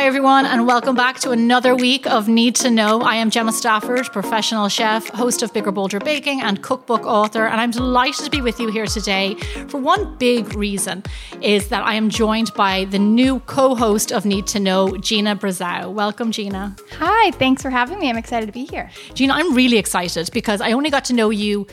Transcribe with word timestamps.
Hi, 0.00 0.06
everyone, 0.06 0.46
and 0.46 0.66
welcome 0.66 0.96
back 0.96 1.20
to 1.20 1.30
another 1.30 1.76
week 1.76 2.06
of 2.06 2.26
Need 2.26 2.54
to 2.54 2.70
Know. 2.70 3.02
I 3.02 3.16
am 3.16 3.28
Gemma 3.28 3.52
Stafford, 3.52 4.06
professional 4.06 4.66
chef, 4.70 5.06
host 5.10 5.42
of 5.42 5.52
Bigger 5.52 5.72
Bolder 5.72 6.00
Baking, 6.00 6.40
and 6.40 6.62
cookbook 6.62 7.04
author. 7.04 7.44
And 7.44 7.60
I'm 7.60 7.70
delighted 7.70 8.24
to 8.24 8.30
be 8.30 8.40
with 8.40 8.58
you 8.58 8.70
here 8.70 8.86
today 8.86 9.34
for 9.68 9.78
one 9.78 10.16
big 10.16 10.54
reason 10.54 11.02
is 11.42 11.68
that 11.68 11.84
I 11.84 11.96
am 11.96 12.08
joined 12.08 12.50
by 12.54 12.86
the 12.86 12.98
new 12.98 13.40
co 13.40 13.74
host 13.74 14.10
of 14.10 14.24
Need 14.24 14.46
to 14.46 14.58
Know, 14.58 14.96
Gina 14.96 15.36
Brazow. 15.36 15.92
Welcome, 15.92 16.32
Gina. 16.32 16.74
Hi, 16.92 17.32
thanks 17.32 17.60
for 17.60 17.68
having 17.68 17.98
me. 17.98 18.08
I'm 18.08 18.16
excited 18.16 18.46
to 18.46 18.52
be 18.52 18.64
here. 18.64 18.90
Gina, 19.12 19.34
I'm 19.34 19.54
really 19.54 19.76
excited 19.76 20.30
because 20.32 20.62
I 20.62 20.72
only 20.72 20.88
got 20.88 21.04
to 21.04 21.12
know 21.12 21.28
you 21.28 21.66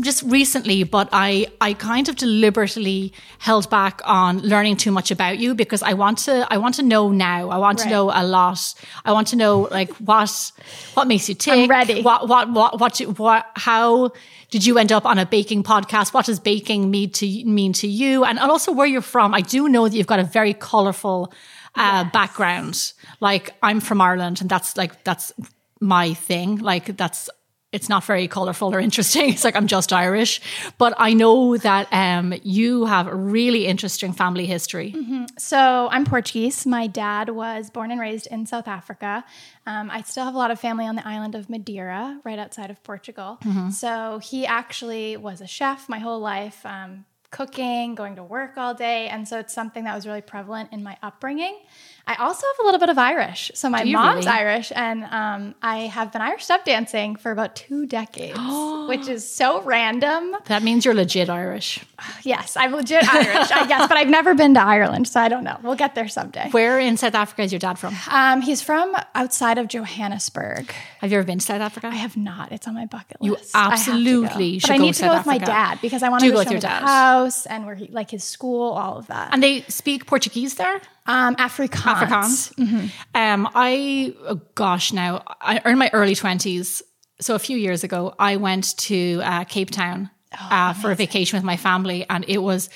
just 0.00 0.22
recently, 0.24 0.82
but 0.82 1.08
I, 1.12 1.46
I 1.60 1.74
kind 1.74 2.08
of 2.08 2.16
deliberately 2.16 3.12
held 3.38 3.70
back 3.70 4.00
on 4.04 4.40
learning 4.40 4.76
too 4.76 4.90
much 4.90 5.10
about 5.10 5.38
you 5.38 5.54
because 5.54 5.82
I 5.82 5.92
want 5.92 6.18
to, 6.18 6.46
I 6.50 6.58
want 6.58 6.74
to 6.76 6.82
know 6.82 7.10
now. 7.10 7.50
I 7.50 7.58
want 7.58 7.78
right. 7.78 7.84
to 7.84 7.90
know 7.90 8.10
a 8.12 8.24
lot. 8.24 8.74
I 9.04 9.12
want 9.12 9.28
to 9.28 9.36
know 9.36 9.68
like 9.70 9.90
what, 9.98 10.52
what 10.94 11.06
makes 11.06 11.28
you 11.28 11.34
tick. 11.34 11.54
I'm 11.54 11.70
ready. 11.70 12.02
What, 12.02 12.28
what, 12.28 12.50
what, 12.50 12.80
what, 12.80 13.00
what, 13.18 13.46
how 13.54 14.10
did 14.50 14.66
you 14.66 14.78
end 14.78 14.90
up 14.90 15.06
on 15.06 15.18
a 15.18 15.26
baking 15.26 15.62
podcast? 15.62 16.12
What 16.12 16.26
does 16.26 16.40
baking 16.40 16.90
mean 16.90 17.10
to, 17.10 17.44
mean 17.44 17.72
to 17.74 17.86
you? 17.86 18.24
And 18.24 18.38
also 18.38 18.72
where 18.72 18.86
you're 18.86 19.00
from. 19.00 19.32
I 19.32 19.42
do 19.42 19.68
know 19.68 19.88
that 19.88 19.96
you've 19.96 20.06
got 20.06 20.18
a 20.18 20.24
very 20.24 20.54
colorful, 20.54 21.32
uh, 21.76 22.02
yes. 22.04 22.12
background. 22.12 22.92
Like 23.20 23.54
I'm 23.62 23.80
from 23.80 24.00
Ireland 24.00 24.40
and 24.40 24.50
that's 24.50 24.76
like, 24.76 25.04
that's 25.04 25.32
my 25.80 26.14
thing. 26.14 26.56
Like 26.56 26.96
that's, 26.96 27.30
it's 27.74 27.88
not 27.88 28.04
very 28.04 28.28
colorful 28.28 28.72
or 28.74 28.80
interesting. 28.80 29.30
It's 29.34 29.42
like 29.42 29.56
I'm 29.56 29.66
just 29.66 29.92
Irish, 29.92 30.40
but 30.78 30.94
I 30.96 31.12
know 31.12 31.56
that 31.56 31.88
um, 31.92 32.32
you 32.44 32.86
have 32.86 33.08
a 33.08 33.14
really 33.14 33.66
interesting 33.66 34.12
family 34.12 34.46
history. 34.46 34.92
Mm-hmm. 34.96 35.24
So 35.38 35.88
I'm 35.90 36.04
Portuguese. 36.04 36.66
My 36.66 36.86
dad 36.86 37.30
was 37.30 37.70
born 37.70 37.90
and 37.90 38.00
raised 38.00 38.28
in 38.28 38.46
South 38.46 38.68
Africa. 38.68 39.24
Um, 39.66 39.90
I 39.90 40.02
still 40.02 40.24
have 40.24 40.34
a 40.34 40.38
lot 40.38 40.52
of 40.52 40.60
family 40.60 40.86
on 40.86 40.94
the 40.94 41.06
island 41.06 41.34
of 41.34 41.50
Madeira, 41.50 42.20
right 42.22 42.38
outside 42.38 42.70
of 42.70 42.80
Portugal. 42.84 43.38
Mm-hmm. 43.42 43.70
So 43.70 44.20
he 44.22 44.46
actually 44.46 45.16
was 45.16 45.40
a 45.40 45.48
chef 45.48 45.88
my 45.88 45.98
whole 45.98 46.20
life. 46.20 46.64
Um, 46.64 47.04
cooking, 47.34 47.96
going 47.96 48.14
to 48.14 48.22
work 48.22 48.56
all 48.56 48.74
day. 48.74 49.08
And 49.08 49.26
so 49.26 49.40
it's 49.40 49.52
something 49.52 49.82
that 49.84 49.94
was 49.96 50.06
really 50.06 50.22
prevalent 50.22 50.72
in 50.72 50.84
my 50.84 50.96
upbringing. 51.02 51.58
I 52.06 52.16
also 52.16 52.46
have 52.46 52.56
a 52.60 52.64
little 52.64 52.80
bit 52.80 52.90
of 52.90 52.98
Irish. 52.98 53.50
So 53.54 53.70
my 53.70 53.82
mom's 53.84 54.26
really? 54.26 54.38
Irish, 54.38 54.72
and 54.74 55.04
um, 55.04 55.54
I 55.62 55.78
have 55.86 56.12
been 56.12 56.20
Irish 56.20 56.44
step 56.44 56.64
dancing 56.64 57.16
for 57.16 57.30
about 57.30 57.56
two 57.56 57.86
decades, 57.86 58.38
which 58.88 59.08
is 59.08 59.26
so 59.28 59.62
random. 59.62 60.36
That 60.46 60.62
means 60.62 60.84
you're 60.84 60.94
legit 60.94 61.30
Irish. 61.30 61.80
Yes, 62.22 62.56
I'm 62.56 62.72
legit 62.72 63.02
Irish, 63.12 63.50
I 63.50 63.66
guess, 63.66 63.88
but 63.88 63.96
I've 63.96 64.08
never 64.08 64.34
been 64.34 64.54
to 64.54 64.60
Ireland, 64.60 65.08
so 65.08 65.20
I 65.20 65.28
don't 65.28 65.44
know. 65.44 65.58
We'll 65.62 65.74
get 65.74 65.94
there 65.94 66.08
someday. 66.08 66.48
Where 66.50 66.78
in 66.78 66.96
South 66.96 67.14
Africa 67.14 67.42
is 67.42 67.52
your 67.52 67.58
dad 67.58 67.78
from? 67.78 67.94
Um, 68.10 68.40
he's 68.40 68.62
from 68.62 68.94
outside 69.14 69.58
of 69.58 69.68
Johannesburg. 69.68 70.72
Have 71.00 71.10
you 71.12 71.18
ever 71.18 71.26
been 71.26 71.38
to 71.38 71.44
South 71.44 71.60
Africa? 71.60 71.88
I 71.88 71.96
have 71.96 72.16
not. 72.16 72.52
It's 72.52 72.66
on 72.66 72.74
my 72.74 72.86
bucket 72.86 73.20
list. 73.20 73.54
You 73.54 73.60
absolutely 73.60 74.58
should 74.58 74.68
But 74.68 74.74
I 74.74 74.78
need 74.78 74.94
to, 74.94 75.00
to 75.00 75.06
go 75.08 75.16
with 75.16 75.26
my 75.26 75.38
dad 75.38 75.78
because 75.82 76.02
I 76.02 76.08
want 76.08 76.22
to 76.22 76.30
go, 76.30 76.38
with 76.38 76.50
your 76.50 76.60
house 76.70 77.46
and 77.46 77.66
where 77.66 77.74
he 77.74 77.88
like 77.88 78.10
his 78.10 78.24
school, 78.24 78.72
all 78.72 78.96
of 78.98 79.06
that. 79.08 79.32
And 79.32 79.42
they 79.42 79.62
speak 79.62 80.06
Portuguese 80.06 80.54
there. 80.54 80.80
Um, 81.06 81.36
Afrikaans. 81.36 81.68
Afrikaans. 81.68 82.54
Mm-hmm. 82.54 82.86
Um, 83.14 83.48
I 83.54 84.14
oh 84.26 84.40
gosh, 84.54 84.92
now 84.92 85.22
I 85.40 85.60
in 85.64 85.78
my 85.78 85.90
early 85.92 86.14
twenties. 86.14 86.82
So 87.20 87.34
a 87.34 87.38
few 87.38 87.56
years 87.56 87.84
ago, 87.84 88.14
I 88.18 88.36
went 88.36 88.76
to 88.78 89.20
uh, 89.22 89.44
Cape 89.44 89.70
Town 89.70 90.10
oh, 90.32 90.48
uh, 90.50 90.72
for 90.72 90.90
a 90.90 90.94
vacation 90.94 91.36
with 91.36 91.44
my 91.44 91.56
family, 91.56 92.06
and 92.08 92.24
it 92.26 92.38
was 92.38 92.70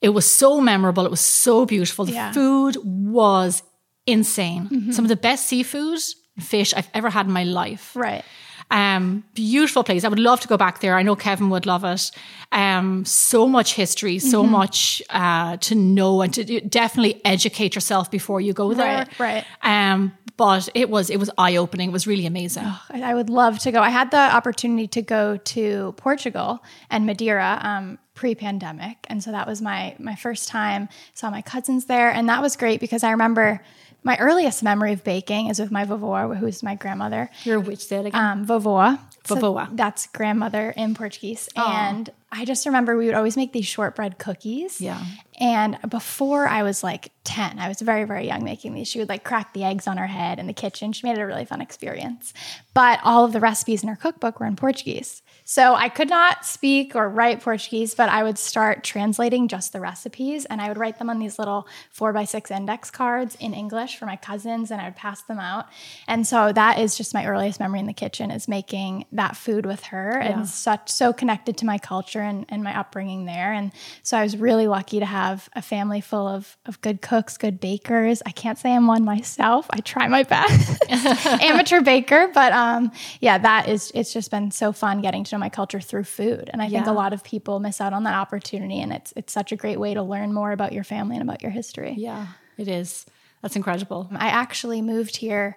it 0.00 0.10
was 0.10 0.26
so 0.26 0.60
memorable. 0.60 1.04
It 1.04 1.10
was 1.10 1.20
so 1.20 1.66
beautiful. 1.66 2.04
The 2.04 2.12
yeah. 2.12 2.32
food 2.32 2.76
was 2.84 3.62
insane. 4.06 4.68
Mm-hmm. 4.68 4.92
Some 4.92 5.04
of 5.04 5.08
the 5.08 5.16
best 5.16 5.46
seafood 5.46 6.00
fish 6.40 6.72
I've 6.74 6.88
ever 6.94 7.10
had 7.10 7.26
in 7.26 7.32
my 7.32 7.44
life. 7.44 7.94
Right. 7.94 8.24
Um, 8.70 9.24
beautiful 9.34 9.82
place. 9.82 10.04
I 10.04 10.08
would 10.08 10.18
love 10.18 10.40
to 10.40 10.48
go 10.48 10.56
back 10.56 10.80
there. 10.80 10.96
I 10.96 11.02
know 11.02 11.16
Kevin 11.16 11.50
would 11.50 11.66
love 11.66 11.84
it. 11.84 12.10
Um, 12.52 13.04
so 13.04 13.48
much 13.48 13.74
history, 13.74 14.18
so 14.18 14.42
mm-hmm. 14.42 14.52
much 14.52 15.02
uh, 15.10 15.56
to 15.58 15.74
know, 15.74 16.22
and 16.22 16.32
to 16.34 16.60
definitely 16.60 17.20
educate 17.24 17.74
yourself 17.74 18.10
before 18.10 18.40
you 18.40 18.52
go 18.52 18.74
there. 18.74 19.06
Right. 19.18 19.18
right. 19.18 19.44
Um, 19.62 20.12
but 20.38 20.68
it 20.74 20.88
was 20.88 21.10
it 21.10 21.18
was 21.18 21.30
eye 21.36 21.56
opening. 21.56 21.90
It 21.90 21.92
was 21.92 22.06
really 22.06 22.24
amazing. 22.24 22.62
Oh, 22.64 22.82
I 22.90 23.14
would 23.14 23.28
love 23.28 23.58
to 23.60 23.72
go. 23.72 23.80
I 23.80 23.90
had 23.90 24.10
the 24.10 24.34
opportunity 24.34 24.86
to 24.88 25.02
go 25.02 25.36
to 25.36 25.94
Portugal 25.98 26.64
and 26.90 27.04
Madeira. 27.04 27.60
Um, 27.62 27.98
pre-pandemic 28.14 29.06
and 29.08 29.22
so 29.22 29.30
that 29.30 29.46
was 29.46 29.62
my 29.62 29.94
my 30.00 30.16
first 30.16 30.48
time 30.48 30.88
saw 31.14 31.30
my 31.30 31.40
cousins 31.40 31.84
there 31.84 32.10
and 32.10 32.28
that 32.28 32.42
was 32.42 32.56
great 32.56 32.80
because 32.80 33.04
i 33.04 33.12
remember 33.12 33.62
my 34.02 34.16
earliest 34.18 34.62
memory 34.62 34.92
of 34.92 35.04
baking 35.04 35.48
is 35.48 35.58
with 35.58 35.70
my 35.70 35.84
vovó, 35.84 36.36
who's 36.36 36.62
my 36.62 36.74
grandmother. 36.74 37.30
Your 37.44 37.60
which 37.60 37.88
dad 37.88 38.06
again? 38.06 38.20
Um, 38.20 38.46
vovó. 38.46 38.98
Vovó. 39.24 39.68
So 39.68 39.74
that's 39.74 40.06
grandmother 40.06 40.70
in 40.76 40.94
Portuguese. 40.94 41.48
Aww. 41.56 41.68
And 41.68 42.10
I 42.30 42.44
just 42.44 42.64
remember 42.66 42.96
we 42.96 43.06
would 43.06 43.14
always 43.14 43.36
make 43.36 43.52
these 43.52 43.66
shortbread 43.66 44.18
cookies. 44.18 44.80
Yeah. 44.80 45.02
And 45.40 45.78
before 45.88 46.46
I 46.46 46.62
was 46.62 46.82
like 46.82 47.12
10, 47.24 47.58
I 47.58 47.68
was 47.68 47.80
very, 47.80 48.04
very 48.04 48.26
young 48.26 48.44
making 48.44 48.74
these. 48.74 48.88
She 48.88 48.98
would 48.98 49.08
like 49.08 49.24
crack 49.24 49.52
the 49.52 49.64
eggs 49.64 49.86
on 49.86 49.96
her 49.96 50.06
head 50.06 50.38
in 50.38 50.46
the 50.46 50.52
kitchen. 50.52 50.92
She 50.92 51.06
made 51.06 51.18
it 51.18 51.22
a 51.22 51.26
really 51.26 51.44
fun 51.44 51.60
experience. 51.60 52.32
But 52.74 53.00
all 53.02 53.24
of 53.24 53.32
the 53.32 53.40
recipes 53.40 53.82
in 53.82 53.88
her 53.88 53.96
cookbook 53.96 54.40
were 54.40 54.46
in 54.46 54.56
Portuguese. 54.56 55.22
So 55.50 55.74
I 55.74 55.88
could 55.88 56.10
not 56.10 56.44
speak 56.44 56.94
or 56.94 57.08
write 57.08 57.40
Portuguese, 57.40 57.94
but 57.94 58.10
I 58.10 58.22
would 58.22 58.36
start 58.36 58.84
translating 58.84 59.48
just 59.48 59.72
the 59.72 59.80
recipes 59.80 60.44
and 60.44 60.60
I 60.60 60.68
would 60.68 60.76
write 60.76 60.98
them 60.98 61.08
on 61.08 61.18
these 61.20 61.38
little 61.38 61.66
four 61.90 62.12
by 62.12 62.26
six 62.26 62.50
index 62.50 62.90
cards 62.90 63.34
in 63.40 63.54
English 63.54 63.96
for 63.96 64.04
my 64.04 64.16
cousins 64.16 64.70
and 64.70 64.78
I 64.78 64.84
would 64.84 64.96
pass 64.96 65.22
them 65.22 65.38
out. 65.38 65.64
And 66.06 66.26
so 66.26 66.52
that 66.52 66.78
is 66.78 66.98
just 66.98 67.14
my 67.14 67.24
earliest 67.24 67.60
memory 67.60 67.80
in 67.80 67.86
the 67.86 67.94
kitchen 67.94 68.30
is 68.30 68.46
making 68.46 69.06
that 69.12 69.38
food 69.38 69.64
with 69.64 69.84
her 69.84 70.20
yeah. 70.22 70.40
and 70.40 70.46
such 70.46 70.90
so 70.90 71.14
connected 71.14 71.56
to 71.56 71.64
my 71.64 71.78
culture 71.78 72.20
and, 72.20 72.44
and 72.50 72.62
my 72.62 72.78
upbringing 72.78 73.24
there. 73.24 73.50
And 73.50 73.72
so 74.02 74.18
I 74.18 74.24
was 74.24 74.36
really 74.36 74.66
lucky 74.66 75.00
to 75.00 75.06
have 75.06 75.48
a 75.54 75.62
family 75.62 76.02
full 76.02 76.28
of, 76.28 76.58
of 76.66 76.78
good 76.82 77.00
cooks, 77.00 77.38
good 77.38 77.58
bakers. 77.58 78.22
I 78.26 78.32
can't 78.32 78.58
say 78.58 78.74
I'm 78.74 78.86
one 78.86 79.02
myself. 79.02 79.66
I 79.70 79.80
try 79.80 80.08
my 80.08 80.24
best. 80.24 80.84
Amateur 81.42 81.80
baker, 81.80 82.30
but 82.34 82.52
um, 82.52 82.92
yeah, 83.22 83.38
that 83.38 83.70
is 83.70 83.90
it's 83.94 84.12
just 84.12 84.30
been 84.30 84.50
so 84.50 84.72
fun 84.72 85.00
getting 85.00 85.24
to 85.24 85.37
my 85.38 85.48
culture 85.48 85.80
through 85.80 86.04
food. 86.04 86.50
And 86.52 86.60
I 86.62 86.68
think 86.68 86.86
a 86.86 86.92
lot 86.92 87.12
of 87.12 87.24
people 87.24 87.60
miss 87.60 87.80
out 87.80 87.92
on 87.92 88.04
that 88.04 88.14
opportunity. 88.14 88.80
And 88.80 88.92
it's 88.92 89.12
it's 89.16 89.32
such 89.32 89.52
a 89.52 89.56
great 89.56 89.78
way 89.78 89.94
to 89.94 90.02
learn 90.02 90.32
more 90.32 90.52
about 90.52 90.72
your 90.72 90.84
family 90.84 91.16
and 91.16 91.22
about 91.22 91.42
your 91.42 91.50
history. 91.50 91.94
Yeah, 91.96 92.26
it 92.56 92.68
is. 92.68 93.06
That's 93.42 93.56
incredible. 93.56 94.08
I 94.12 94.28
actually 94.28 94.82
moved 94.82 95.16
here 95.16 95.56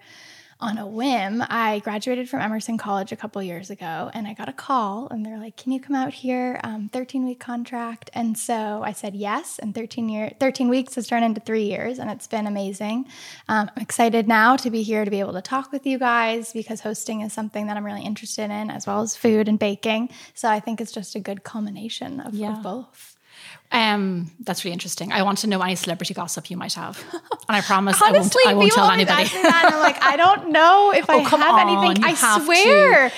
on 0.62 0.78
a 0.78 0.86
whim, 0.86 1.44
I 1.50 1.80
graduated 1.80 2.30
from 2.30 2.42
Emerson 2.42 2.78
College 2.78 3.12
a 3.12 3.16
couple 3.16 3.42
years 3.42 3.70
ago 3.70 4.12
and 4.14 4.28
I 4.28 4.34
got 4.34 4.48
a 4.48 4.54
call 4.54 5.08
and 5.10 5.26
they're 5.26 5.40
like, 5.40 5.58
Can 5.58 5.72
you 5.72 5.80
come 5.80 5.96
out 5.96 6.14
here? 6.14 6.60
Um, 6.64 6.90
13 6.90 7.26
week 7.26 7.40
contract. 7.40 8.10
And 8.14 8.38
so 8.38 8.84
I 8.84 8.92
said 8.92 9.16
yes. 9.16 9.58
And 9.60 9.74
13, 9.74 10.08
year, 10.08 10.32
13 10.40 10.70
weeks 10.70 10.96
has 10.96 11.08
turned 11.08 11.26
into 11.26 11.42
three 11.42 11.64
years 11.64 11.98
and 11.98 12.12
it's 12.12 12.28
been 12.28 12.46
amazing. 12.46 13.06
Um, 13.50 13.72
I'm 13.76 13.82
excited 13.82 14.28
now 14.28 14.56
to 14.58 14.70
be 14.70 14.84
here 14.84 15.04
to 15.04 15.12
be 15.12 15.20
able 15.20 15.34
to 15.34 15.42
talk 15.42 15.72
with 15.72 15.86
you 15.86 15.98
guys 15.98 16.54
because 16.54 16.82
hosting 16.82 17.22
is 17.22 17.34
something 17.34 17.68
that 17.68 17.78
I'm 17.78 17.86
really 17.86 18.04
interested 18.04 18.52
in 18.52 18.70
as 18.70 18.86
well 18.86 19.02
as 19.02 19.16
food 19.16 19.48
and 19.48 19.58
baking. 19.58 20.10
So 20.36 20.48
I 20.48 20.60
think 20.60 20.80
it's 20.80 20.92
just 20.92 21.16
a 21.16 21.20
good 21.20 21.44
culmination 21.44 22.20
of, 22.20 22.36
yeah. 22.36 22.58
of 22.58 22.64
both. 22.64 23.18
Um, 23.72 24.32
that's 24.42 24.66
really 24.66 24.74
interesting. 24.74 25.14
I 25.14 25.24
want 25.24 25.40
to 25.40 25.48
know 25.48 25.62
any 25.62 25.76
celebrity 25.76 26.14
gossip 26.14 26.52
you 26.52 26.58
might 26.58 26.74
have, 26.74 27.02
and 27.14 27.56
I 27.56 27.62
promise 27.62 28.02
Honestly, 28.02 28.44
I 28.46 28.54
won't. 28.54 28.58
I 28.58 28.60
won't 28.60 28.74
tell 28.74 28.90
anybody. 28.90 29.30
I'm 29.34 29.80
like, 29.80 30.04
I 30.04 30.18
don't 30.18 30.50
know 30.50 30.92
if 30.96 31.10
oh, 31.10 31.20
I 31.20 31.22
have 31.22 31.42
on, 31.42 31.88
anything. 31.88 32.04
I 32.04 32.14
swear. 32.14 33.10
To. 33.10 33.16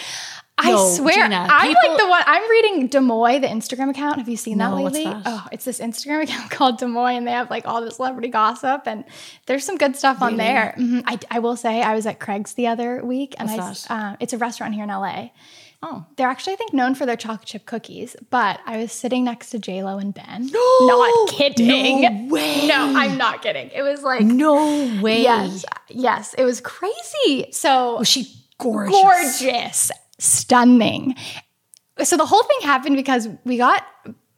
I 0.56 0.72
no, 0.72 0.88
swear, 0.88 1.16
Gina, 1.16 1.47
I'm 1.50 1.67
people, 1.67 1.89
like 1.89 2.00
the 2.00 2.07
one. 2.07 2.23
I'm 2.28 2.50
reading 2.50 2.88
DeuxMoi, 2.88 3.41
the 3.41 3.47
Instagram 3.47 3.89
account. 3.89 4.19
Have 4.19 4.29
you 4.29 4.38
seen 4.38 4.59
no, 4.59 4.69
that 4.69 4.84
lately? 4.84 5.06
That? 5.06 5.23
Oh, 5.25 5.47
it's 5.51 5.66
this 5.66 5.79
Instagram 5.79 6.23
account 6.29 6.51
called 6.51 6.79
DeuxMoi, 6.79 7.17
and 7.17 7.25
they 7.25 7.31
have 7.31 7.50
like 7.50 7.67
all 7.67 7.84
the 7.84 7.90
celebrity 7.90 8.28
gossip, 8.28 8.84
and 8.85 9.03
there's 9.47 9.66
some 9.66 9.78
good 9.78 9.95
stuff 9.95 10.22
really? 10.22 10.34
on 10.34 10.37
there. 10.37 10.76
Mm-hmm. 10.78 10.99
I, 11.08 11.19
I, 11.31 11.40
will 11.40 11.55
say, 11.55 11.81
I 11.81 11.96
was 11.96 12.05
at 12.05 12.19
Craig's 12.19 12.53
the 12.53 12.67
other 12.67 13.03
week, 13.03 13.34
and 13.40 13.49
What's 13.49 13.90
I, 13.90 14.11
uh, 14.11 14.16
it's 14.19 14.34
a 14.34 14.37
restaurant 14.37 14.76
here 14.76 14.84
in 14.84 14.90
LA, 14.90 15.29
Oh. 15.85 16.06
They're 16.16 16.30
actually, 16.30 16.53
I 16.53 16.56
think, 16.56 16.74
known 16.74 16.96
for 16.96 17.06
their 17.06 17.18
chocolate 17.18 17.46
chip 17.46 17.66
cookies, 17.66 18.16
but 18.30 18.62
I 18.66 18.78
was 18.78 18.94
sitting 18.94 19.26
next 19.26 19.50
to 19.50 19.59
JLo 19.59 20.02
and 20.02 20.14
Ben. 20.14 20.50
No, 20.84 20.88
not 20.88 21.30
kidding. 21.30 22.02
No 22.02 22.34
way. 22.34 22.68
No, 22.68 22.94
I'm 22.96 23.18
not 23.18 23.41
kidding. 23.41 23.70
It 23.70 23.82
was 23.82 24.02
like 24.02 24.22
No 24.22 24.56
way. 25.02 25.22
Yes. 25.22 25.66
Yes. 25.90 26.34
It 26.35 26.46
was 26.46 26.62
crazy. 26.62 27.52
So 27.52 27.97
was 27.97 28.08
she 28.08 28.34
gorgeous? 28.58 28.96
Gorgeous. 29.41 29.91
Stunning. 30.20 31.16
So 32.02 32.16
the 32.16 32.26
whole 32.26 32.44
thing 32.44 32.58
happened 32.62 32.96
because 32.96 33.28
we 33.44 33.58
got 33.58 33.86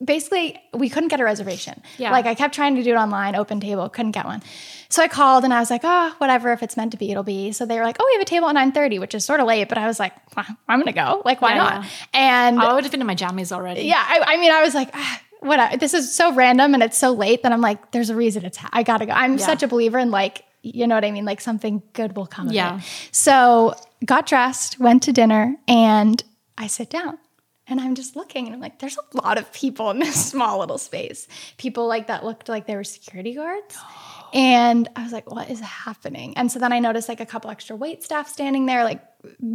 basically 0.06 0.60
we 0.74 0.90
couldn't 0.90 1.10
get 1.10 1.20
a 1.20 1.24
reservation. 1.24 1.82
Yeah. 1.98 2.12
Like 2.12 2.26
I 2.26 2.36
kept 2.36 2.54
trying 2.54 2.76
to 2.76 2.84
do 2.84 2.92
it 2.92 2.98
online, 2.98 3.36
open 3.36 3.60
table, 3.60 3.90
couldn't 3.90 4.12
get 4.12 4.26
one. 4.26 4.42
So 4.90 5.02
I 5.02 5.08
called 5.08 5.44
and 5.44 5.54
I 5.54 5.60
was 5.60 5.70
like, 5.70 5.82
oh, 5.84 6.14
whatever, 6.20 6.54
if 6.54 6.64
it's 6.64 6.78
meant 6.78 6.92
to 6.92 6.98
be, 6.98 7.12
it'll 7.12 7.24
be. 7.24 7.52
So 7.52 7.66
they 7.66 7.78
were 7.78 7.84
like, 7.84 7.98
oh, 8.00 8.06
we 8.08 8.14
have 8.14 8.22
a 8.22 8.26
table 8.26 8.48
at 8.48 8.56
9.30, 8.56 9.00
which 9.00 9.16
is 9.16 9.26
sort 9.26 9.40
of 9.40 9.48
late, 9.48 9.68
but 9.68 9.78
I 9.78 9.88
was 9.88 10.00
like, 10.00 10.14
well, 10.36 10.46
I'm 10.68 10.80
gonna 10.80 10.94
go. 10.94 11.22
Like, 11.26 11.42
why 11.42 11.52
yeah, 11.52 11.58
not? 11.58 11.84
Yeah. 11.84 11.90
And 12.14 12.60
I 12.60 12.74
would 12.74 12.84
have 12.84 12.92
been 12.92 13.02
in 13.02 13.08
my 13.08 13.16
jammies 13.16 13.52
already. 13.52 13.82
Yeah, 13.82 14.04
I, 14.06 14.24
I 14.26 14.38
mean, 14.38 14.52
I 14.52 14.62
was 14.62 14.74
like, 14.74 14.90
ah, 14.94 15.22
what 15.40 15.80
this 15.80 15.94
is 15.94 16.14
so 16.14 16.34
random 16.34 16.74
and 16.74 16.82
it's 16.82 16.98
so 16.98 17.12
late 17.12 17.44
that 17.44 17.52
I'm 17.52 17.62
like, 17.62 17.92
there's 17.92 18.10
a 18.10 18.16
reason 18.16 18.46
it's 18.46 18.58
I 18.72 18.84
gotta 18.84 19.06
go. 19.06 19.12
I'm 19.12 19.38
yeah. 19.38 19.46
such 19.46 19.64
a 19.64 19.68
believer 19.68 20.00
in 20.00 20.12
like 20.12 20.44
you 20.66 20.88
know 20.88 20.96
what 20.96 21.06
I 21.06 21.12
mean? 21.12 21.26
Like 21.26 21.42
something 21.42 21.84
good 21.94 22.16
will 22.16 22.26
come 22.26 22.50
Yeah. 22.50 22.76
of 22.76 22.82
it. 22.82 23.10
So 23.12 23.76
got 24.04 24.26
dressed, 24.26 24.80
went 24.80 25.04
to 25.04 25.14
dinner, 25.14 25.56
and 25.68 26.24
I 26.58 26.68
sit 26.68 26.90
down. 26.90 27.20
And 27.68 27.82
I'm 27.82 27.96
just 27.96 28.16
looking 28.16 28.46
and 28.46 28.54
I'm 28.54 28.62
like, 28.62 28.80
there's 28.80 28.98
a 28.98 29.18
lot 29.18 29.38
of 29.38 29.52
people 29.52 29.90
in 29.90 30.00
this 30.00 30.26
small 30.32 30.60
little 30.60 30.78
space. 30.78 31.28
People 31.58 31.88
like 31.88 32.08
that 32.08 32.24
looked 32.24 32.50
like 32.50 32.68
they 32.68 32.76
were 32.76 32.84
security 32.84 33.34
guards. 33.34 33.78
And 34.34 34.90
I 34.98 35.04
was 35.04 35.14
like, 35.14 35.32
what 35.32 35.50
is 35.50 35.62
happening? 35.62 36.36
And 36.36 36.52
so 36.52 36.60
then 36.60 36.74
I 36.74 36.80
noticed 36.80 37.08
like 37.08 37.22
a 37.22 37.26
couple 37.26 37.50
extra 37.50 37.74
wait 37.74 38.04
staff 38.04 38.28
standing 38.28 38.66
there, 38.66 38.84
like 38.84 39.02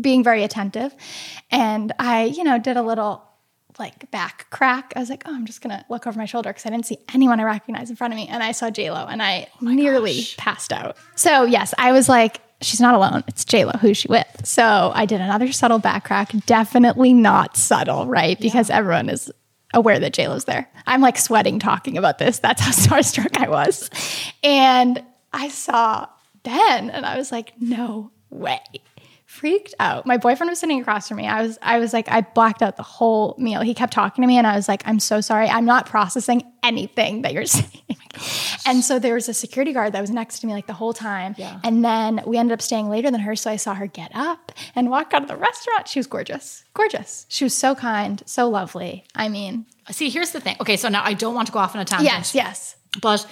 being 0.00 0.24
very 0.24 0.42
attentive. 0.42 0.94
And 1.50 1.92
I, 1.98 2.24
you 2.24 2.44
know, 2.44 2.58
did 2.58 2.78
a 2.78 2.82
little 2.82 3.22
like 3.78 4.10
back 4.10 4.46
crack. 4.48 4.94
I 4.96 5.00
was 5.00 5.10
like, 5.10 5.24
oh, 5.26 5.34
I'm 5.34 5.44
just 5.44 5.60
gonna 5.60 5.84
look 5.90 6.06
over 6.06 6.18
my 6.18 6.24
shoulder 6.24 6.50
because 6.50 6.64
I 6.64 6.70
didn't 6.70 6.86
see 6.86 6.98
anyone 7.12 7.40
I 7.40 7.44
recognized 7.44 7.90
in 7.90 7.96
front 7.96 8.14
of 8.14 8.16
me. 8.16 8.28
And 8.28 8.42
I 8.42 8.52
saw 8.52 8.70
JLo 8.70 9.06
and 9.10 9.22
I 9.22 9.48
oh 9.60 9.66
nearly 9.66 10.22
passed 10.38 10.72
out. 10.72 10.96
So 11.14 11.44
yes, 11.44 11.74
I 11.76 11.92
was 11.92 12.08
like, 12.08 12.40
she's 12.60 12.80
not 12.80 12.94
alone. 12.94 13.24
It's 13.26 13.44
JLo. 13.44 13.78
Who's 13.80 13.98
she 13.98 14.08
with? 14.08 14.26
So 14.44 14.92
I 14.94 15.06
did 15.06 15.20
another 15.20 15.52
subtle 15.52 15.78
back 15.78 16.04
crack. 16.04 16.32
Definitely 16.46 17.12
not 17.12 17.56
subtle, 17.56 18.06
right? 18.06 18.38
Because 18.38 18.70
everyone 18.70 19.08
is 19.08 19.30
aware 19.72 19.98
that 19.98 20.12
JLo's 20.12 20.44
there. 20.44 20.68
I'm 20.86 21.00
like 21.00 21.16
sweating 21.18 21.58
talking 21.58 21.96
about 21.96 22.18
this. 22.18 22.38
That's 22.38 22.60
how 22.60 22.70
starstruck 22.98 23.36
I 23.38 23.48
was. 23.48 23.90
And 24.42 25.02
I 25.32 25.48
saw 25.48 26.08
Ben 26.42 26.90
and 26.90 27.06
I 27.06 27.16
was 27.16 27.32
like, 27.32 27.52
no 27.60 28.10
way. 28.30 28.60
Freaked 29.30 29.74
out. 29.78 30.06
My 30.06 30.16
boyfriend 30.16 30.50
was 30.50 30.58
sitting 30.58 30.80
across 30.80 31.06
from 31.08 31.18
me. 31.18 31.28
I 31.28 31.40
was 31.42 31.56
I 31.62 31.78
was 31.78 31.92
like, 31.92 32.08
I 32.10 32.20
blacked 32.22 32.62
out 32.62 32.76
the 32.76 32.82
whole 32.82 33.36
meal. 33.38 33.60
He 33.60 33.74
kept 33.74 33.92
talking 33.92 34.22
to 34.22 34.28
me 34.28 34.36
and 34.36 34.44
I 34.46 34.56
was 34.56 34.66
like, 34.66 34.82
I'm 34.86 34.98
so 34.98 35.20
sorry. 35.20 35.48
I'm 35.48 35.64
not 35.64 35.86
processing 35.86 36.42
anything 36.64 37.22
that 37.22 37.32
you're 37.32 37.46
saying. 37.58 37.68
and 38.66 38.82
so 38.82 38.98
there 38.98 39.14
was 39.14 39.28
a 39.28 39.32
security 39.34 39.72
guard 39.72 39.92
that 39.92 40.00
was 40.00 40.10
next 40.10 40.40
to 40.40 40.48
me 40.48 40.52
like 40.52 40.66
the 40.66 40.72
whole 40.72 40.92
time. 40.92 41.36
Yeah. 41.38 41.60
And 41.62 41.84
then 41.84 42.22
we 42.26 42.38
ended 42.38 42.52
up 42.52 42.60
staying 42.60 42.90
later 42.90 43.08
than 43.08 43.20
her. 43.20 43.36
So 43.36 43.52
I 43.52 43.56
saw 43.56 43.72
her 43.74 43.86
get 43.86 44.10
up 44.14 44.50
and 44.74 44.90
walk 44.90 45.14
out 45.14 45.22
of 45.22 45.28
the 45.28 45.36
restaurant. 45.36 45.86
She 45.86 46.00
was 46.00 46.08
gorgeous. 46.08 46.64
Gorgeous. 46.74 47.24
She 47.28 47.44
was 47.44 47.54
so 47.56 47.76
kind, 47.76 48.22
so 48.26 48.48
lovely. 48.50 49.04
I 49.14 49.28
mean, 49.28 49.64
See, 49.92 50.10
here's 50.10 50.32
the 50.32 50.40
thing. 50.40 50.56
Okay, 50.60 50.76
so 50.76 50.88
now 50.88 51.02
I 51.04 51.14
don't 51.14 51.34
want 51.36 51.46
to 51.46 51.52
go 51.52 51.60
off 51.60 51.74
on 51.76 51.80
a 51.80 51.84
tangent. 51.84 52.10
yes, 52.10 52.34
yes. 52.34 52.76
But 53.00 53.24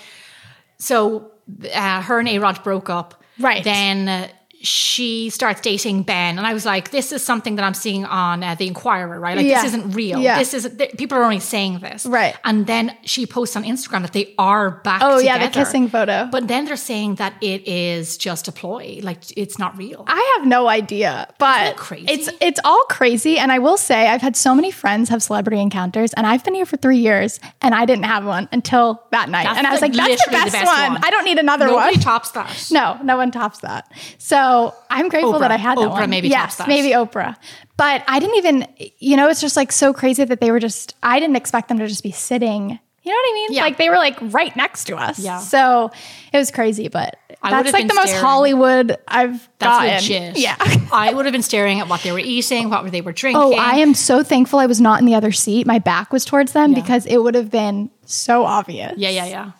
so 0.78 1.32
uh, 1.74 2.02
her 2.02 2.20
and 2.20 2.28
A 2.28 2.38
Rod 2.38 2.62
broke 2.62 2.88
up. 2.88 3.22
Right. 3.38 3.62
Then 3.64 4.08
uh, 4.08 4.28
she 4.60 5.30
starts 5.30 5.60
dating 5.60 6.02
Ben. 6.02 6.36
And 6.38 6.46
I 6.46 6.52
was 6.52 6.66
like, 6.66 6.90
this 6.90 7.12
is 7.12 7.22
something 7.22 7.56
that 7.56 7.64
I'm 7.64 7.74
seeing 7.74 8.04
on 8.04 8.42
uh, 8.42 8.54
The 8.56 8.66
Enquirer, 8.66 9.20
right? 9.20 9.36
Like, 9.36 9.46
Yeah. 9.46 9.62
this 9.62 9.72
isn't 9.74 9.92
real. 9.92 10.18
Yeah. 10.20 10.38
This 10.38 10.52
is, 10.54 10.68
th- 10.76 10.96
people 10.96 11.16
are 11.18 11.22
only 11.22 11.38
saying 11.40 11.78
this. 11.78 12.04
Right. 12.06 12.34
And 12.44 12.66
then 12.66 12.96
she 13.04 13.24
posts 13.26 13.54
on 13.56 13.62
Instagram 13.64 14.02
that 14.02 14.12
they 14.12 14.34
are 14.38 14.70
back 14.82 15.00
Oh, 15.02 15.18
together. 15.18 15.24
yeah, 15.40 15.46
the 15.46 15.52
kissing 15.54 15.88
photo. 15.88 16.28
But 16.30 16.48
then 16.48 16.64
they're 16.64 16.76
saying 16.76 17.16
that 17.16 17.34
it 17.40 17.66
is 17.68 18.16
just 18.16 18.48
a 18.48 18.52
ploy. 18.52 18.98
Like, 19.02 19.18
it's 19.36 19.58
not 19.58 19.76
real. 19.78 20.04
I 20.08 20.34
have 20.38 20.46
no 20.46 20.66
idea, 20.68 21.28
but 21.38 21.76
crazy? 21.76 22.06
it's 22.08 22.28
it's 22.40 22.60
all 22.64 22.84
crazy. 22.90 23.38
And 23.38 23.52
I 23.52 23.58
will 23.60 23.76
say, 23.76 24.08
I've 24.08 24.22
had 24.22 24.36
so 24.36 24.54
many 24.54 24.70
friends 24.70 25.08
have 25.10 25.22
celebrity 25.22 25.60
encounters, 25.60 26.12
and 26.14 26.26
I've 26.26 26.42
been 26.44 26.54
here 26.54 26.66
for 26.66 26.76
three 26.76 26.98
years, 26.98 27.38
and 27.62 27.74
I 27.74 27.84
didn't 27.84 28.04
have 28.06 28.24
one 28.24 28.48
until 28.52 29.02
that 29.12 29.28
night. 29.28 29.44
That's 29.44 29.58
and 29.58 29.66
I 29.66 29.70
was 29.72 29.80
like, 29.80 29.92
"That's 29.92 30.24
the 30.24 30.30
literally 30.32 30.50
best, 30.50 30.66
one. 30.66 31.04
I 31.04 31.10
don't 31.10 31.24
need 31.24 31.38
another 31.38 31.66
Nobody 31.66 31.96
one." 31.96 32.02
tops 32.02 32.30
that. 32.32 32.68
no, 32.72 32.98
no 33.02 33.16
one 33.16 33.30
tops 33.30 33.60
that. 33.60 33.90
So 34.18 34.47
I'm 34.90 35.08
grateful 35.08 35.34
Oprah. 35.34 35.40
that 35.40 35.50
I 35.50 35.56
had 35.56 35.78
that 35.78 35.88
Oprah 35.88 36.00
one. 36.00 36.10
maybe 36.10 36.28
yes, 36.28 36.60
maybe 36.66 36.90
Oprah. 36.90 37.36
But 37.76 38.02
I 38.08 38.18
didn't 38.18 38.36
even, 38.36 38.66
you 38.98 39.16
know, 39.16 39.28
it's 39.28 39.40
just 39.40 39.56
like 39.56 39.70
so 39.72 39.92
crazy 39.92 40.24
that 40.24 40.40
they 40.40 40.50
were 40.50 40.60
just. 40.60 40.94
I 41.02 41.20
didn't 41.20 41.36
expect 41.36 41.68
them 41.68 41.78
to 41.78 41.86
just 41.86 42.02
be 42.02 42.10
sitting. 42.12 42.78
You 43.02 43.12
know 43.12 43.16
what 43.16 43.30
I 43.30 43.34
mean? 43.34 43.52
Yeah. 43.52 43.62
Like 43.62 43.78
they 43.78 43.88
were 43.88 43.96
like 43.96 44.18
right 44.20 44.54
next 44.54 44.84
to 44.84 44.96
us. 44.96 45.18
Yeah. 45.18 45.38
So 45.38 45.90
it 46.32 46.36
was 46.36 46.50
crazy, 46.50 46.88
but 46.88 47.16
that's 47.42 47.72
like 47.72 47.88
the 47.88 47.94
most 47.94 48.08
staring. 48.08 48.24
Hollywood 48.24 48.96
I've 49.08 49.48
That's 49.58 50.08
gotten. 50.08 50.34
Yeah. 50.36 50.56
I 50.92 51.14
would 51.14 51.24
have 51.24 51.32
been 51.32 51.42
staring 51.42 51.80
at 51.80 51.88
what 51.88 52.02
they 52.02 52.12
were 52.12 52.18
eating, 52.18 52.68
what 52.68 52.90
they 52.90 53.00
were 53.00 53.12
drinking. 53.12 53.40
Oh, 53.40 53.54
I 53.54 53.76
am 53.76 53.94
so 53.94 54.22
thankful 54.22 54.58
I 54.58 54.66
was 54.66 54.80
not 54.80 55.00
in 55.00 55.06
the 55.06 55.14
other 55.14 55.32
seat. 55.32 55.66
My 55.66 55.78
back 55.78 56.12
was 56.12 56.26
towards 56.26 56.52
them 56.52 56.72
Yeah. 56.72 56.82
because 56.82 57.06
it 57.06 57.18
would 57.18 57.34
have 57.34 57.50
been 57.50 57.90
so 58.08 58.44
obvious. 58.44 58.94
Yeah, 58.96 59.10
yeah, 59.10 59.26
yeah. 59.26 59.50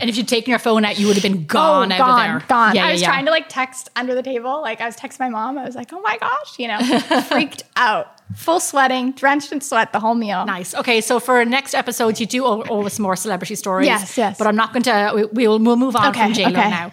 and 0.00 0.10
if 0.10 0.16
you'd 0.16 0.26
taken 0.26 0.50
your 0.50 0.58
phone 0.58 0.84
out, 0.84 0.98
you 0.98 1.06
would 1.06 1.16
have 1.16 1.22
been 1.22 1.46
gone 1.46 1.92
oh, 1.92 1.96
gone, 1.98 2.30
of 2.30 2.40
there. 2.40 2.48
gone. 2.48 2.74
Yeah, 2.74 2.86
I 2.86 2.92
was 2.92 3.00
yeah, 3.00 3.06
trying 3.06 3.24
to 3.26 3.30
like 3.30 3.48
text 3.48 3.88
under 3.94 4.14
the 4.14 4.22
table. 4.22 4.60
Like 4.60 4.80
I 4.80 4.86
was 4.86 4.96
texting 4.96 5.20
my 5.20 5.28
mom. 5.28 5.56
I 5.56 5.64
was 5.64 5.76
like, 5.76 5.92
oh 5.92 6.00
my 6.00 6.18
gosh, 6.18 6.58
you 6.58 6.68
know, 6.68 6.80
freaked 7.22 7.62
out. 7.76 8.10
Full 8.34 8.58
sweating, 8.58 9.12
drenched 9.12 9.52
in 9.52 9.60
sweat 9.60 9.92
the 9.92 10.00
whole 10.00 10.14
meal. 10.14 10.44
Nice. 10.44 10.74
Okay, 10.74 11.00
so 11.00 11.20
for 11.20 11.44
next 11.44 11.74
episodes, 11.74 12.20
you 12.20 12.26
do 12.26 12.44
owe, 12.44 12.64
owe 12.68 12.84
us 12.84 12.98
more 12.98 13.14
celebrity 13.16 13.54
stories. 13.54 13.86
Yes, 13.86 14.18
yes. 14.18 14.38
But 14.38 14.48
I'm 14.48 14.56
not 14.56 14.72
going 14.72 14.82
to. 14.84 15.12
We, 15.14 15.46
we'll 15.46 15.58
we'll 15.60 15.76
move 15.76 15.94
on 15.94 16.08
Okay, 16.08 16.24
from 16.24 16.32
JLo 16.32 16.46
okay. 16.58 16.70
now. 16.70 16.92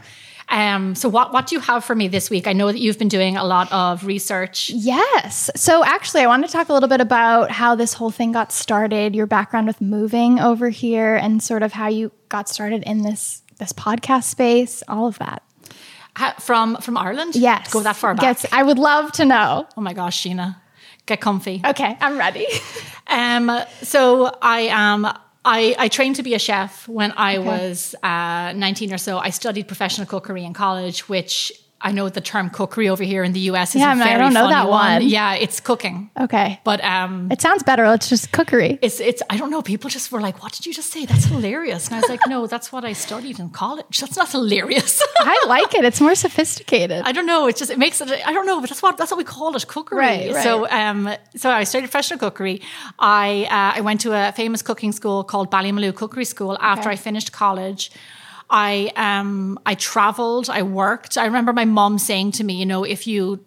Um, 0.52 0.96
so 0.96 1.08
what 1.10 1.32
what 1.34 1.48
do 1.48 1.56
you 1.56 1.62
have 1.62 1.84
for 1.86 1.96
me 1.96 2.08
this 2.10 2.30
week? 2.30 2.46
I 2.46 2.54
know 2.54 2.68
that 2.68 2.80
you've 2.80 3.00
been 3.00 3.08
doing 3.08 3.38
a 3.38 3.44
lot 3.44 3.72
of 3.72 4.06
research. 4.06 4.70
Yes. 4.70 5.50
So 5.56 5.84
actually, 5.84 6.24
I 6.24 6.28
want 6.28 6.46
to 6.46 6.52
talk 6.52 6.68
a 6.70 6.74
little 6.74 6.90
bit 6.90 7.00
about 7.02 7.50
how 7.52 7.74
this 7.76 7.94
whole 7.94 8.12
thing 8.12 8.34
got 8.34 8.52
started, 8.52 9.16
your 9.16 9.26
background 9.28 9.68
with 9.68 9.80
moving 9.80 10.40
over 10.40 10.70
here, 10.70 11.16
and 11.16 11.42
sort 11.42 11.64
of 11.64 11.72
how 11.72 11.88
you 11.88 12.12
got 12.30 12.50
started 12.50 12.84
in 12.84 13.04
this 13.04 13.42
this 13.60 13.72
podcast 13.74 14.24
space, 14.26 14.84
all 14.88 15.08
of 15.08 15.18
that. 15.20 15.42
Ha- 16.18 16.36
From 16.40 16.76
from 16.78 16.98
Ireland. 16.98 17.36
Yes. 17.36 17.72
Go 17.72 17.80
that 17.82 17.96
far 17.96 18.14
back. 18.14 18.24
Yes, 18.24 18.46
I 18.52 18.62
would 18.64 18.78
love 18.78 19.14
to 19.14 19.26
know. 19.26 19.68
Oh 19.78 19.82
my 19.82 19.94
gosh, 19.94 20.22
Gina, 20.24 20.62
get 21.06 21.22
comfy. 21.22 21.62
Okay, 21.66 21.98
I'm 22.02 22.18
ready. 22.18 22.46
Um, 23.08 23.52
so 23.82 24.34
I 24.42 24.70
am. 24.72 25.06
I, 25.44 25.76
I 25.80 25.88
trained 25.88 26.18
to 26.18 26.24
be 26.24 26.36
a 26.36 26.40
chef 26.40 26.88
when 26.88 27.14
I 27.14 27.40
was 27.40 27.96
uh, 28.04 28.54
19 28.54 28.94
or 28.94 28.98
so. 28.98 29.18
I 29.18 29.32
studied 29.32 29.68
professional 29.68 30.06
cookery 30.06 30.46
in 30.46 30.54
college, 30.54 31.10
which 31.10 31.52
I 31.84 31.92
know 31.92 32.10
the 32.10 32.22
term 32.22 32.50
cookery 32.50 32.90
over 32.90 33.04
here 33.04 33.24
in 33.24 33.34
the 33.34 33.40
US 33.52 33.76
is 33.76 33.82
Yeah, 33.82 33.88
a 33.88 33.92
I 33.92 33.96
mean, 33.96 34.04
I 34.04 34.18
don't 34.18 34.34
know 34.34 34.42
funny 34.50 34.54
that 34.54 34.70
one. 34.70 35.02
Yeah, 35.08 35.34
it's 35.36 35.60
cooking. 35.60 36.10
Okay. 36.20 36.60
But 36.64 36.84
um, 36.84 37.32
It 37.32 37.42
sounds 37.42 37.64
better. 37.64 37.84
It's 37.94 38.10
just 38.10 38.32
cookery. 38.32 38.78
it's 38.82 39.00
it's 39.00 39.22
I 39.30 39.38
don't 39.38 39.50
know. 39.50 39.62
People 39.62 39.90
just 39.90 40.12
were 40.12 40.22
like, 40.22 40.42
"What 40.44 40.52
did 40.54 40.66
you 40.68 40.74
just 40.74 40.92
say? 40.92 41.06
That's 41.06 41.26
hilarious." 41.26 41.88
And 41.88 41.96
I 41.96 42.00
was 42.02 42.10
like, 42.10 42.22
"No, 42.28 42.48
that's 42.48 42.72
what 42.72 42.84
I 42.86 42.94
studied 42.94 43.40
in 43.40 43.50
college. 43.50 44.00
That's 44.00 44.16
not 44.18 44.30
hilarious." 44.32 45.02
I 45.20 45.38
like 45.48 45.74
it. 45.76 45.84
It's 45.86 46.02
more 46.02 46.16
sophisticated. 46.16 47.02
I 47.06 47.12
don't 47.12 47.26
know. 47.26 47.48
It's 47.48 47.60
just 47.60 47.72
it 47.72 47.80
makes 47.80 48.00
it. 48.02 48.10
I 48.26 48.32
don't 48.34 48.46
know, 48.46 48.60
but 48.62 48.70
that's 48.70 48.82
what 48.84 48.98
that's 48.98 49.12
what 49.12 49.18
we 49.18 49.24
call 49.24 49.56
it, 49.56 49.68
cookery. 49.68 49.98
Right, 49.98 50.34
right. 50.34 50.44
So 50.44 50.68
um, 50.70 51.10
so 51.36 51.50
I 51.50 51.64
studied 51.66 51.86
professional 51.90 52.20
cookery. 52.20 52.62
I 53.00 53.48
uh, 53.58 53.78
I 53.80 53.82
went 53.82 54.02
to 54.02 54.10
a 54.14 54.32
famous 54.34 54.62
cooking 54.62 54.92
school 54.92 55.24
called 55.24 55.50
Ballymaloe 55.52 55.94
Cookery 55.96 56.26
School 56.26 56.58
after 56.60 56.90
Okay. 56.90 56.94
I 56.94 56.96
finished 56.98 57.32
college. 57.32 57.92
I 58.52 58.92
um 58.98 59.58
I 59.66 59.76
traveled. 59.76 60.50
I 60.50 60.62
worked. 60.62 61.18
I 61.18 61.26
remember 61.26 61.54
my 61.54 61.66
mom 61.66 61.98
saying 61.98 62.34
to 62.34 62.44
me, 62.44 62.54
you 62.56 62.66
know, 62.66 62.84
if 62.84 63.08
you 63.08 63.44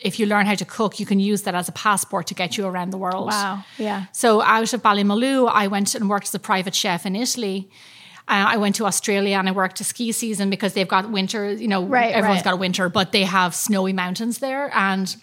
if 0.00 0.18
you 0.18 0.26
learn 0.26 0.46
how 0.46 0.54
to 0.54 0.64
cook, 0.64 0.98
you 1.00 1.06
can 1.06 1.20
use 1.20 1.42
that 1.42 1.54
as 1.54 1.68
a 1.68 1.72
passport 1.72 2.26
to 2.28 2.34
get 2.34 2.56
you 2.56 2.66
around 2.66 2.90
the 2.90 2.98
world. 2.98 3.28
Wow. 3.28 3.64
Yeah. 3.78 4.06
So 4.12 4.42
out 4.42 4.72
of 4.72 4.82
Ballymaloe, 4.82 5.50
I 5.52 5.66
went 5.68 5.94
and 5.94 6.08
worked 6.08 6.26
as 6.28 6.34
a 6.34 6.38
private 6.38 6.74
chef 6.74 7.06
in 7.06 7.14
Italy. 7.16 7.68
Uh, 8.28 8.44
I 8.54 8.56
went 8.56 8.74
to 8.76 8.86
Australia 8.86 9.36
and 9.36 9.48
I 9.48 9.52
worked 9.52 9.80
a 9.80 9.84
ski 9.84 10.12
season 10.12 10.50
because 10.50 10.72
they've 10.74 10.88
got 10.88 11.10
winter. 11.10 11.52
You 11.52 11.68
know, 11.68 11.84
Right, 11.84 12.12
everyone's 12.14 12.38
right. 12.38 12.44
got 12.44 12.54
a 12.54 12.56
winter, 12.56 12.88
but 12.88 13.12
they 13.12 13.22
have 13.24 13.54
snowy 13.54 13.92
mountains 13.92 14.38
there. 14.38 14.70
And 14.74 15.14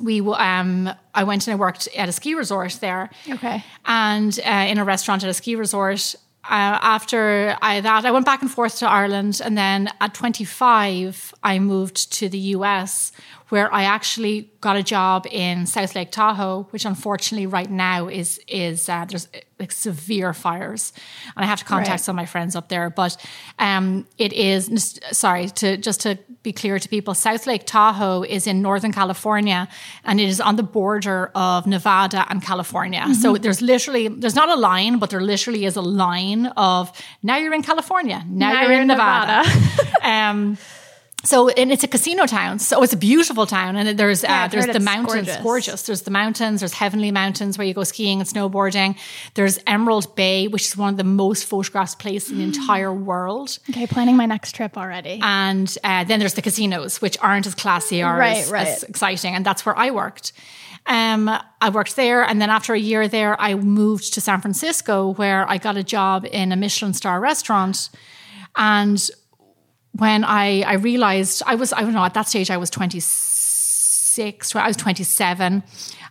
we, 0.00 0.20
um, 0.20 0.88
I 1.14 1.24
went 1.24 1.46
and 1.46 1.52
I 1.52 1.56
worked 1.56 1.88
at 1.96 2.08
a 2.08 2.12
ski 2.12 2.34
resort 2.34 2.78
there 2.80 3.10
Okay. 3.28 3.62
and 3.84 4.38
uh, 4.44 4.50
in 4.70 4.78
a 4.78 4.84
restaurant 4.84 5.22
at 5.24 5.30
a 5.30 5.34
ski 5.34 5.56
resort. 5.56 6.14
Uh, 6.44 6.76
after 6.82 7.56
I, 7.62 7.80
that, 7.80 8.04
I 8.04 8.10
went 8.10 8.26
back 8.26 8.42
and 8.42 8.50
forth 8.50 8.78
to 8.78 8.88
Ireland, 8.88 9.40
and 9.44 9.56
then 9.56 9.88
at 10.00 10.12
25, 10.12 11.34
I 11.42 11.58
moved 11.60 12.12
to 12.14 12.28
the 12.28 12.38
US, 12.56 13.12
where 13.52 13.70
I 13.70 13.82
actually 13.82 14.50
got 14.62 14.76
a 14.76 14.82
job 14.82 15.26
in 15.30 15.66
South 15.66 15.94
Lake 15.94 16.10
Tahoe, 16.10 16.66
which 16.70 16.86
unfortunately 16.86 17.46
right 17.46 17.70
now 17.70 18.08
is 18.08 18.40
is 18.48 18.88
uh, 18.88 19.04
there's 19.04 19.28
like 19.60 19.72
severe 19.72 20.32
fires, 20.32 20.94
and 21.36 21.44
I 21.44 21.46
have 21.46 21.58
to 21.58 21.66
contact 21.66 21.90
Right. 21.90 22.00
some 22.00 22.14
of 22.14 22.22
my 22.22 22.24
friends 22.24 22.56
up 22.56 22.70
there. 22.70 22.88
But 22.88 23.18
um, 23.58 24.06
it 24.16 24.32
is 24.32 24.98
sorry 25.10 25.48
to 25.60 25.76
just 25.76 26.00
to 26.00 26.18
be 26.42 26.52
clear 26.54 26.78
to 26.78 26.88
people, 26.88 27.12
South 27.12 27.46
Lake 27.46 27.66
Tahoe 27.66 28.22
is 28.22 28.46
in 28.46 28.62
Northern 28.62 28.92
California, 28.92 29.68
and 30.02 30.18
it 30.18 30.28
is 30.30 30.40
on 30.40 30.56
the 30.56 30.62
border 30.62 31.30
of 31.34 31.66
Nevada 31.66 32.24
and 32.30 32.40
California. 32.42 33.00
Mm-hmm. 33.00 33.20
So 33.22 33.36
there's 33.36 33.60
literally 33.60 34.08
there's 34.08 34.34
not 34.34 34.48
a 34.48 34.56
line, 34.56 34.98
but 34.98 35.10
there 35.10 35.20
literally 35.20 35.66
is 35.66 35.76
a 35.76 35.82
line 35.82 36.46
of 36.56 36.90
now 37.22 37.36
you're 37.36 37.52
in 37.52 37.62
California, 37.62 38.24
now, 38.26 38.62
you're, 38.62 38.80
in 38.80 38.86
Nevada. 38.86 39.44
um, 40.02 40.56
so 41.24 41.48
and 41.50 41.70
it's 41.72 41.84
a 41.84 41.88
casino 41.88 42.26
town. 42.26 42.58
So 42.58 42.82
it's 42.82 42.92
a 42.92 42.96
beautiful 42.96 43.46
town, 43.46 43.76
and 43.76 43.98
there's 43.98 44.22
Yeah, 44.22 44.44
uh, 44.44 44.48
there's 44.48 44.66
the 44.66 44.80
mountains, 44.80 45.26
gorgeous. 45.28 45.42
gorgeous. 45.42 45.82
There's 45.82 46.02
the 46.02 46.10
mountains. 46.10 46.60
There's 46.60 46.72
Heavenly 46.74 47.10
Mountains 47.10 47.58
where 47.58 47.66
you 47.66 47.74
go 47.74 47.84
skiing 47.84 48.20
and 48.20 48.28
snowboarding. 48.28 48.96
There's 49.34 49.58
Emerald 49.66 50.14
Bay, 50.16 50.48
which 50.48 50.66
is 50.66 50.76
one 50.76 50.94
of 50.94 50.96
the 50.96 51.04
most 51.04 51.44
photographed 51.44 51.98
places 51.98 52.30
in 52.32 52.38
the 52.38 52.44
entire 52.52 52.92
world. 52.92 53.58
Okay. 53.70 53.86
Planning 53.86 54.16
my 54.16 54.26
next 54.26 54.54
trip 54.54 54.76
already. 54.76 55.20
And 55.22 55.74
uh, 55.84 56.04
then 56.04 56.18
there's 56.18 56.34
the 56.34 56.42
casinos, 56.42 57.00
which 57.00 57.16
aren't 57.20 57.46
as 57.46 57.54
classy 57.54 58.02
or 58.02 58.16
Right, 58.16 58.38
as, 58.38 58.50
right. 58.50 58.66
as 58.68 58.82
exciting. 58.84 59.34
And 59.34 59.44
that's 59.46 59.64
where 59.64 59.78
I 59.78 59.90
worked. 59.90 60.32
Um, 60.86 61.28
I 61.60 61.70
worked 61.70 61.94
there. 61.94 62.24
And 62.24 62.40
then 62.42 62.50
after 62.50 62.74
a 62.74 62.78
year 62.78 63.06
there, 63.06 63.40
I 63.40 63.54
moved 63.54 64.14
to 64.14 64.20
San 64.20 64.40
Francisco 64.40 65.12
where 65.14 65.48
I 65.48 65.58
got 65.58 65.76
a 65.76 65.84
job 65.84 66.26
in 66.30 66.50
a 66.50 66.56
Michelin 66.56 66.92
star 66.94 67.20
restaurant. 67.20 67.88
And 68.56 69.08
when 69.92 70.24
I 70.24 70.62
I 70.62 70.74
realized 70.74 71.42
I 71.46 71.54
was 71.54 71.72
I 71.72 71.82
don't 71.82 71.92
know 71.92 72.04
at 72.04 72.14
that 72.14 72.28
stage 72.28 72.50
I 72.50 72.56
was 72.56 72.70
26 72.70 74.56
I 74.56 74.66
was 74.66 74.76
27 74.76 75.62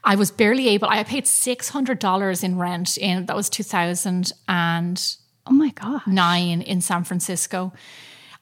I 0.03 0.15
was 0.15 0.31
barely 0.31 0.69
able 0.69 0.87
I 0.89 1.03
paid 1.03 1.25
$600 1.25 2.43
in 2.43 2.57
rent 2.57 2.97
in 2.97 3.25
that 3.25 3.35
was 3.35 3.49
2000 3.49 4.31
and 4.47 5.15
Oh 5.47 5.53
my 5.53 5.69
god. 5.69 6.05
9 6.05 6.61
in 6.61 6.81
San 6.81 7.03
Francisco 7.03 7.73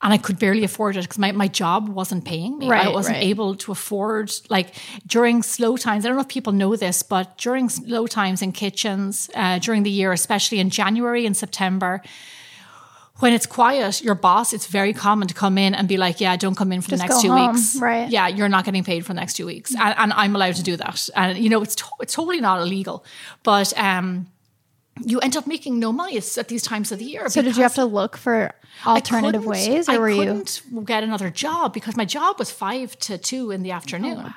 and 0.01 0.13
I 0.13 0.17
could 0.17 0.39
barely 0.39 0.63
afford 0.63 0.95
it 0.95 1.01
because 1.01 1.19
my, 1.19 1.31
my 1.33 1.47
job 1.47 1.89
wasn't 1.89 2.23
paying 2.23 2.57
me. 2.57 2.69
Right, 2.69 2.87
I 2.87 2.89
wasn't 2.89 3.17
right. 3.17 3.25
able 3.25 3.55
to 3.55 3.71
afford 3.71 4.31
like 4.49 4.73
during 5.05 5.43
slow 5.43 5.75
times. 5.75 6.05
I 6.05 6.07
don't 6.07 6.15
know 6.15 6.21
if 6.21 6.29
people 6.29 6.53
know 6.53 6.75
this, 6.75 7.03
but 7.03 7.37
during 7.37 7.67
slow 7.67 8.07
times 8.07 8.41
in 8.41 8.53
kitchens 8.53 9.29
uh, 9.35 9.59
during 9.59 9.83
the 9.83 9.89
year, 9.89 10.13
especially 10.13 10.59
in 10.59 10.69
January 10.69 11.25
and 11.25 11.35
September, 11.35 12.01
when 13.19 13.33
it's 13.33 13.45
quiet, 13.45 14.01
your 14.01 14.15
boss, 14.15 14.53
it's 14.53 14.67
very 14.67 14.93
common 14.93 15.27
to 15.27 15.33
come 15.33 15.57
in 15.57 15.73
and 15.75 15.87
be 15.87 15.97
like, 15.97 16.19
"Yeah, 16.21 16.35
don't 16.37 16.55
come 16.55 16.71
in 16.71 16.81
for 16.81 16.89
Just 16.89 17.01
the 17.03 17.07
next 17.07 17.21
two 17.21 17.31
home, 17.31 17.51
weeks. 17.53 17.75
right. 17.75 18.09
Yeah, 18.09 18.27
you're 18.27 18.49
not 18.49 18.65
getting 18.65 18.83
paid 18.83 19.05
for 19.05 19.13
the 19.13 19.19
next 19.19 19.33
two 19.35 19.45
weeks, 19.45 19.75
and, 19.75 19.93
and 19.97 20.13
I'm 20.13 20.35
allowed 20.35 20.55
to 20.55 20.63
do 20.63 20.75
that. 20.77 21.09
And 21.15 21.37
you 21.37 21.49
know, 21.49 21.61
it's 21.61 21.75
to- 21.75 21.85
it's 22.01 22.13
totally 22.13 22.39
not 22.41 22.61
illegal, 22.61 23.03
but 23.43 23.77
um, 23.77 24.27
you 25.05 25.19
end 25.19 25.35
up 25.37 25.47
making 25.47 25.79
no 25.79 25.91
money 25.91 26.17
at 26.17 26.47
these 26.47 26.63
times 26.63 26.91
of 26.91 26.99
the 26.99 27.05
year. 27.05 27.29
So 27.29 27.41
did 27.41 27.55
you 27.57 27.63
have 27.63 27.75
to 27.75 27.85
look 27.85 28.17
for 28.17 28.51
alternative 28.85 29.45
ways, 29.45 29.89
or 29.89 29.93
I 29.93 29.97
were 29.97 30.09
you? 30.09 30.17
couldn't 30.17 30.61
get 30.85 31.03
another 31.03 31.29
job 31.29 31.73
because 31.73 31.95
my 31.95 32.05
job 32.05 32.39
was 32.39 32.51
five 32.51 32.97
to 32.99 33.17
two 33.17 33.51
in 33.51 33.63
the 33.63 33.71
afternoon. 33.71 34.23
Oh, 34.27 34.33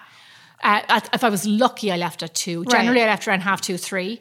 Uh, 0.65 1.01
if 1.13 1.25
I 1.25 1.29
was 1.29 1.45
lucky, 1.45 1.91
I 1.91 1.97
left 1.97 2.23
at 2.23 2.35
two. 2.35 2.65
Generally, 2.67 3.03
I 3.03 3.07
left 3.07 3.27
around 3.27 3.41
half 3.41 3.61
two, 3.61 3.77
three. 3.77 4.21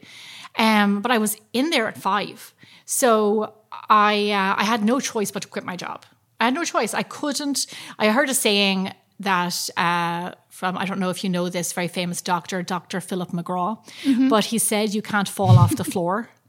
Um, 0.57 1.01
but 1.01 1.11
I 1.11 1.17
was 1.19 1.37
in 1.53 1.69
there 1.69 1.87
at 1.87 1.97
five, 1.97 2.53
so 2.85 3.53
I 3.89 4.31
uh, 4.31 4.61
I 4.61 4.63
had 4.65 4.83
no 4.83 4.99
choice 4.99 5.31
but 5.31 5.43
to 5.43 5.47
quit 5.47 5.63
my 5.65 5.75
job. 5.75 6.05
I 6.39 6.45
had 6.45 6.53
no 6.53 6.63
choice. 6.63 6.93
I 6.93 7.03
couldn't. 7.03 7.67
I 7.99 8.09
heard 8.09 8.29
a 8.29 8.33
saying 8.33 8.93
that 9.19 9.69
uh, 9.77 10.31
from 10.49 10.77
I 10.77 10.85
don't 10.85 10.99
know 10.99 11.09
if 11.09 11.23
you 11.23 11.29
know 11.29 11.49
this 11.49 11.73
very 11.73 11.87
famous 11.87 12.21
doctor, 12.21 12.63
Doctor 12.63 12.99
Philip 13.01 13.29
McGraw, 13.31 13.77
Mm-hmm. 14.03 14.29
but 14.29 14.45
he 14.45 14.57
said 14.57 14.93
you 14.93 15.01
can't 15.01 15.27
fall 15.29 15.57
off 15.57 15.75
the 15.75 15.83
floor. 15.83 16.29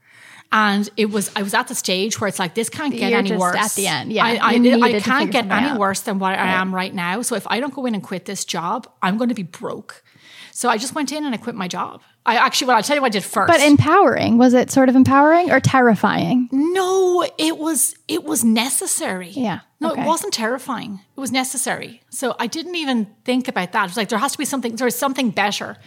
And 0.55 0.87
it 0.99 1.11
was 1.11 1.31
I 1.35 1.43
was 1.43 1.55
at 1.55 1.69
the 1.69 1.75
stage 1.75 2.21
where 2.21 2.29
it's 2.29 2.39
like 2.39 2.53
this 2.55 2.69
can't 2.69 2.93
get 2.95 3.09
You're 3.11 3.21
any 3.21 3.35
worse. 3.35 3.57
at 3.57 3.73
the 3.75 3.87
end, 3.87 4.13
yeah. 4.13 4.23
I, 4.27 4.33
I, 4.33 4.89
I 4.97 5.01
can't 5.01 5.31
get 5.31 5.47
any 5.47 5.69
out. 5.69 5.79
worse 5.79 6.01
than 6.03 6.19
what 6.19 6.39
I 6.39 6.49
am 6.61 6.75
right 6.75 6.95
now. 6.95 7.23
So 7.23 7.37
if 7.37 7.47
I 7.47 7.59
don't 7.59 7.73
go 7.73 7.87
in 7.87 7.95
and 7.95 8.03
quit 8.03 8.27
this 8.27 8.45
job, 8.45 8.87
I'm 9.01 9.17
going 9.17 9.31
to 9.31 9.35
be 9.35 9.45
broke. 9.45 10.05
So 10.55 10.69
I 10.69 10.77
just 10.77 10.95
went 10.95 11.13
in 11.13 11.25
and 11.25 11.35
I 11.35 11.39
quit 11.39 11.55
my 11.55 11.67
job. 11.67 12.03
I 12.27 12.37
actually, 12.37 12.69
well, 12.69 12.77
I'll 12.77 12.83
tell 12.83 12.95
you 12.95 13.01
what 13.03 13.09
I 13.09 13.19
did 13.19 13.25
first. 13.25 13.49
But 13.49 13.61
empowering 13.61 14.39
was 14.39 14.53
it 14.55 14.71
sort 14.71 14.89
of 14.89 14.95
empowering 14.95 15.51
or 15.51 15.61
terrifying? 15.61 16.49
no, 16.53 17.27
it 17.39 17.59
was 17.59 17.97
it 18.07 18.23
was 18.25 18.45
necessary. 18.45 19.31
Yeah, 19.31 19.61
No, 19.81 19.93
okay. 19.93 20.03
it 20.03 20.07
wasn't 20.07 20.35
terrifying. 20.35 21.01
It 21.17 21.21
was 21.21 21.33
necessary. 21.33 22.03
So 22.11 22.37
I 22.39 22.47
didn't 22.47 22.77
even 22.77 23.07
think 23.25 23.49
about 23.49 23.73
that. 23.73 23.85
It 23.85 23.89
was 23.91 23.97
like 23.97 24.09
there 24.11 24.19
has 24.19 24.33
to 24.33 24.39
be 24.39 24.45
something. 24.45 24.77
There 24.77 24.87
is 24.87 24.97
something 24.97 25.31
better 25.31 25.79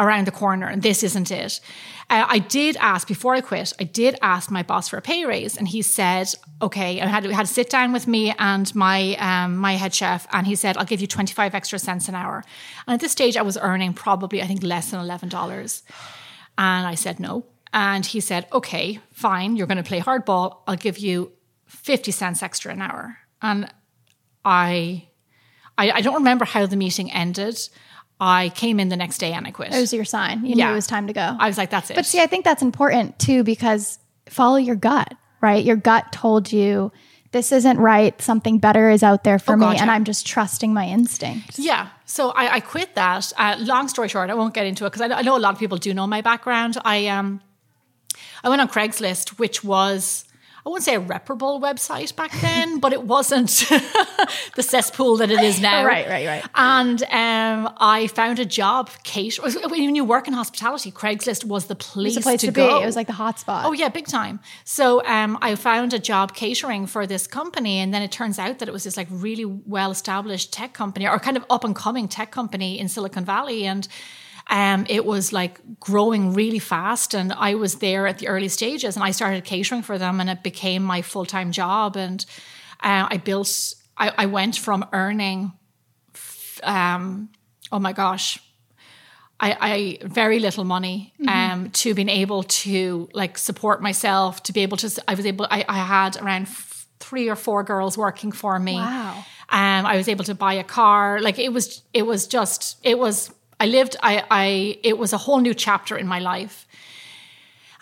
around 0.00 0.26
the 0.26 0.32
corner, 0.32 0.66
and 0.66 0.82
this 0.82 1.02
isn't 1.02 1.30
it. 1.30 1.60
Uh, 2.10 2.26
I 2.28 2.38
did 2.38 2.76
ask 2.78 3.06
before 3.06 3.34
I 3.34 3.40
quit. 3.40 3.72
I 3.78 3.84
did 3.84 4.18
ask 4.20 4.50
my 4.50 4.62
boss 4.62 4.88
for 4.88 4.96
a 4.96 5.02
pay 5.02 5.24
raise, 5.24 5.56
and 5.56 5.68
he 5.68 5.82
said, 5.82 6.34
"Okay." 6.60 7.00
I 7.00 7.06
had 7.06 7.24
had 7.24 7.46
to 7.46 7.52
sit 7.52 7.70
down 7.70 7.92
with 7.92 8.06
me 8.06 8.34
and 8.38 8.74
my 8.74 9.16
um, 9.16 9.56
my 9.56 9.74
head 9.74 9.94
chef, 9.94 10.26
and 10.32 10.46
he 10.46 10.56
said, 10.56 10.76
"I'll 10.76 10.84
give 10.84 11.00
you 11.00 11.06
twenty 11.06 11.32
five 11.32 11.54
extra 11.54 11.78
cents 11.78 12.08
an 12.08 12.14
hour." 12.14 12.44
And 12.86 12.94
at 12.94 13.00
this 13.00 13.12
stage, 13.12 13.36
I 13.36 13.42
was 13.42 13.56
earning 13.56 13.94
probably 13.94 14.42
I 14.42 14.46
think 14.46 14.62
less 14.62 14.90
than 14.90 15.00
eleven 15.00 15.28
dollars. 15.28 15.82
And 16.56 16.86
I 16.86 16.94
said 16.94 17.18
no. 17.18 17.44
And 17.74 18.06
he 18.06 18.20
said, 18.20 18.46
okay, 18.52 19.00
fine, 19.10 19.56
you're 19.56 19.66
going 19.66 19.82
to 19.82 19.82
play 19.82 20.00
hardball. 20.00 20.58
I'll 20.68 20.76
give 20.76 20.96
you 20.96 21.32
50 21.66 22.12
cents 22.12 22.40
extra 22.40 22.72
an 22.72 22.80
hour. 22.80 23.18
And 23.42 23.68
I, 24.44 25.08
I, 25.76 25.90
I 25.90 26.00
don't 26.00 26.14
remember 26.14 26.44
how 26.44 26.66
the 26.66 26.76
meeting 26.76 27.10
ended. 27.10 27.58
I 28.20 28.50
came 28.50 28.78
in 28.80 28.88
the 28.88 28.96
next 28.96 29.18
day 29.18 29.32
and 29.32 29.46
I 29.46 29.50
quit. 29.50 29.72
It 29.74 29.80
was 29.80 29.92
your 29.92 30.04
sign. 30.04 30.44
You 30.44 30.54
Yeah. 30.56 30.66
knew 30.66 30.72
it 30.72 30.76
was 30.76 30.86
time 30.86 31.06
to 31.08 31.12
go. 31.12 31.36
I 31.38 31.48
was 31.48 31.58
like, 31.58 31.70
that's 31.70 31.90
it. 31.90 31.94
But 31.96 32.06
see, 32.06 32.20
I 32.20 32.26
think 32.26 32.44
that's 32.44 32.62
important 32.62 33.18
too 33.18 33.42
because 33.44 33.98
follow 34.28 34.56
your 34.56 34.76
gut, 34.76 35.12
right? 35.40 35.64
Your 35.64 35.76
gut 35.76 36.12
told 36.12 36.52
you 36.52 36.92
this 37.32 37.50
isn't 37.50 37.78
right. 37.78 38.20
Something 38.22 38.58
better 38.58 38.88
is 38.90 39.02
out 39.02 39.24
there 39.24 39.40
for 39.40 39.56
me, 39.56 39.66
Oh, 39.66 39.72
God, 39.72 39.80
and. 39.80 39.90
I'm 39.90 40.04
just 40.04 40.24
trusting 40.26 40.72
my 40.72 40.86
instinct. 40.86 41.58
Yeah. 41.58 41.88
So 42.04 42.30
I, 42.30 42.54
I 42.54 42.60
quit 42.60 42.94
that. 42.94 43.32
Uh, 43.36 43.56
long 43.58 43.88
story 43.88 44.06
short, 44.08 44.30
I 44.30 44.34
won't 44.34 44.54
get 44.54 44.66
into 44.66 44.84
it 44.86 44.90
because 44.90 45.02
I, 45.02 45.08
know- 45.08 45.16
I 45.16 45.22
know 45.22 45.36
a 45.36 45.40
lot 45.40 45.52
of 45.52 45.58
people 45.58 45.76
do 45.76 45.92
know 45.92 46.06
my 46.06 46.20
background. 46.20 46.78
I 46.84 47.08
um, 47.08 47.40
I 48.44 48.48
went 48.48 48.60
on 48.62 48.68
Craigslist, 48.68 49.30
which 49.40 49.64
was 49.64 50.24
I 50.66 50.70
wouldn't 50.70 50.84
say 50.84 50.94
a 50.94 51.00
reparable 51.00 51.60
website 51.60 52.16
back 52.16 52.32
then, 52.40 52.78
but 52.78 52.94
it 52.94 53.02
wasn't 53.02 53.48
the 54.56 54.62
cesspool 54.62 55.18
that 55.18 55.30
it 55.30 55.40
is 55.40 55.60
now. 55.60 55.84
Right, 55.94 56.08
right, 56.08 56.26
right. 56.26 56.44
And 56.54 57.02
um, 57.02 57.74
I 57.78 58.06
found 58.06 58.38
a 58.38 58.46
job. 58.46 58.90
Kate, 59.02 59.36
when 59.36 59.94
you 59.94 60.04
work 60.04 60.26
in 60.26 60.32
hospitality, 60.32 60.90
Craigslist 60.90 61.44
was 61.44 61.66
the 61.66 61.74
place, 61.74 62.16
It's 62.16 62.24
a 62.24 62.28
place 62.28 62.40
to, 62.40 62.46
to, 62.46 62.52
go. 62.52 62.78
be. 62.78 62.82
It 62.82 62.86
was 62.86 62.96
like 62.96 63.06
the 63.06 63.12
hot 63.12 63.38
spot. 63.38 63.66
Oh 63.66 63.72
yeah, 63.72 63.90
big 63.90 64.06
time. 64.06 64.40
So 64.64 65.04
um, 65.04 65.36
I 65.42 65.54
found 65.56 65.92
a 65.92 65.98
job 65.98 66.34
catering 66.34 66.86
for 66.86 67.06
this 67.06 67.26
company, 67.26 67.78
and 67.80 67.92
then 67.92 68.00
it 68.00 68.10
turns 68.10 68.38
out 68.38 68.58
that 68.60 68.68
it 68.68 68.72
was 68.72 68.84
this 68.84 68.96
like 68.96 69.08
really 69.10 69.44
well 69.44 69.90
established 69.90 70.52
tech 70.52 70.72
company, 70.72 71.06
or 71.06 71.18
kind 71.18 71.36
of 71.36 71.44
up 71.50 71.64
and 71.64 71.76
coming 71.76 72.08
tech 72.08 72.30
company 72.30 72.78
in 72.78 72.88
Silicon 72.88 73.24
Valley, 73.26 73.66
and 73.66 73.86
um, 74.50 74.86
it 74.88 75.04
was 75.04 75.32
like 75.32 75.60
growing 75.80 76.34
really 76.34 76.58
fast. 76.58 77.14
And 77.14 77.32
I 77.32 77.54
was 77.54 77.76
there 77.76 78.06
at 78.06 78.18
the 78.18 78.28
early 78.28 78.48
stages, 78.48 78.96
and 78.96 79.04
I 79.04 79.12
started 79.12 79.44
catering 79.44 79.82
for 79.82 79.98
them, 79.98 80.20
and 80.20 80.28
it 80.30 80.42
became 80.42 80.82
my 80.82 81.02
full 81.02 81.24
time 81.26 81.50
job. 81.52 81.96
And 81.96 82.24
uh, 82.82 83.08
I 83.10 83.16
built. 83.18 83.74
I, 83.96 84.12
I 84.18 84.26
went 84.26 84.56
from 84.56 84.84
earning, 84.92 85.52
um, 86.62 87.28
oh 87.72 87.78
my 87.78 87.92
gosh, 87.92 88.38
I, 89.40 89.56
I 90.02 90.06
very 90.06 90.38
little 90.38 90.64
money 90.64 91.12
um, 91.28 91.70
to 91.70 91.94
being 91.94 92.08
able 92.08 92.42
to 92.44 93.08
like 93.12 93.36
support 93.36 93.82
myself 93.82 94.42
to 94.44 94.52
be 94.52 94.60
able 94.62 94.76
to 94.78 95.02
I 95.08 95.14
was 95.14 95.26
able 95.26 95.46
I, 95.50 95.64
I 95.68 95.78
had 95.78 96.16
around 96.20 96.42
f- 96.42 96.86
three 97.00 97.28
or 97.28 97.36
four 97.36 97.64
girls 97.64 97.98
working 97.98 98.30
for 98.32 98.58
me 98.58 98.74
Wow. 98.76 99.24
um, 99.48 99.86
I 99.86 99.96
was 99.96 100.08
able 100.08 100.24
to 100.24 100.34
buy 100.34 100.54
a 100.54 100.64
car 100.64 101.20
like 101.20 101.38
it 101.38 101.52
was 101.52 101.82
it 101.92 102.02
was 102.06 102.26
just 102.28 102.78
it 102.84 102.96
was 102.98 103.32
I 103.64 103.66
lived 103.66 103.94
I 104.02 104.14
I 104.44 104.46
it 104.90 104.96
was 105.02 105.12
a 105.12 105.18
whole 105.24 105.40
new 105.46 105.54
chapter 105.66 105.94
in 106.02 106.06
my 106.14 106.20
life 106.32 106.56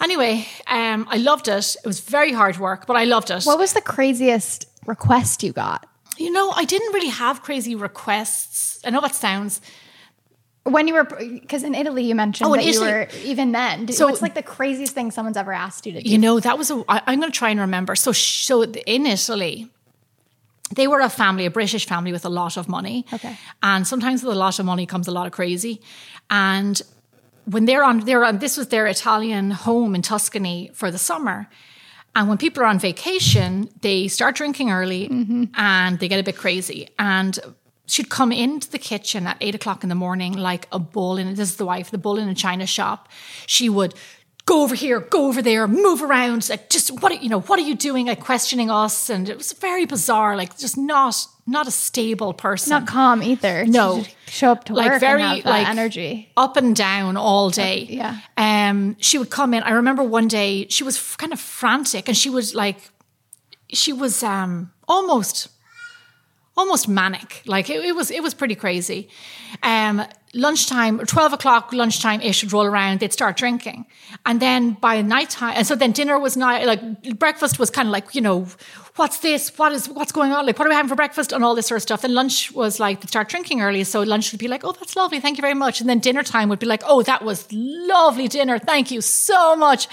anyway 0.00 0.34
um, 0.66 1.06
I 1.16 1.18
loved 1.30 1.46
it 1.48 1.76
it 1.84 1.86
was 1.86 2.00
very 2.00 2.32
hard 2.32 2.56
work 2.58 2.86
but 2.86 2.96
I 2.96 3.04
loved 3.04 3.30
it 3.30 3.44
What 3.44 3.58
was 3.58 3.72
the 3.72 3.80
craziest 3.94 4.66
request 4.86 5.42
you 5.42 5.52
got? 5.52 5.80
you 6.18 6.30
know 6.36 6.50
I 6.62 6.64
didn't 6.64 6.92
really 6.94 7.10
have 7.24 7.42
crazy 7.42 7.74
requests 7.74 8.80
I 8.86 8.90
know 8.90 9.00
that 9.00 9.14
sounds 9.14 9.60
When 10.64 10.86
you 10.88 10.94
were, 10.94 11.04
because 11.40 11.62
in 11.64 11.74
Italy 11.74 12.04
you 12.10 12.14
mentioned 12.14 12.48
Oh, 12.48 12.54
that 12.54 12.64
you 12.64 12.80
were 12.80 13.08
even 13.32 13.52
then. 13.52 13.88
So- 13.88 14.06
what's 14.06 14.22
like 14.22 14.34
the 14.42 14.42
craziest 14.56 14.92
thing 14.94 15.10
someone's 15.10 15.36
ever 15.44 15.52
asked 15.52 15.86
you 15.86 15.92
to 15.96 16.00
do? 16.02 16.08
You 16.08 16.18
know, 16.24 16.34
that 16.40 16.56
was 16.60 16.70
a. 16.70 16.76
I, 16.88 16.96
I'm 17.08 17.18
going 17.20 17.32
to 17.32 17.38
try 17.42 17.50
and 17.50 17.60
remember. 17.60 17.96
So, 17.96 18.12
so 18.12 18.62
in 18.96 19.02
Italy, 19.06 19.54
they 20.74 20.86
were 20.86 21.00
a 21.00 21.08
family, 21.08 21.46
a 21.46 21.50
British 21.50 21.86
family 21.86 22.12
with 22.12 22.24
a 22.24 22.28
lot 22.28 22.56
of 22.56 22.68
money. 22.68 23.06
Okay. 23.12 23.36
And 23.62 23.86
sometimes 23.86 24.22
with 24.22 24.32
a 24.32 24.38
lot 24.38 24.58
of 24.58 24.66
money 24.66 24.86
comes 24.86 25.08
a 25.08 25.10
lot 25.10 25.26
of 25.26 25.32
crazy. 25.32 25.80
And 26.30 26.80
when 27.44 27.64
they're 27.64 27.84
on, 27.84 28.00
they're 28.00 28.24
on. 28.24 28.38
This 28.38 28.56
was 28.56 28.68
their 28.68 28.86
Italian 28.86 29.50
home 29.50 29.94
in 29.94 30.02
Tuscany 30.02 30.70
for 30.74 30.90
the 30.90 30.98
summer. 30.98 31.48
And 32.14 32.28
when 32.28 32.38
people 32.38 32.62
are 32.62 32.66
on 32.66 32.78
vacation, 32.78 33.68
they 33.80 34.08
start 34.08 34.36
drinking 34.36 34.70
early 34.70 35.08
mm-hmm. 35.08 35.44
and 35.54 35.98
they 35.98 36.08
get 36.08 36.20
a 36.20 36.22
bit 36.22 36.36
crazy. 36.36 36.88
And 36.98 37.38
she'd 37.86 38.10
come 38.10 38.32
into 38.32 38.70
the 38.70 38.78
kitchen 38.78 39.26
at 39.26 39.36
eight 39.40 39.54
o'clock 39.54 39.82
in 39.82 39.88
the 39.88 39.94
morning 39.94 40.34
like 40.34 40.68
a 40.72 40.78
bull 40.78 41.16
in 41.16 41.28
this 41.34 41.50
is 41.50 41.56
the 41.56 41.66
wife, 41.66 41.90
the 41.90 41.98
bull 41.98 42.18
in 42.18 42.28
a 42.28 42.34
china 42.34 42.66
shop. 42.66 43.08
She 43.46 43.68
would 43.68 43.94
go 44.44 44.62
over 44.64 44.74
here, 44.74 45.00
go 45.00 45.26
over 45.28 45.40
there, 45.42 45.68
move 45.68 46.02
around, 46.02 46.48
like 46.48 46.68
just 46.68 46.90
what 47.00 47.12
are- 47.12 47.16
you 47.22 47.28
know, 47.28 47.40
what 47.40 47.58
are 47.58 47.62
you 47.62 47.74
doing? 47.76 48.06
Like 48.06 48.20
questioning 48.20 48.70
us. 48.70 49.08
And 49.10 49.28
it 49.28 49.36
was 49.36 49.52
very 49.52 49.86
bizarre, 49.86 50.36
like 50.36 50.58
just 50.58 50.76
not 50.76 51.26
not 51.46 51.66
a 51.66 51.70
stable 51.72 52.32
person. 52.32 52.70
Not 52.70 52.86
calm 52.86 53.20
either. 53.22 53.64
No. 53.66 54.04
Show 54.28 54.52
up 54.52 54.64
to 54.64 54.74
Like 54.74 54.90
work 54.92 55.00
very, 55.00 55.22
and 55.22 55.34
have 55.36 55.44
that 55.44 55.50
like- 55.50 55.68
energy. 55.68 56.30
up 56.36 56.56
and 56.56 56.74
down 56.76 57.16
all 57.16 57.50
day. 57.50 57.86
yeah. 57.90 58.18
Um, 58.36 58.96
she 59.00 59.18
would 59.18 59.30
come 59.30 59.52
in. 59.54 59.62
I 59.64 59.70
remember 59.72 60.02
one 60.04 60.28
day 60.28 60.66
she 60.68 60.84
was 60.84 61.16
kind 61.16 61.32
of 61.32 61.40
frantic, 61.40 62.08
and 62.08 62.16
she 62.16 62.30
was 62.30 62.54
like, 62.54 62.78
she 63.72 63.92
was 63.92 64.22
um 64.22 64.70
almost, 64.86 65.48
almost 66.56 66.88
manic. 66.88 67.42
Like 67.46 67.70
it, 67.70 67.84
it 67.84 67.94
was, 67.96 68.10
it 68.10 68.22
was 68.22 68.34
pretty 68.34 68.54
crazy. 68.54 69.08
Um, 69.62 70.02
lunchtime, 70.34 70.98
twelve 71.00 71.32
o'clock 71.32 71.72
lunchtime 71.72 72.20
ish 72.20 72.42
would 72.42 72.52
roll 72.52 72.64
around. 72.64 73.00
They'd 73.00 73.12
start 73.12 73.36
drinking, 73.36 73.86
and 74.24 74.40
then 74.40 74.72
by 74.74 75.02
nighttime, 75.02 75.54
and 75.56 75.66
so 75.66 75.74
then 75.74 75.92
dinner 75.92 76.18
was 76.18 76.36
not 76.36 76.64
like 76.64 77.18
breakfast 77.18 77.58
was 77.58 77.70
kind 77.70 77.88
of 77.88 77.92
like 77.92 78.14
you 78.14 78.20
know. 78.20 78.46
What's 78.96 79.20
this? 79.20 79.56
What 79.58 79.72
is 79.72 79.88
what's 79.88 80.12
going 80.12 80.32
on? 80.32 80.44
Like, 80.44 80.58
what 80.58 80.66
are 80.66 80.68
we 80.68 80.74
having 80.74 80.90
for 80.90 80.94
breakfast? 80.94 81.32
And 81.32 81.42
all 81.42 81.54
this 81.54 81.66
sort 81.66 81.78
of 81.78 81.82
stuff. 81.82 82.02
Then 82.02 82.12
lunch 82.12 82.52
was 82.52 82.78
like 82.78 83.00
they 83.00 83.06
start 83.06 83.30
drinking 83.30 83.62
early, 83.62 83.84
so 83.84 84.02
lunch 84.02 84.32
would 84.32 84.38
be 84.38 84.48
like, 84.48 84.64
"Oh, 84.64 84.72
that's 84.72 84.94
lovely, 84.96 85.18
thank 85.18 85.38
you 85.38 85.40
very 85.40 85.54
much." 85.54 85.80
And 85.80 85.88
then 85.88 85.98
dinner 85.98 86.22
time 86.22 86.50
would 86.50 86.58
be 86.58 86.66
like, 86.66 86.82
"Oh, 86.84 87.02
that 87.04 87.24
was 87.24 87.48
lovely 87.50 88.28
dinner, 88.28 88.58
thank 88.58 88.90
you 88.90 89.00
so 89.00 89.56
much." 89.56 89.88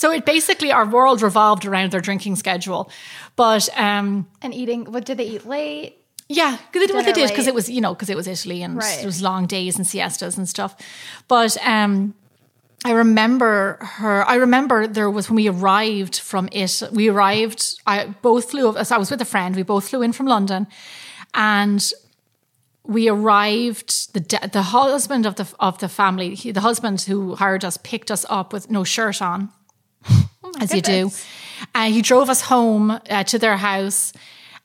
So 0.00 0.10
it 0.12 0.24
basically 0.24 0.72
our 0.72 0.86
world 0.86 1.20
revolved 1.20 1.66
around 1.66 1.90
their 1.92 2.00
drinking 2.00 2.36
schedule. 2.36 2.90
But 3.36 3.68
um, 3.76 4.26
And 4.40 4.54
eating, 4.54 4.80
what 4.92 5.04
did 5.04 5.16
they 5.18 5.28
eat 5.34 5.44
late? 5.46 5.92
yeah, 6.40 6.56
because 6.56 6.80
they 6.82 6.86
did 6.86 6.96
what 6.96 7.04
they 7.04 7.12
did 7.20 7.28
because 7.28 7.48
it 7.48 7.54
was 7.54 7.68
you 7.68 7.80
know 7.80 7.92
because 7.94 8.08
it 8.08 8.16
was 8.16 8.26
Italy 8.26 8.62
and 8.62 8.76
Right. 8.76 9.02
it 9.02 9.06
was 9.06 9.20
long 9.20 9.46
days 9.46 9.76
and 9.76 9.86
siestas 9.86 10.38
and 10.38 10.48
stuff. 10.48 10.72
But 11.28 11.56
um, 11.66 12.14
I 12.84 12.92
remember 12.92 13.78
her. 13.98 14.24
I 14.34 14.36
remember 14.36 14.86
there 14.86 15.10
was 15.10 15.28
when 15.28 15.36
we 15.36 15.48
arrived 15.50 16.16
from 16.30 16.48
it. 16.52 16.82
We 16.92 17.10
arrived. 17.10 17.60
I 17.86 17.96
both 18.22 18.44
flew. 18.50 18.72
So 18.84 18.94
I 18.94 18.98
was 18.98 19.10
with 19.10 19.20
a 19.20 19.30
friend. 19.34 19.54
We 19.56 19.64
both 19.64 19.88
flew 19.90 20.02
in 20.02 20.12
from 20.12 20.26
London, 20.26 20.66
and 21.34 21.82
we 22.84 23.10
arrived. 23.10 24.14
The 24.14 24.48
the 24.52 24.62
husband 24.62 25.26
of 25.26 25.34
the 25.34 25.46
of 25.58 25.76
the 25.78 25.88
family, 25.88 26.34
he, 26.34 26.52
the 26.52 26.60
husband 26.68 27.02
who 27.10 27.34
hired 27.34 27.64
us, 27.64 27.76
picked 27.76 28.10
us 28.10 28.24
up 28.30 28.52
with 28.52 28.70
no 28.70 28.84
shirt 28.84 29.20
on, 29.20 29.50
as 30.60 30.72
you 30.74 30.80
do. 30.80 30.92
goodness. 30.92 31.26
Uh, 31.74 31.90
he 31.90 32.02
drove 32.02 32.30
us 32.30 32.40
home 32.42 32.90
uh, 32.90 33.24
to 33.24 33.38
their 33.38 33.56
house, 33.56 34.12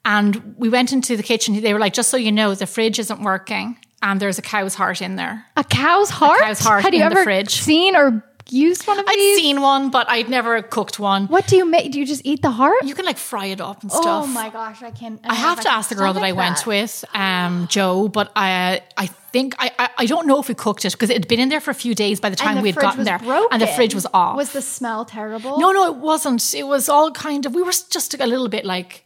and 0.04 0.56
we 0.58 0.70
went 0.70 0.94
into 0.94 1.18
the 1.18 1.24
kitchen. 1.24 1.60
They 1.62 1.74
were 1.74 1.80
like, 1.80 1.94
"Just 1.94 2.10
so 2.10 2.18
you 2.18 2.32
know, 2.32 2.56
the 2.56 2.68
fridge 2.68 3.00
isn't 3.00 3.22
working, 3.22 3.78
and 4.02 4.20
there's 4.20 4.38
a 4.38 4.42
cow's 4.42 4.76
heart 4.76 5.02
in 5.02 5.16
there." 5.16 5.46
A 5.58 5.64
cow's 5.64 6.10
heart? 6.10 6.40
cow's 6.40 6.60
heart 6.60 6.84
Had 6.84 6.94
you 6.94 7.04
in 7.04 7.10
the 7.10 7.16
ever 7.16 7.24
fridge. 7.24 7.62
seen 7.62 7.96
or 7.96 8.24
used 8.50 8.86
one 8.88 9.00
of 9.00 9.06
these? 9.06 9.38
I'd 9.38 9.42
seen 9.42 9.62
one, 9.62 9.90
but 9.90 10.10
I'd 10.10 10.30
never 10.30 10.62
cooked 10.62 11.00
one. 11.00 11.28
What 11.28 11.48
do 11.48 11.56
you 11.56 11.66
make? 11.66 11.92
Do 11.92 12.00
you 12.00 12.06
just 12.06 12.22
eat 12.26 12.42
the 12.42 12.52
heart? 12.52 12.84
You 12.84 12.96
can 12.96 13.06
like 13.06 13.18
fry 13.18 13.48
it 13.48 13.62
up 13.62 13.82
and 13.82 13.92
stuff. 13.92 14.26
Oh 14.26 14.28
my 14.28 14.50
gosh, 14.50 14.82
I 14.84 14.92
can't. 14.92 15.20
I 15.24 15.36
have 15.36 15.62
to 15.62 15.72
ask 15.72 15.90
the 15.90 15.96
girl 15.96 16.14
that 16.14 16.24
I 16.24 16.32
went 16.32 16.66
with, 16.66 17.06
um, 17.14 17.68
Joe, 17.70 18.08
but 18.08 18.32
I 18.36 18.82
I 18.98 19.08
think 19.08 19.56
I, 19.60 19.72
I 19.80 19.90
I 20.00 20.06
don't 20.06 20.28
know 20.28 20.40
if 20.40 20.48
we 20.48 20.56
cooked 20.56 20.86
it 20.86 20.92
because 20.94 21.10
it 21.10 21.16
had 21.16 21.28
been 21.28 21.40
in 21.40 21.50
there 21.50 21.62
for 21.62 21.72
a 21.72 21.76
few 21.76 21.96
days 21.96 22.20
by 22.20 22.30
the 22.30 22.36
time 22.36 22.56
the 22.56 22.62
we 22.62 22.72
had 22.72 22.82
gotten 22.82 23.04
there, 23.04 23.20
broken. 23.20 23.48
and 23.52 23.62
the 23.62 23.68
fridge 23.68 23.96
was 23.96 24.08
off. 24.14 24.38
Was 24.38 24.52
the 24.54 24.62
smell 24.62 25.06
terrible? 25.06 25.60
no, 25.60 25.72
no, 25.72 25.88
it 25.92 25.98
wasn't. 25.98 26.54
It 26.54 26.68
was 26.68 26.90
all 26.90 27.12
kind 27.12 27.46
of. 27.46 27.56
We 27.56 27.64
were 27.64 27.72
just 27.72 28.14
a 28.20 28.28
little 28.28 28.50
bit 28.50 28.66
like, 28.66 29.06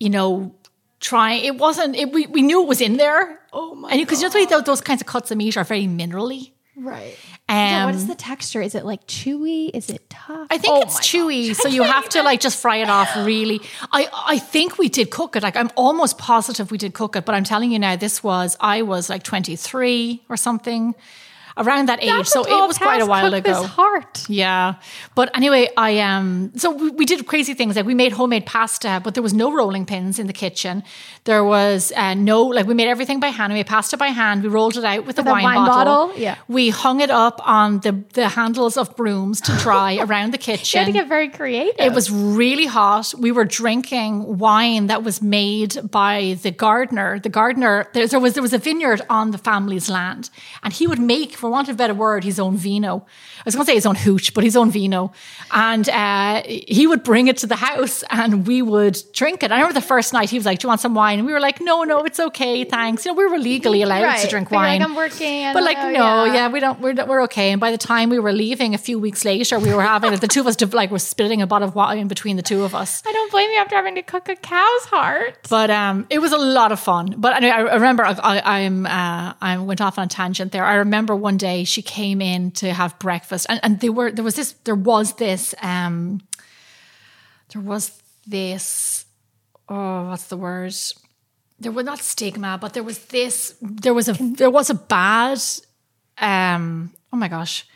you 0.00 0.10
know, 0.10 0.54
trying. 1.00 1.44
It 1.44 1.56
wasn't. 1.56 1.96
It, 1.96 2.12
we 2.12 2.26
we 2.26 2.42
knew 2.42 2.62
it 2.62 2.68
was 2.68 2.80
in 2.80 2.96
there. 2.96 3.38
Oh 3.52 3.74
my 3.74 3.90
and 3.90 4.00
because 4.00 4.20
you 4.22 4.28
know 4.28 4.46
those, 4.46 4.64
those 4.64 4.80
kinds 4.80 5.00
of 5.00 5.06
cuts 5.06 5.30
of 5.30 5.38
meat 5.38 5.56
are 5.56 5.64
very 5.64 5.86
minerally. 5.86 6.52
Right. 6.76 7.16
Um, 7.50 7.56
yeah, 7.56 7.84
what 7.86 7.94
is 7.94 8.06
the 8.06 8.14
texture? 8.14 8.60
Is 8.60 8.74
it 8.74 8.84
like 8.84 9.06
chewy? 9.06 9.70
Is 9.72 9.88
it 9.88 10.08
tough? 10.10 10.46
I 10.50 10.58
think 10.58 10.74
Oh 10.74 10.82
it's 10.82 11.00
chewy, 11.00 11.48
gosh, 11.48 11.56
so 11.56 11.68
you 11.68 11.82
have 11.82 12.06
to 12.10 12.22
like 12.22 12.40
just 12.40 12.60
fry 12.60 12.76
it 12.76 12.90
off. 12.90 13.16
Really, 13.16 13.60
I 13.90 14.08
I 14.12 14.38
think 14.38 14.76
we 14.76 14.90
did 14.90 15.10
cook 15.10 15.34
it. 15.34 15.42
Like 15.42 15.56
I'm 15.56 15.70
almost 15.74 16.18
positive 16.18 16.70
we 16.70 16.76
did 16.76 16.92
cook 16.92 17.16
it, 17.16 17.24
but 17.24 17.34
I'm 17.34 17.44
telling 17.44 17.72
you 17.72 17.78
now, 17.78 17.96
this 17.96 18.22
was 18.22 18.56
I 18.60 18.82
was 18.82 19.08
like 19.08 19.22
23 19.22 20.22
or 20.28 20.36
something, 20.36 20.94
around 21.58 21.88
that 21.88 22.02
age. 22.02 22.08
That's 22.08 22.32
so 22.32 22.44
it 22.44 22.66
was 22.66 22.78
quite 22.78 23.02
a 23.02 23.06
while 23.06 23.34
ago. 23.34 23.62
Heart. 23.64 24.26
Yeah, 24.28 24.74
but 25.14 25.36
anyway, 25.36 25.68
I 25.76 25.98
um. 26.00 26.52
So 26.56 26.70
we, 26.70 26.90
we 26.90 27.04
did 27.04 27.26
crazy 27.26 27.54
things 27.54 27.76
like 27.76 27.86
we 27.86 27.94
made 27.94 28.12
homemade 28.12 28.46
pasta, 28.46 29.00
but 29.02 29.14
there 29.14 29.22
was 29.22 29.34
no 29.34 29.52
rolling 29.52 29.84
pins 29.86 30.18
in 30.18 30.26
the 30.26 30.32
kitchen. 30.32 30.82
There 31.24 31.44
was 31.44 31.92
uh, 31.96 32.14
no 32.14 32.42
like 32.44 32.66
we 32.66 32.74
made 32.74 32.88
everything 32.88 33.20
by 33.20 33.28
hand. 33.28 33.52
We 33.52 33.58
made 33.58 33.66
pasta 33.66 33.96
by 33.96 34.08
hand. 34.08 34.42
We 34.42 34.48
rolled 34.48 34.76
it 34.76 34.84
out 34.84 35.04
with, 35.06 35.18
a 35.18 35.22
a 35.22 35.24
wine, 35.24 35.42
wine 35.42 35.66
bottle. 35.66 36.08
bottle? 36.08 36.20
Yeah. 36.20 36.36
We 36.48 36.70
hung 36.70 37.00
it 37.00 37.10
up 37.10 37.40
on 37.46 37.80
the 37.80 38.04
the 38.14 38.28
handles 38.28 38.76
of 38.76 38.96
brooms 38.96 39.40
to 39.42 39.52
dry 39.56 39.98
around 40.06 40.32
the 40.32 40.38
kitchen. 40.38 40.78
You 40.78 40.84
had 40.84 40.92
to 40.92 40.98
get 41.00 41.08
very 41.08 41.28
creative. 41.28 41.74
It 41.78 41.92
was 41.92 42.10
really 42.10 42.66
hot. 42.66 43.12
We 43.18 43.32
were 43.32 43.44
drinking 43.44 44.38
wine 44.38 44.86
that 44.86 45.02
was 45.02 45.20
made 45.20 45.90
by 45.90 46.38
the 46.42 46.50
gardener. 46.50 47.18
The 47.18 47.28
gardener 47.28 47.88
there, 47.92 48.06
there 48.06 48.20
was 48.20 48.34
there 48.34 48.42
was 48.42 48.52
a 48.52 48.58
vineyard 48.58 49.02
on 49.10 49.30
the 49.30 49.38
family's 49.38 49.88
land, 49.88 50.30
and 50.62 50.72
he 50.72 50.86
would 50.86 51.00
make, 51.00 51.32
for 51.32 51.47
want 51.48 51.68
of 51.68 51.74
a 51.74 51.78
better 51.78 51.94
word, 51.94 52.24
his 52.24 52.38
own 52.38 52.56
vino. 52.56 53.06
I 53.38 53.42
was 53.44 53.54
going 53.54 53.64
to 53.64 53.70
say 53.70 53.74
his 53.74 53.86
own 53.86 53.94
hooch, 53.94 54.34
but 54.34 54.44
his 54.44 54.56
own 54.56 54.70
vino, 54.70 55.12
and 55.52 55.88
uh, 55.88 56.42
he 56.46 56.86
would 56.86 57.02
bring 57.02 57.28
it 57.28 57.38
to 57.38 57.46
the 57.46 57.56
house, 57.56 58.04
and 58.10 58.46
we 58.46 58.62
would 58.62 59.00
drink 59.12 59.42
it. 59.42 59.52
I 59.52 59.56
remember 59.56 59.74
the 59.74 59.86
first 59.86 60.12
night 60.12 60.30
he 60.30 60.38
was 60.38 60.46
like, 60.46 60.58
"Do 60.58 60.66
you 60.66 60.68
want 60.68 60.80
some 60.80 60.94
wine?" 60.94 61.18
And 61.18 61.26
we 61.26 61.32
were 61.32 61.40
like, 61.40 61.60
"No, 61.60 61.84
no, 61.84 62.04
it's 62.04 62.20
okay, 62.20 62.64
thanks." 62.64 63.04
You 63.04 63.12
know, 63.12 63.18
we 63.18 63.26
were 63.26 63.38
legally 63.38 63.82
allowed 63.82 64.16
to 64.16 64.28
drink 64.28 64.50
you're 64.50 64.60
like, 64.60 64.68
wine. 64.68 64.82
"I'm 64.82 64.94
working, 64.94 65.44
I 65.44 65.52
but 65.52 65.62
like, 65.62 65.78
know, 65.78 65.90
no, 65.90 66.24
yeah. 66.24 66.34
yeah, 66.34 66.48
we 66.48 66.60
don't, 66.60 66.80
we're, 66.80 66.94
we're 67.06 67.22
okay. 67.24 67.52
And 67.52 67.60
by 67.60 67.70
the 67.70 67.78
time 67.78 68.10
we 68.10 68.18
were 68.18 68.32
leaving 68.32 68.74
a 68.74 68.78
few 68.78 68.98
weeks 68.98 69.24
later, 69.24 69.58
we 69.58 69.72
were 69.72 69.82
having 69.82 70.12
it. 70.12 70.20
the 70.20 70.28
two 70.28 70.40
of 70.40 70.46
us 70.46 70.60
like 70.74 70.90
were 70.90 70.98
splitting 70.98 71.42
a 71.42 71.46
bottle 71.46 71.68
of 71.68 71.74
wine 71.74 72.08
between 72.08 72.36
the 72.36 72.42
two 72.42 72.64
of 72.64 72.74
us. 72.74 73.02
I 73.06 73.12
don't 73.12 73.30
blame 73.30 73.50
you 73.50 73.58
after 73.58 73.76
having 73.76 73.94
to 73.94 74.02
cook 74.02 74.28
a 74.28 74.36
cow's 74.36 74.84
heart. 74.86 75.48
But 75.48 75.70
um, 75.70 76.06
it 76.10 76.18
was 76.18 76.32
a 76.32 76.38
lot 76.38 76.72
of 76.72 76.80
fun. 76.80 77.14
But 77.16 77.36
anyway, 77.36 77.52
I 77.52 77.74
remember 77.74 78.04
I, 78.04 78.12
I, 78.12 78.60
I'm 78.60 78.86
uh, 78.86 79.34
I 79.40 79.58
went 79.58 79.80
off 79.80 79.98
on 79.98 80.04
a 80.06 80.08
tangent 80.08 80.52
there. 80.52 80.64
I 80.64 80.74
remember 80.74 81.14
one 81.16 81.37
day 81.38 81.64
she 81.64 81.82
came 81.82 82.20
in 82.20 82.50
to 82.52 82.72
have 82.72 82.98
breakfast, 82.98 83.46
and, 83.48 83.60
and 83.62 83.80
they 83.80 83.88
were 83.88 84.10
there 84.12 84.24
was 84.24 84.34
this 84.34 84.52
there 84.64 84.74
was 84.74 85.14
this 85.14 85.54
um, 85.62 86.20
there 87.52 87.62
was 87.62 88.02
this 88.26 89.06
oh 89.68 90.08
what's 90.08 90.24
the 90.28 90.36
word 90.36 90.74
there 91.60 91.72
was 91.72 91.84
not 91.84 91.98
stigma, 91.98 92.58
but 92.60 92.72
there 92.74 92.84
was 92.84 92.98
this 93.06 93.54
there 93.62 93.94
was 93.94 94.08
a 94.08 94.12
there 94.36 94.50
was 94.50 94.70
a 94.70 94.74
bad 94.74 95.38
um 96.18 96.92
oh 97.12 97.16
my 97.16 97.28
gosh 97.28 97.66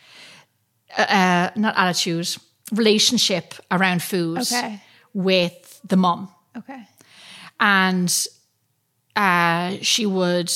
uh, 0.99 1.03
uh, 1.09 1.51
not 1.57 1.75
attitude 1.77 2.29
relationship 2.73 3.55
around 3.71 4.03
food 4.03 4.39
Okay. 4.41 4.81
with 5.15 5.81
the 5.89 5.97
mum 5.97 6.29
Okay. 6.57 6.83
and 7.61 8.27
uh, 9.17 9.77
she 9.83 10.07
would 10.07 10.51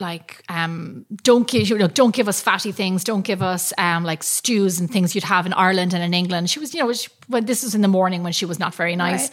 like 0.00 0.42
um, 0.48 1.06
don't 1.22 1.48
give 1.48 1.68
you 1.68 1.78
know 1.78 1.86
don't 1.86 2.14
give 2.14 2.28
us 2.28 2.40
fatty 2.40 2.72
things 2.72 3.04
don't 3.04 3.22
give 3.22 3.42
us 3.42 3.72
um, 3.78 4.04
like 4.04 4.22
stews 4.22 4.80
and 4.80 4.90
things 4.90 5.14
you'd 5.14 5.24
have 5.24 5.46
in 5.46 5.52
Ireland 5.52 5.94
and 5.94 6.02
in 6.02 6.14
England. 6.14 6.50
She 6.50 6.58
was 6.58 6.74
you 6.74 6.80
know 6.80 6.92
she, 6.92 7.08
when 7.28 7.44
this 7.46 7.62
was 7.62 7.74
in 7.74 7.80
the 7.80 7.88
morning 7.88 8.22
when 8.22 8.32
she 8.32 8.46
was 8.46 8.58
not 8.58 8.74
very 8.74 8.96
nice. 8.96 9.30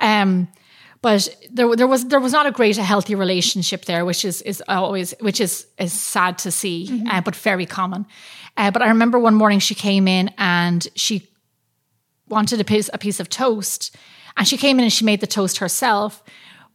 Um, 0.00 0.48
but 1.00 1.28
there, 1.52 1.76
there 1.76 1.86
was 1.86 2.06
there 2.06 2.20
was 2.20 2.32
not 2.32 2.46
a 2.46 2.50
great 2.50 2.78
a 2.78 2.82
healthy 2.82 3.14
relationship 3.14 3.84
there 3.84 4.04
which 4.04 4.24
is 4.24 4.40
is 4.42 4.62
always 4.68 5.14
which 5.20 5.40
is 5.40 5.66
is 5.78 5.92
sad 5.92 6.38
to 6.38 6.50
see 6.50 7.04
uh, 7.10 7.20
but 7.20 7.36
very 7.36 7.66
common. 7.66 8.06
Uh, 8.56 8.70
but 8.70 8.82
I 8.82 8.88
remember 8.88 9.18
one 9.18 9.34
morning 9.34 9.58
she 9.58 9.74
came 9.74 10.06
in 10.06 10.30
and 10.38 10.86
she 10.94 11.28
wanted 12.28 12.60
a 12.60 12.64
piece 12.64 12.90
a 12.92 12.98
piece 12.98 13.20
of 13.20 13.28
toast, 13.28 13.96
and 14.36 14.46
she 14.46 14.56
came 14.56 14.78
in 14.78 14.84
and 14.84 14.92
she 14.92 15.04
made 15.04 15.20
the 15.20 15.26
toast 15.26 15.58
herself. 15.58 16.22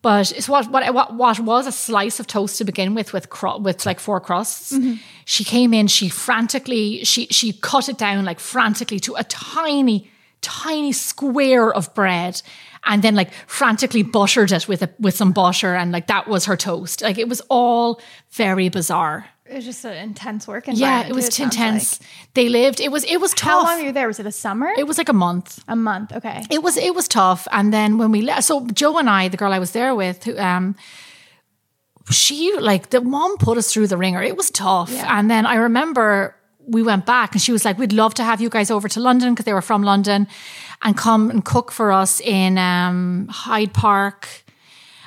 But 0.02 0.32
it's 0.32 0.48
what 0.48 0.70
what 0.72 0.94
what, 0.94 1.14
what 1.14 1.40
was 1.40 1.68
a 1.68 1.72
slice 1.72 2.20
of 2.20 2.28
toast 2.28 2.58
to 2.58 2.64
begin 2.64 2.96
with, 2.96 3.12
with 3.12 3.30
cru- 3.30 3.58
with 3.58 3.86
like 3.86 4.00
four 4.00 4.22
crusts. 4.22 4.72
Mm-hmm. 4.72 4.96
She 5.26 5.44
came 5.44 5.74
in, 5.74 5.88
she 5.88 6.10
frantically 6.10 7.04
she 7.04 7.28
she 7.28 7.54
cut 7.54 7.90
it 7.90 7.98
down 7.98 8.24
like 8.26 8.40
frantically 8.40 9.00
to 9.02 9.16
a 9.16 9.24
tiny 9.26 10.10
tiny 10.42 10.92
square 10.94 11.74
of 11.74 11.94
bread. 11.94 12.42
And 12.86 13.02
then 13.04 13.14
like 13.14 13.34
frantically 13.46 14.04
buttered 14.04 14.54
it 14.54 14.70
with 14.70 14.82
a, 14.82 14.90
with 15.00 15.14
some 15.14 15.34
butter 15.34 15.76
and 15.76 15.92
like 15.92 16.08
that 16.08 16.30
was 16.30 16.46
her 16.46 16.56
toast. 16.56 17.02
Like 17.02 17.18
it 17.18 17.28
was 17.28 17.42
all 17.50 18.00
very 18.32 18.70
bizarre. 18.70 19.28
It 19.50 19.56
was 19.56 19.66
just 19.66 19.84
an 19.86 19.94
intense 19.98 20.48
work 20.48 20.66
Yeah, 20.68 21.08
it 21.08 21.14
was 21.16 21.26
sounds 21.26 21.40
intense. 21.56 22.00
like. 22.00 22.10
They 22.36 22.50
lived. 22.50 22.80
It 22.80 22.92
was 22.92 23.04
it 23.06 23.20
was 23.20 23.34
tough. 23.34 23.50
How 23.50 23.64
long 23.64 23.80
were 23.80 23.86
you 23.88 23.92
there? 23.92 24.08
Was 24.08 24.20
it 24.20 24.26
a 24.26 24.32
summer? 24.32 24.70
it 24.78 24.86
was 24.88 24.98
like 24.98 25.10
a 25.10 25.14
month 25.14 25.64
a 25.68 25.76
month. 25.76 26.12
Okay. 26.14 26.44
it 26.52 26.62
was 26.64 26.78
it 26.78 26.94
was 26.96 27.08
tough 27.08 27.48
and 27.52 27.74
then 27.74 27.98
when 27.98 28.12
we 28.12 28.22
left 28.22 28.44
so 28.44 28.68
joe 28.74 28.98
and 29.00 29.10
i 29.10 29.28
the 29.28 29.38
girl 29.38 29.52
i 29.54 29.60
was 29.60 29.72
there 29.72 29.94
with 29.96 30.24
who 30.24 30.38
um 30.38 30.76
she 32.12 32.58
like 32.60 32.90
the 32.90 33.02
mom 33.02 33.38
put 33.38 33.58
us 33.58 33.72
through 33.74 33.88
the 33.88 33.98
ringer 33.98 34.22
it 34.24 34.36
was 34.38 34.50
tough 34.50 34.92
Yeah. 34.92 35.20
and 35.20 35.30
then 35.30 35.46
i 35.46 35.56
remember 35.56 36.36
we 36.68 36.82
went 36.84 37.06
back 37.06 37.34
and 37.34 37.42
she 37.42 37.52
was 37.52 37.66
like 37.66 37.78
we'd 37.78 37.94
love 37.94 38.14
to 38.16 38.24
have 38.24 38.42
you 38.42 38.50
guys 38.50 38.72
over 38.72 38.88
to 38.90 39.00
london 39.00 39.34
because 39.34 39.46
they 39.46 39.54
were 39.54 39.62
from 39.62 39.84
london 39.84 40.28
and 40.82 40.98
come 40.98 41.30
and 41.30 41.44
cook 41.46 41.72
for 41.72 41.92
us 41.92 42.20
in 42.22 42.58
um 42.58 43.28
hyde 43.30 43.74
park 43.74 44.28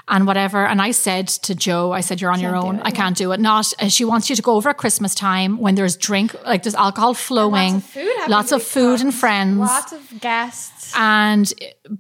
and 0.09 0.27
whatever. 0.27 0.67
And 0.67 0.83
I 0.83 0.91
said 0.91 1.29
to 1.29 1.55
Joe, 1.55 1.93
I 1.93 2.01
said, 2.01 2.21
you're 2.21 2.31
on 2.33 2.41
your 2.41 2.53
Can't 2.53 2.65
own. 2.65 2.75
it, 2.77 2.83
I 2.85 2.91
can't 2.91 3.17
do 3.17 3.33
it. 3.33 3.41
Not, 3.41 3.73
and 3.79 3.93
she 3.93 4.05
wants 4.05 4.29
you 4.29 4.37
to 4.37 4.43
go 4.43 4.57
over 4.57 4.69
at 4.71 4.77
Christmas 4.77 5.15
time 5.15 5.59
when 5.59 5.75
there's 5.77 5.97
drink, 5.97 6.35
like 6.45 6.62
there's 6.65 6.75
alcohol 6.75 7.15
flowing, 7.15 7.75
Lots 7.75 7.85
of 7.87 7.91
food. 7.93 8.29
lots 8.29 8.53
of 8.53 8.62
food 8.62 9.01
and 9.01 9.15
friends 9.15 9.59
Lots 9.59 9.93
of 9.93 10.21
guests. 10.21 10.93
and 10.97 11.53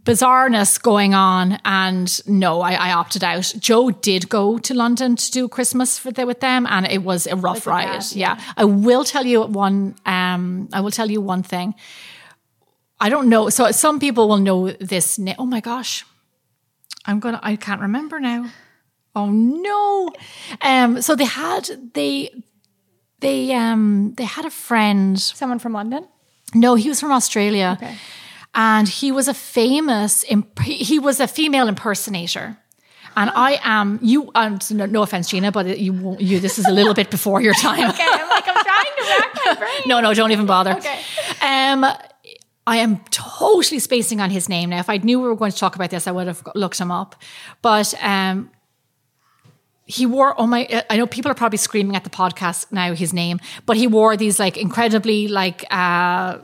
bizarreness 0.04 0.82
going 0.82 1.14
on. 1.14 1.58
And 1.64 2.20
no, 2.28 2.60
I, 2.60 2.72
I 2.72 2.92
opted 2.92 3.22
out. 3.24 3.52
Joe 3.58 3.90
did 3.90 4.28
go 4.28 4.58
to 4.58 4.74
London 4.74 5.16
to 5.16 5.30
do 5.30 5.48
Christmas 5.48 5.98
for 5.98 6.10
the, 6.10 6.26
with 6.26 6.40
them, 6.40 6.66
and 6.68 6.86
it 6.86 7.02
was 7.02 7.26
a 7.26 7.36
rough 7.36 7.66
Like 7.66 7.86
ride. 7.86 7.98
bad, 8.00 8.12
yeah. 8.16 8.40
I 8.56 8.64
will 8.64 9.04
tell 9.04 9.24
you 9.24 9.42
one. 9.42 9.94
Um, 10.06 10.68
I 10.72 10.80
will 10.80 10.90
tell 10.90 11.10
you 11.10 11.20
one 11.20 11.42
thing. 11.42 11.74
I 13.00 13.08
don't 13.08 13.28
know. 13.28 13.48
So 13.48 13.70
some 13.72 13.98
people 13.98 14.28
will 14.28 14.38
know 14.38 14.70
this. 14.70 15.18
na- 15.18 15.34
Oh 15.38 15.46
my 15.46 15.60
gosh, 15.60 16.04
I'm 17.04 17.20
gonna. 17.20 17.40
I 17.42 17.56
can't 17.56 17.80
remember 17.80 18.20
now. 18.20 18.50
Oh 19.14 19.30
no. 19.30 20.10
Um. 20.60 21.02
So 21.02 21.14
they 21.14 21.24
had 21.24 21.68
they 21.94 22.30
they 23.20 23.52
um 23.54 24.14
they 24.16 24.24
had 24.24 24.44
a 24.44 24.50
friend. 24.50 25.20
Someone 25.20 25.58
from 25.58 25.72
London. 25.72 26.06
No, 26.54 26.74
he 26.74 26.88
was 26.88 27.00
from 27.00 27.12
Australia. 27.12 27.78
Okay. 27.80 27.96
And 28.54 28.86
he 28.86 29.12
was 29.12 29.28
a 29.28 29.34
famous, 29.34 30.24
imp- 30.28 30.58
he 30.58 30.98
was 30.98 31.20
a 31.20 31.26
female 31.26 31.68
impersonator. 31.68 32.58
And 33.16 33.30
I 33.34 33.58
am 33.62 33.98
you. 34.02 34.30
Um, 34.34 34.58
no, 34.70 34.86
no 34.86 35.02
offense, 35.02 35.28
Gina, 35.30 35.52
but 35.52 35.78
you, 35.78 36.16
you. 36.18 36.38
This 36.40 36.58
is 36.58 36.66
a 36.66 36.70
little 36.70 36.94
bit 36.94 37.10
before 37.10 37.40
your 37.42 37.54
time. 37.54 37.90
Okay, 37.90 38.06
I'm 38.10 38.28
like 38.28 38.44
I'm 38.46 38.64
trying 38.64 38.84
to 38.96 39.02
rack 39.08 39.34
my 39.46 39.54
brain. 39.54 39.80
no, 39.86 40.00
no, 40.00 40.14
don't 40.14 40.32
even 40.32 40.46
bother. 40.46 40.72
Okay. 40.72 40.98
Um, 41.42 41.84
I 42.66 42.76
am 42.76 42.98
totally 43.10 43.80
spacing 43.80 44.20
on 44.20 44.30
his 44.30 44.48
name 44.48 44.70
now. 44.70 44.78
If 44.78 44.88
I 44.88 44.98
knew 44.98 45.20
we 45.20 45.28
were 45.28 45.36
going 45.36 45.50
to 45.50 45.58
talk 45.58 45.74
about 45.74 45.90
this, 45.90 46.06
I 46.06 46.12
would 46.12 46.28
have 46.28 46.42
looked 46.54 46.78
him 46.78 46.90
up. 46.90 47.16
But 47.60 47.92
um, 48.02 48.50
he 49.84 50.06
wore 50.06 50.40
oh 50.40 50.46
my 50.46 50.84
I 50.88 50.96
know 50.96 51.06
people 51.06 51.30
are 51.30 51.34
probably 51.34 51.58
screaming 51.58 51.96
at 51.96 52.04
the 52.04 52.10
podcast 52.10 52.70
now 52.72 52.94
his 52.94 53.12
name, 53.12 53.40
but 53.66 53.76
he 53.76 53.86
wore 53.86 54.16
these 54.16 54.38
like 54.38 54.56
incredibly 54.56 55.28
like 55.28 55.64
uh 55.70 56.38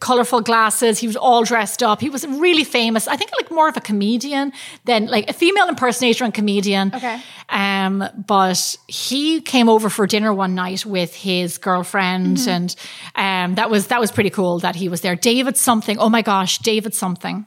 colorful 0.00 0.40
glasses. 0.40 0.98
He 0.98 1.06
was 1.06 1.16
all 1.16 1.44
dressed 1.44 1.82
up. 1.82 2.00
He 2.00 2.10
was 2.10 2.26
really 2.26 2.64
famous. 2.64 3.06
I 3.08 3.16
think 3.16 3.30
like 3.40 3.50
more 3.50 3.68
of 3.68 3.76
a 3.76 3.80
comedian 3.80 4.52
than 4.84 5.06
like 5.06 5.28
a 5.28 5.32
female 5.32 5.68
impersonator 5.68 6.24
and 6.24 6.32
comedian. 6.32 6.92
Okay. 6.94 7.20
Um, 7.48 8.04
but 8.26 8.76
he 8.88 9.40
came 9.40 9.68
over 9.68 9.90
for 9.90 10.06
dinner 10.06 10.32
one 10.32 10.54
night 10.54 10.86
with 10.86 11.14
his 11.14 11.58
girlfriend, 11.58 12.38
and 12.48 12.74
um, 13.14 13.54
that 13.56 13.70
was 13.70 13.88
that 13.88 14.00
was 14.00 14.10
pretty 14.10 14.30
cool 14.30 14.58
that 14.60 14.76
he 14.76 14.88
was 14.88 15.02
there. 15.02 15.16
David 15.16 15.56
something. 15.56 15.98
Oh 15.98 16.08
my 16.08 16.22
gosh, 16.22 16.58
David 16.58 16.94
something. 16.94 17.46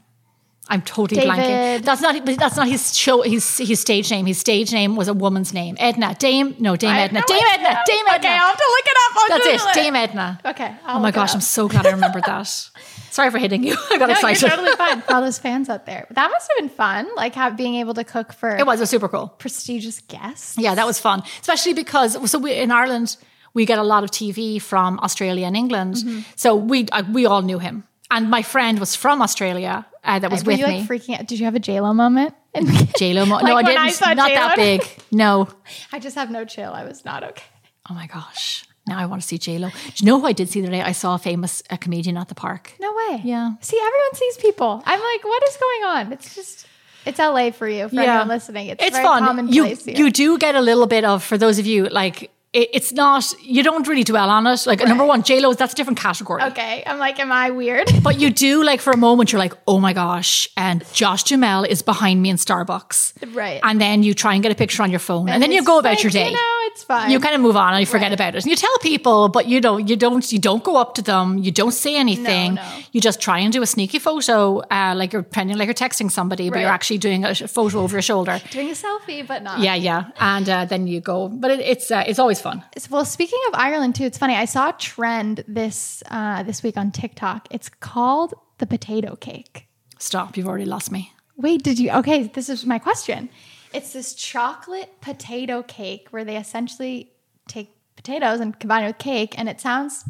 I'm 0.69 0.81
totally 0.81 1.21
blanking. 1.21 1.81
That's 1.83 2.01
not 2.01 2.25
that's 2.25 2.57
not 2.57 2.67
his 2.67 2.95
show. 2.95 3.21
His 3.21 3.57
his 3.57 3.79
stage 3.79 4.11
name. 4.11 4.25
His 4.25 4.37
stage 4.37 4.71
name 4.73 4.95
was 4.95 5.07
a 5.07 5.13
woman's 5.13 5.53
name. 5.53 5.75
Edna. 5.79 6.15
Dame. 6.19 6.55
No, 6.59 6.75
Dame 6.75 6.91
I 6.91 7.01
Edna. 7.01 7.19
have 7.19 7.27
Dame 7.27 7.39
no 7.41 7.49
Edna. 7.53 7.79
Dame 7.85 8.05
Edna. 8.09 8.17
Okay, 8.27 8.33
I'll 8.37 8.47
have 8.47 8.57
to 8.57 8.63
look 8.75 8.85
it 8.85 8.97
up. 9.05 9.17
I'll 9.17 9.27
That's 9.29 9.45
Google 9.63 9.67
it. 9.67 9.73
Dame 9.75 9.95
Edna. 9.95 10.39
Okay. 10.45 10.75
I'll 10.85 10.97
Oh 10.97 10.99
my 10.99 11.11
gosh. 11.11 11.33
I'm 11.33 11.41
so 11.41 11.67
glad 11.67 11.85
I 11.85 11.91
remembered 11.91 12.23
that. 12.25 12.47
Sorry 13.11 13.31
for 13.31 13.37
hitting 13.39 13.63
you. 13.63 13.75
I 13.91 13.97
got 13.97 14.07
No, 14.09 14.13
excited. 14.13 14.41
you're 14.41 14.49
totally 14.51 14.75
fine 14.75 15.01
all 15.09 15.21
those 15.21 15.39
fans 15.39 15.69
out 15.69 15.85
there. 15.85 16.05
That 16.11 16.29
must 16.29 16.47
have 16.49 16.57
been 16.59 16.69
fun, 16.75 17.07
like 17.15 17.33
have, 17.35 17.57
being 17.57 17.75
able 17.75 17.93
to 17.95 18.03
cook 18.03 18.31
for 18.33 18.55
It 18.55 18.65
was, 18.65 18.79
it 18.79 18.83
was 18.83 18.89
super 18.91 19.07
cool. 19.07 19.29
prestigious 19.39 20.01
guests. 20.01 20.55
Yeah, 20.57 20.75
that 20.75 20.85
was 20.85 20.99
fun, 20.99 21.23
especially 21.41 21.73
because 21.73 22.29
so 22.29 22.37
we, 22.37 22.53
in 22.53 22.71
Ireland 22.71 23.17
we 23.53 23.65
get 23.65 23.79
a 23.79 23.83
lot 23.83 24.03
of 24.03 24.11
TV 24.11 24.61
from 24.61 24.99
Australia 24.99 25.47
and 25.47 25.55
England. 25.57 25.95
Mm-hmm. 25.95 26.19
So 26.35 26.55
we 26.55 26.87
uh, 26.91 27.03
we 27.11 27.25
all 27.25 27.41
knew 27.41 27.57
him, 27.57 27.85
and 28.11 28.29
my 28.29 28.41
friend 28.41 28.79
was 28.79 28.95
from 28.95 29.21
Australia 29.21 29.85
uh, 30.03 30.19
that 30.19 30.31
was 30.31 30.43
Were 30.43 30.51
with 30.51 30.59
you 30.59 30.67
me. 30.67 30.79
like 30.79 30.89
freaking 30.89 31.19
out? 31.19 31.27
Did 31.27 31.39
you 31.39 31.45
have 31.45 31.55
a 31.55 31.59
J 31.59 31.81
Lo 31.81 31.93
moment? 31.93 32.33
J 32.97 33.13
Lo. 33.13 33.25
no, 33.25 33.35
Like 33.35 33.43
I 33.43 33.63
didn't. 33.63 33.81
I 33.81 33.89
saw 33.89 34.13
not 34.13 34.29
that 34.29 34.55
big. 34.55 34.81
No. 35.11 35.47
I 35.91 35.99
just 35.99 36.15
have 36.15 36.31
no 36.31 36.45
chill. 36.45 36.71
I 36.71 36.83
was 36.83 37.03
not 37.05 37.23
okay. 37.23 37.43
Oh 37.89 37.93
my 37.93 38.07
gosh. 38.07 38.65
Now 38.87 38.97
I 38.97 39.05
want 39.05 39.21
to 39.21 39.27
see 39.27 39.37
J 39.37 39.57
Lo. 39.59 39.69
Do 39.69 39.75
you 39.97 40.05
know 40.05 40.19
who 40.19 40.25
I 40.27 40.31
did 40.31 40.49
see 40.49 40.61
the 40.61 40.67
other 40.67 40.77
day? 40.77 40.81
I 40.81 40.93
saw 40.93 41.15
a 41.15 41.17
famous 41.19 41.61
uh, 41.69 41.75
comedian 41.77 42.17
at 42.17 42.29
the 42.29 42.35
park. 42.35 42.73
No 42.79 42.93
way. 42.93 43.21
Yeah. 43.23 43.51
See, 43.59 43.77
everyone 43.77 44.13
sees 44.15 44.37
people. 44.37 44.81
I'm 44.85 44.99
like, 44.99 45.23
what 45.25 45.43
is 45.43 45.57
going 45.57 45.83
on? 45.83 46.13
It's 46.13 46.35
just, 46.35 46.67
it's 47.05 47.19
LA 47.19 47.51
for 47.51 47.67
you, 47.67 47.89
for 47.89 47.99
anyone 47.99 48.29
listening. 48.29 48.67
It's, 48.67 48.83
it's 48.83 48.97
fun. 48.97 49.49
You 49.51 49.65
here. 49.65 49.95
you 49.95 50.09
do 50.09 50.37
get 50.37 50.55
a 50.55 50.61
little 50.61 50.87
bit 50.87 51.03
of 51.03 51.21
for 51.23 51.37
those 51.37 51.59
of 51.59 51.65
you 51.65 51.89
like 51.89 52.31
it, 52.53 52.69
it's 52.73 52.91
not 52.93 53.33
you 53.41 53.61
don't 53.61 53.87
really 53.87 54.03
dwell 54.03 54.29
on 54.29 54.47
it. 54.47 54.65
Like 54.65 54.79
number 54.85 55.05
one, 55.05 55.23
J 55.23 55.39
Lo 55.41 55.53
that's 55.53 55.73
a 55.73 55.75
different 55.75 55.99
category. 55.99 56.41
okay. 56.43 56.83
I'm 56.85 56.97
like, 56.97 57.19
am 57.19 57.31
I 57.31 57.51
weird? 57.51 57.91
But 58.03 58.19
you 58.19 58.29
do 58.29 58.63
like 58.63 58.79
for 58.81 58.91
a 58.91 58.97
moment 58.97 59.31
you're 59.31 59.39
like, 59.39 59.53
oh 59.67 59.79
my 59.79 59.93
gosh, 59.93 60.47
and 60.55 60.83
Josh 60.93 61.23
Jamel 61.25 61.67
is 61.67 61.81
behind 61.81 62.21
me 62.21 62.29
in 62.29 62.37
Starbucks. 62.37 63.35
Right. 63.35 63.59
And 63.63 63.81
then 63.81 64.03
you 64.03 64.13
try 64.13 64.33
and 64.33 64.41
get 64.43 64.51
a 64.51 64.55
picture 64.55 64.81
on 64.83 64.89
your 64.91 64.99
phone, 64.99 65.29
and, 65.29 65.43
then 65.43 65.51
you 65.51 65.63
go 65.63 65.79
about 65.79 65.89
like, 65.95 66.03
your 66.03 66.11
day. 66.11 66.29
You 66.29 66.35
know, 66.35 66.53
it's 66.67 66.83
fine. 66.83 67.11
you 67.11 67.19
kind 67.19 67.35
of 67.35 67.41
move 67.41 67.57
on 67.57 67.73
and 67.73 67.79
you 67.79 67.85
forget 67.85 68.07
Right. 68.07 68.13
about 68.13 68.35
it. 68.35 68.43
And 68.43 68.49
you 68.49 68.55
tell 68.55 68.77
people, 68.79 69.27
but 69.29 69.47
you 69.47 69.59
know, 69.59 69.77
you 69.77 69.95
don't 69.97 70.31
you 70.31 70.39
don't 70.39 70.63
go 70.63 70.77
up 70.77 70.95
to 70.95 71.01
them, 71.01 71.37
you 71.39 71.51
don't 71.51 71.73
say 71.73 71.97
anything. 71.97 72.55
no. 72.55 72.63
You 72.93 73.01
just 73.01 73.19
try 73.19 73.39
and 73.39 73.51
do 73.51 73.61
a 73.61 73.65
sneaky 73.67 73.99
photo, 73.99 74.59
uh, 74.71 74.93
like 74.95 75.11
you're 75.13 75.23
pretending 75.23 75.57
like 75.57 75.67
you're 75.67 75.73
texting 75.87 76.09
somebody, 76.09 76.49
but 76.49 76.59
you're 76.59 76.69
actually 76.69 76.99
doing 76.99 77.25
a 77.25 77.35
photo 77.35 77.79
over 77.81 77.95
your 77.97 78.01
shoulder. 78.01 78.39
doing 78.51 78.69
a 78.69 78.73
selfie, 78.73 79.25
but 79.27 79.43
not. 79.43 79.59
Yeah, 79.59 79.75
yeah. 79.75 80.11
And 80.19 80.47
uh, 80.49 80.65
then 80.65 80.87
you 80.87 81.01
go. 81.01 81.27
But 81.27 81.51
it, 81.51 81.59
it's 81.59 81.91
uh, 81.91 82.03
it's 82.07 82.19
always 82.19 82.36
fun. 82.41 82.63
Well, 82.89 83.05
speaking 83.05 83.39
of 83.47 83.53
Ireland 83.55 83.95
too, 83.95 84.03
it's 84.05 84.17
funny. 84.17 84.35
I 84.35 84.45
saw 84.45 84.69
a 84.69 84.73
trend 84.73 85.43
this 85.47 86.03
uh, 86.09 86.43
this 86.43 86.63
week 86.63 86.77
on 86.77 86.91
TikTok. 86.91 87.47
It's 87.51 87.69
called 87.69 88.33
the 88.59 88.65
potato 88.65 89.15
cake. 89.15 89.67
Stop, 89.99 90.37
you've 90.37 90.47
already 90.47 90.65
lost 90.65 90.91
me. 90.91 91.11
Wait, 91.37 91.63
did 91.63 91.79
you? 91.79 91.91
Okay, 91.91 92.23
this 92.27 92.49
is 92.49 92.65
my 92.65 92.79
question. 92.79 93.29
It's 93.73 93.93
this 93.93 94.13
chocolate 94.13 94.89
potato 95.01 95.61
cake 95.63 96.07
where 96.11 96.23
they 96.25 96.37
essentially 96.37 97.11
take 97.47 97.69
potatoes 97.95 98.39
and 98.39 98.57
combine 98.59 98.83
it 98.83 98.87
with 98.87 98.97
cake, 98.97 99.37
and 99.37 99.47
it 99.49 99.59
sounds 99.61 100.03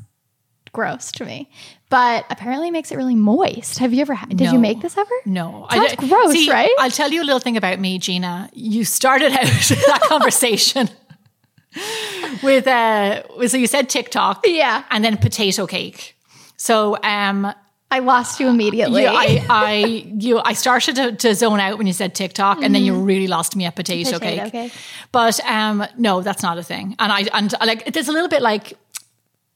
gross 0.74 1.12
to 1.14 1.26
me, 1.26 1.50
but 1.90 2.26
apparently 2.30 2.70
makes 2.70 2.92
it 2.92 2.98
really 2.98 3.16
moist. 3.16 3.80
Have 3.80 3.94
you 3.94 4.02
ever 4.02 4.14
had? 4.14 4.30
Did 4.30 4.42
No. 4.42 4.52
you 4.54 4.60
make 4.60 4.82
this 4.82 4.96
ever? 4.98 5.10
No, 5.26 5.66
Sounds 5.72 5.96
gross, 5.96 6.34
see, 6.34 6.52
right? 6.52 6.70
I'll 6.78 6.92
tell 6.92 7.12
you 7.12 7.24
a 7.24 7.26
little 7.26 7.40
thing 7.40 7.58
about 7.58 7.80
me, 7.80 7.98
Gina. 7.98 8.50
You 8.54 8.84
started 8.86 9.32
out 9.34 9.42
that 9.42 10.02
conversation 10.04 10.90
with 12.44 12.68
uh, 12.68 13.48
so 13.48 13.58
you 13.58 13.68
said 13.68 13.90
TikTok, 13.90 14.44
Yeah. 14.46 14.84
and 14.90 15.04
then 15.04 15.18
potato 15.18 15.66
cake. 15.68 16.16
So 16.58 16.98
um, 17.04 17.54
I 17.92 18.00
lost 18.00 18.40
you 18.40 18.50
immediately. 18.50 19.04
you, 19.04 19.08
I, 19.10 19.46
I, 19.50 19.76
you, 20.20 20.40
I 20.40 20.54
started 20.54 20.96
to, 20.96 21.12
to 21.16 21.36
zone 21.36 21.60
out 21.60 21.78
when 21.78 21.88
you 21.88 21.94
said 21.94 22.14
TikTok, 22.16 22.62
and 22.64 22.74
then 22.76 22.84
you 22.84 23.00
really 23.00 23.28
lost 23.28 23.56
me 23.56 23.66
at 23.66 23.76
potato, 23.76 24.10
Mm-hmm. 24.10 24.20
Potato 24.20 24.44
cake. 24.50 24.72
cake. 24.72 24.74
But 25.12 25.40
um, 25.46 25.86
no, 25.98 26.22
that's 26.22 26.44
not 26.44 26.58
a 26.58 26.64
thing. 26.64 26.96
And 27.00 27.12
I 27.12 27.22
and 27.34 27.54
like 27.66 27.94
there's 27.94 28.08
a 28.10 28.12
little 28.12 28.30
bit 28.30 28.42
like 28.42 28.74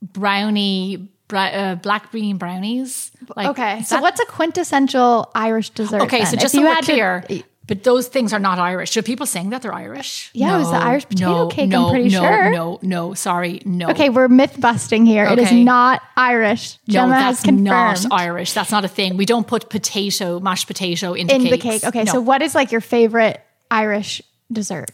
brownie, 0.01 1.09
bra- 1.27 1.41
uh, 1.45 1.75
black 1.75 2.11
bean 2.11 2.37
brownies. 2.37 3.11
Like, 3.35 3.47
okay, 3.49 3.81
so 3.83 3.95
that- 3.95 4.01
what's 4.01 4.19
a 4.21 4.25
quintessential 4.25 5.29
Irish 5.35 5.69
dessert? 5.71 6.01
Okay, 6.03 6.25
so 6.25 6.35
just 6.35 6.45
If 6.45 6.51
so 6.51 6.59
you 6.59 6.65
we're 6.65 6.73
had 6.73 6.83
to- 6.85 6.91
clear, 6.91 7.25
but 7.67 7.83
those 7.83 8.07
things 8.07 8.33
are 8.33 8.39
not 8.39 8.59
Irish. 8.59 8.91
Should 8.91 9.05
people 9.05 9.25
saying 9.25 9.51
that 9.51 9.61
they're 9.61 9.73
Irish? 9.73 10.29
Yeah, 10.33 10.55
it 10.55 10.59
was 10.59 10.71
the 10.71 10.77
Irish 10.77 11.07
potato 11.07 11.47
cake, 11.47 11.73
I'm 11.73 11.89
pretty 11.89 12.09
no, 12.09 12.21
sure. 12.21 12.49
No, 12.49 12.49
no, 12.51 12.79
no, 12.81 13.13
sorry, 13.13 13.61
no. 13.65 13.89
Okay, 13.91 14.09
we're 14.09 14.27
myth 14.27 14.59
busting 14.59 15.05
here. 15.05 15.25
It 15.25 15.39
is 15.39 15.51
not 15.51 16.01
Irish. 16.17 16.77
no, 16.87 16.93
Gemma 16.93 17.09
that's 17.13 17.39
has 17.39 17.45
confirmed 17.45 18.09
not 18.09 18.11
Irish. 18.11 18.53
That's 18.53 18.71
not 18.71 18.83
a 18.83 18.87
thing. 18.87 19.15
We 19.15 19.25
don't 19.25 19.47
put 19.47 19.69
potato, 19.69 20.39
mashed 20.39 20.67
potato 20.67 21.13
into 21.13 21.35
in 21.35 21.43
the 21.43 21.57
cake. 21.57 21.83
Okay, 21.83 22.03
No. 22.03 22.11
so 22.11 22.21
what 22.21 22.41
is 22.41 22.55
like 22.55 22.71
your 22.71 22.81
favorite 22.81 23.41
Irish 23.69 24.21
dessert? 24.51 24.91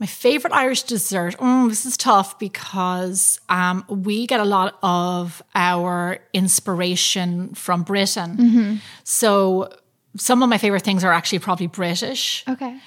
My 0.00 0.06
favorite 0.06 0.52
Irish 0.52 0.82
dessert. 0.82 1.36
Mm, 1.38 1.68
this 1.68 1.86
is 1.86 1.96
tough 1.96 2.38
because 2.40 3.40
um, 3.48 3.84
we 3.88 4.26
get 4.26 4.40
a 4.40 4.44
lot 4.44 4.76
of 4.82 5.40
our 5.54 6.18
inspiration 6.32 7.54
from 7.54 7.84
Britain. 7.84 8.36
Mm-hmm. 8.36 8.74
So 9.04 9.70
some 10.16 10.42
of 10.42 10.48
my 10.48 10.58
favorite 10.58 10.82
things 10.82 11.04
are 11.04 11.12
actually 11.12 11.40
probably 11.40 11.66
British. 11.66 12.44
Okay. 12.48 12.78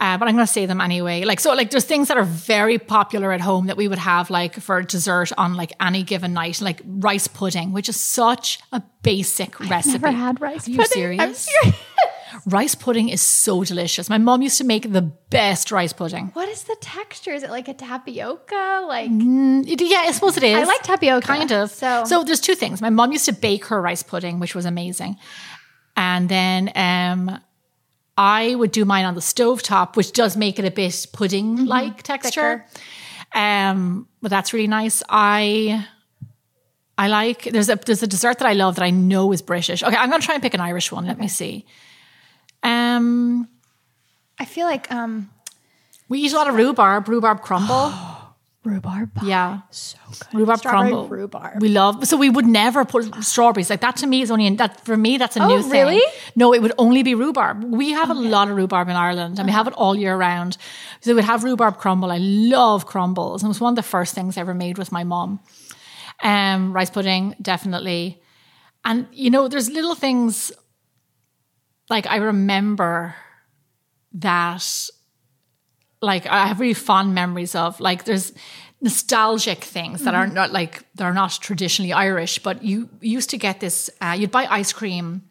Uh, 0.00 0.16
but 0.16 0.28
I'm 0.28 0.34
going 0.36 0.46
to 0.46 0.52
say 0.52 0.64
them 0.66 0.80
anyway. 0.80 1.24
Like 1.24 1.40
so, 1.40 1.52
like 1.54 1.70
there's 1.70 1.84
things 1.84 2.06
that 2.06 2.16
are 2.16 2.22
very 2.22 2.78
popular 2.78 3.32
at 3.32 3.40
home 3.40 3.66
that 3.66 3.76
we 3.76 3.88
would 3.88 3.98
have 3.98 4.30
like 4.30 4.54
for 4.60 4.80
dessert 4.82 5.32
on 5.36 5.54
like 5.54 5.72
any 5.80 6.04
given 6.04 6.32
night, 6.34 6.60
like 6.60 6.80
rice 6.86 7.26
pudding, 7.26 7.72
which 7.72 7.88
is 7.88 8.00
such 8.00 8.60
a 8.70 8.80
basic 9.02 9.58
recipe. 9.58 9.98
Never 9.98 10.12
had 10.16 10.40
rice 10.40 10.68
Are 10.68 10.70
you 10.70 10.76
pudding. 10.76 10.92
serious? 10.92 11.20
I'm 11.20 11.34
serious. 11.34 11.76
Rice 12.46 12.74
pudding 12.74 13.08
is 13.08 13.20
so 13.20 13.64
delicious. 13.64 14.08
My 14.08 14.18
mom 14.18 14.42
used 14.42 14.58
to 14.58 14.64
make 14.64 14.92
the 14.92 15.02
best 15.02 15.72
rice 15.72 15.92
pudding. 15.92 16.26
What 16.34 16.48
is 16.48 16.62
the 16.64 16.76
texture? 16.80 17.32
Is 17.32 17.42
it 17.42 17.50
like 17.50 17.68
a 17.68 17.74
tapioca? 17.74 18.84
Like 18.86 19.10
It- 19.10 19.80
yeah, 19.82 20.04
I 20.06 20.12
suppose 20.12 20.36
it 20.36 20.44
is. 20.44 20.56
I 20.56 20.64
like 20.64 20.82
tapioca, 20.82 21.26
kind 21.26 21.50
of. 21.52 21.70
so- 21.70 22.04
so 22.04 22.22
there's 22.24 22.40
two 22.40 22.54
things. 22.54 22.80
My 22.80 22.90
mom 22.90 23.12
used 23.12 23.24
to 23.26 23.32
bake 23.32 23.64
her 23.66 23.80
rice 23.80 24.02
pudding, 24.02 24.38
which 24.40 24.54
was 24.54 24.66
amazing, 24.66 25.16
and 25.98 26.28
then 26.28 26.70
um, 26.76 27.40
I 28.16 28.54
would 28.54 28.70
do 28.70 28.84
mine 28.84 29.04
on 29.04 29.14
the 29.14 29.20
stove 29.20 29.64
top, 29.64 29.96
which 29.96 30.12
does 30.12 30.36
make 30.36 30.60
it 30.60 30.64
a 30.64 30.70
bit 30.70 31.06
pudding 31.12 31.66
like 31.66 32.04
texture. 32.04 32.64
Um, 33.34 34.08
but 34.22 34.30
that's 34.30 34.52
really 34.52 34.68
nice. 34.68 35.02
I 35.08 35.84
I 36.96 37.08
like 37.08 37.42
there's 37.42 37.68
a 37.68 37.74
there's 37.74 38.02
a 38.02 38.06
dessert 38.06 38.38
that 38.38 38.46
I 38.46 38.52
love 38.52 38.76
that 38.76 38.84
I 38.84 38.90
know 38.90 39.32
is 39.32 39.42
British. 39.42 39.82
Okay, 39.82 39.96
I'm 39.96 40.08
gonna 40.08 40.22
try 40.22 40.34
and 40.34 40.42
pick 40.42 40.54
an 40.54 40.60
Irish 40.60 40.92
one. 40.92 41.04
Let 41.04 41.18
me 41.18 41.26
see. 41.26 41.66
Um, 42.62 43.48
I 44.38 44.44
feel 44.44 44.66
like 44.66 44.90
um 44.92 45.30
we 46.08 46.20
eat 46.20 46.32
a 46.32 46.36
lot 46.36 46.48
of 46.48 46.54
rhubarb, 46.54 47.08
rhubarb 47.08 47.42
crumble. 47.42 47.92
rhubarb 48.64 49.14
pie. 49.14 49.26
yeah. 49.26 49.60
So 49.70 49.96
good. 50.10 50.40
Rhubarb 50.40 50.58
Strawberry 50.58 50.90
crumble. 50.90 51.08
rhubarb. 51.08 51.62
We 51.62 51.68
love 51.68 52.06
so 52.06 52.16
we 52.16 52.28
would 52.28 52.44
never 52.46 52.84
put 52.84 53.24
strawberries 53.24 53.70
like 53.70 53.80
that. 53.80 53.96
To 53.96 54.06
me 54.06 54.20
is 54.20 54.30
only 54.30 54.46
in, 54.46 54.56
that 54.56 54.84
for 54.84 54.96
me 54.96 55.16
that's 55.16 55.36
a 55.36 55.42
Oh, 55.42 55.46
new 55.48 55.62
thing. 55.62 55.70
really? 55.70 56.02
No, 56.36 56.52
it 56.52 56.60
would 56.60 56.72
only 56.76 57.02
be 57.02 57.14
rhubarb. 57.14 57.64
We 57.64 57.90
have 57.92 58.10
a 58.10 58.14
lot 58.14 58.48
of 58.50 58.56
rhubarb 58.56 58.88
in 58.88 58.96
Ireland, 58.96 59.38
and 59.38 59.46
we 59.46 59.52
have 59.52 59.68
it 59.68 59.74
all 59.74 59.94
year 59.96 60.16
round. 60.16 60.58
So 61.00 61.14
we'd 61.14 61.24
have 61.24 61.44
rhubarb 61.44 61.78
crumble. 61.78 62.10
I 62.10 62.18
love 62.18 62.84
crumbles, 62.86 63.42
and 63.42 63.48
it 63.48 63.54
was 63.54 63.60
one 63.60 63.72
of 63.72 63.76
the 63.76 63.82
first 63.82 64.14
things 64.14 64.36
I 64.36 64.40
ever 64.42 64.54
made 64.54 64.76
with 64.76 64.92
my 64.92 65.04
mom. 65.04 65.40
Um, 66.22 66.72
rice 66.72 66.90
pudding, 66.90 67.36
definitely, 67.40 68.20
and 68.84 69.06
you 69.12 69.30
know, 69.30 69.46
there's 69.48 69.70
little 69.70 69.94
things 69.94 70.50
like 71.88 72.06
I 72.06 72.16
remember 72.16 73.14
that 74.14 74.66
like 76.00 76.26
I 76.26 76.46
have 76.46 76.60
really 76.60 76.74
fond 76.74 77.14
memories 77.14 77.54
of. 77.54 77.80
Like 77.80 78.04
there's 78.04 78.32
nostalgic 78.80 79.64
things 79.64 80.04
that 80.04 80.14
are 80.14 80.26
not 80.26 80.52
like 80.52 80.84
they're 80.94 81.12
not 81.12 81.38
traditionally 81.40 81.92
Irish, 81.92 82.38
but 82.38 82.62
you 82.62 82.88
used 83.00 83.30
to 83.30 83.38
get 83.38 83.60
this. 83.60 83.90
Uh, 84.00 84.16
you'd 84.18 84.30
buy 84.30 84.46
ice 84.46 84.72
cream. 84.72 85.22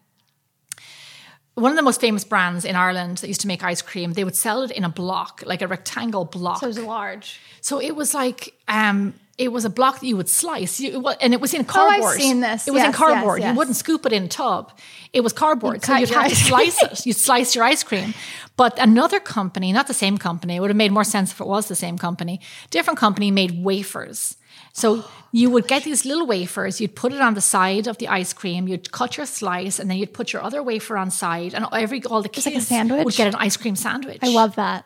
One 1.54 1.72
of 1.72 1.76
the 1.76 1.82
most 1.82 2.00
famous 2.00 2.22
brands 2.22 2.64
in 2.64 2.76
Ireland 2.76 3.18
that 3.18 3.26
used 3.26 3.40
to 3.40 3.48
make 3.48 3.64
ice 3.64 3.82
cream, 3.82 4.12
they 4.12 4.22
would 4.22 4.36
sell 4.36 4.62
it 4.62 4.70
in 4.70 4.84
a 4.84 4.88
block, 4.88 5.42
like 5.44 5.60
a 5.60 5.66
rectangle 5.66 6.24
block. 6.24 6.60
So 6.60 6.66
it 6.66 6.68
was 6.68 6.78
large. 6.78 7.40
So 7.60 7.80
it 7.80 7.96
was 7.96 8.14
like 8.14 8.54
um 8.68 9.14
it 9.38 9.52
was 9.52 9.64
a 9.64 9.70
block 9.70 10.00
that 10.00 10.06
you 10.06 10.16
would 10.16 10.28
slice, 10.28 10.80
you, 10.80 11.06
and 11.20 11.32
it 11.32 11.40
was 11.40 11.54
in 11.54 11.64
cardboard. 11.64 12.02
Oh, 12.02 12.08
I've 12.08 12.20
seen 12.20 12.40
this. 12.40 12.66
It 12.66 12.72
was 12.72 12.82
in 12.82 12.92
cardboard. 12.92 13.40
yes, 13.40 13.52
You 13.52 13.56
wouldn't 13.56 13.76
scoop 13.76 14.04
it 14.04 14.12
in 14.12 14.24
a 14.24 14.28
tub. 14.28 14.72
It 15.12 15.20
was 15.20 15.32
cardboard, 15.32 15.84
so 15.84 15.94
you'd 15.96 16.10
have 16.10 16.28
to 16.28 16.36
slice 16.36 16.82
it. 16.82 17.06
You'd 17.06 17.16
slice 17.16 17.54
your 17.54 17.64
ice 17.64 17.84
cream. 17.84 18.14
But 18.56 18.76
another 18.80 19.20
company, 19.20 19.72
not 19.72 19.86
the 19.86 19.94
same 19.94 20.18
company, 20.18 20.56
it 20.56 20.60
would 20.60 20.70
have 20.70 20.76
made 20.76 20.90
more 20.90 21.04
sense 21.04 21.30
if 21.30 21.40
it 21.40 21.46
was 21.46 21.68
the 21.68 21.76
same 21.76 21.96
company. 21.96 22.40
Different 22.70 22.98
company 22.98 23.30
made 23.30 23.62
wafers. 23.62 24.36
So 24.72 25.04
you 25.32 25.50
would 25.50 25.68
get 25.68 25.84
these 25.84 26.04
little 26.04 26.26
wafers, 26.26 26.80
you'd 26.80 26.96
put 26.96 27.12
it 27.12 27.20
on 27.20 27.34
the 27.34 27.40
side 27.40 27.86
of 27.86 27.98
the 27.98 28.08
ice 28.08 28.32
cream, 28.32 28.66
you'd 28.66 28.90
cut 28.90 29.16
your 29.16 29.26
slice, 29.26 29.78
and 29.78 29.88
then 29.88 29.98
you'd 29.98 30.12
put 30.12 30.32
your 30.32 30.42
other 30.42 30.64
wafer 30.64 30.96
on 30.96 31.12
side, 31.12 31.54
and 31.54 31.64
every 31.72 32.02
all 32.04 32.22
the 32.22 32.28
kids 32.28 32.46
like 32.46 32.56
a 32.56 32.60
sandwich? 32.60 33.04
would 33.04 33.14
get 33.14 33.28
an 33.28 33.36
ice 33.36 33.56
cream 33.56 33.76
sandwich. 33.76 34.18
I 34.20 34.28
love 34.30 34.56
that. 34.56 34.84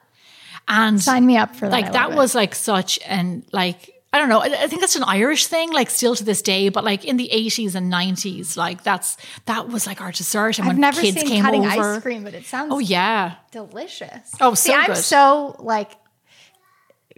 and 0.68 1.00
Sign 1.00 1.24
me 1.24 1.38
up 1.38 1.56
for 1.56 1.68
that. 1.70 1.72
Like 1.72 1.92
that 1.94 2.12
was 2.12 2.34
like 2.34 2.54
such 2.54 2.98
an 3.06 3.44
like 3.52 4.01
I 4.12 4.18
don't 4.18 4.28
know. 4.28 4.40
I 4.40 4.64
I 4.64 4.66
think 4.66 4.80
that's 4.80 4.96
an 4.96 5.04
Irish 5.04 5.46
thing, 5.46 5.72
like 5.72 5.88
still 5.88 6.14
to 6.14 6.24
this 6.24 6.42
day. 6.42 6.68
But 6.68 6.84
like 6.84 7.04
in 7.04 7.16
the 7.16 7.30
eighties 7.32 7.74
and 7.74 7.88
nineties, 7.88 8.56
like 8.56 8.82
that's 8.82 9.16
that 9.46 9.68
was 9.68 9.86
like 9.86 10.00
our 10.00 10.12
dessert. 10.12 10.58
And 10.58 10.68
I've 10.68 10.74
when 10.74 10.80
never 10.80 11.00
kids 11.00 11.18
seen 11.18 11.28
came 11.28 11.42
cutting 11.42 11.64
over, 11.64 11.94
ice 11.94 12.02
cream, 12.02 12.24
but 12.24 12.34
it 12.34 12.44
sounds 12.44 12.70
oh 12.72 12.78
yeah, 12.78 13.36
delicious. 13.50 14.32
Oh, 14.40 14.54
See, 14.54 14.70
so 14.70 14.76
I'm 14.76 14.86
good. 14.88 14.96
so 14.96 15.56
like, 15.60 15.92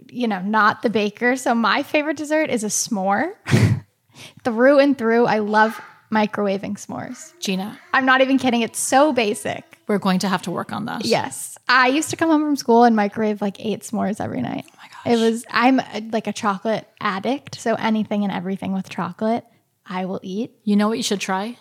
you 0.09 0.27
know, 0.27 0.41
not 0.41 0.83
the 0.83 0.89
baker. 0.89 1.35
So 1.35 1.53
my 1.53 1.83
favorite 1.83 2.17
dessert 2.17 2.49
is 2.49 2.63
a 2.63 2.67
s'more. 2.67 3.33
through 4.45 4.79
and 4.79 4.97
through, 4.97 5.25
I 5.25 5.39
love 5.39 5.81
microwaving 6.13 6.77
s'mores. 6.77 7.33
Gina, 7.39 7.77
I'm 7.93 8.05
not 8.05 8.21
even 8.21 8.37
kidding. 8.37 8.61
It's 8.61 8.79
so 8.79 9.11
basic. 9.11 9.63
we're 9.87 9.99
going 9.99 10.19
to 10.19 10.29
have 10.29 10.41
to 10.43 10.51
work 10.51 10.71
on 10.71 10.85
that. 10.85 11.03
Yes. 11.05 11.57
I 11.67 11.87
used 11.87 12.09
to 12.11 12.15
come 12.15 12.29
home 12.29 12.41
from 12.41 12.55
school 12.55 12.83
and 12.83 12.95
microwave 12.95 13.41
like 13.41 13.59
eight 13.59 13.81
s'mores 13.81 14.21
every 14.21 14.41
night. 14.41 14.65
Oh. 14.71 14.84
It 15.05 15.17
was, 15.17 15.45
I'm 15.49 15.79
uh, 15.79 16.01
like 16.11 16.27
a 16.27 16.33
chocolate 16.33 16.87
addict. 16.99 17.59
So 17.59 17.75
anything 17.75 18.23
and 18.23 18.31
everything 18.33 18.73
with 18.73 18.89
chocolate, 18.89 19.45
I 19.85 20.05
will 20.05 20.19
eat. 20.23 20.51
You 20.63 20.75
know 20.75 20.87
what 20.87 20.97
you 20.97 21.03
should 21.03 21.19
try? 21.19 21.57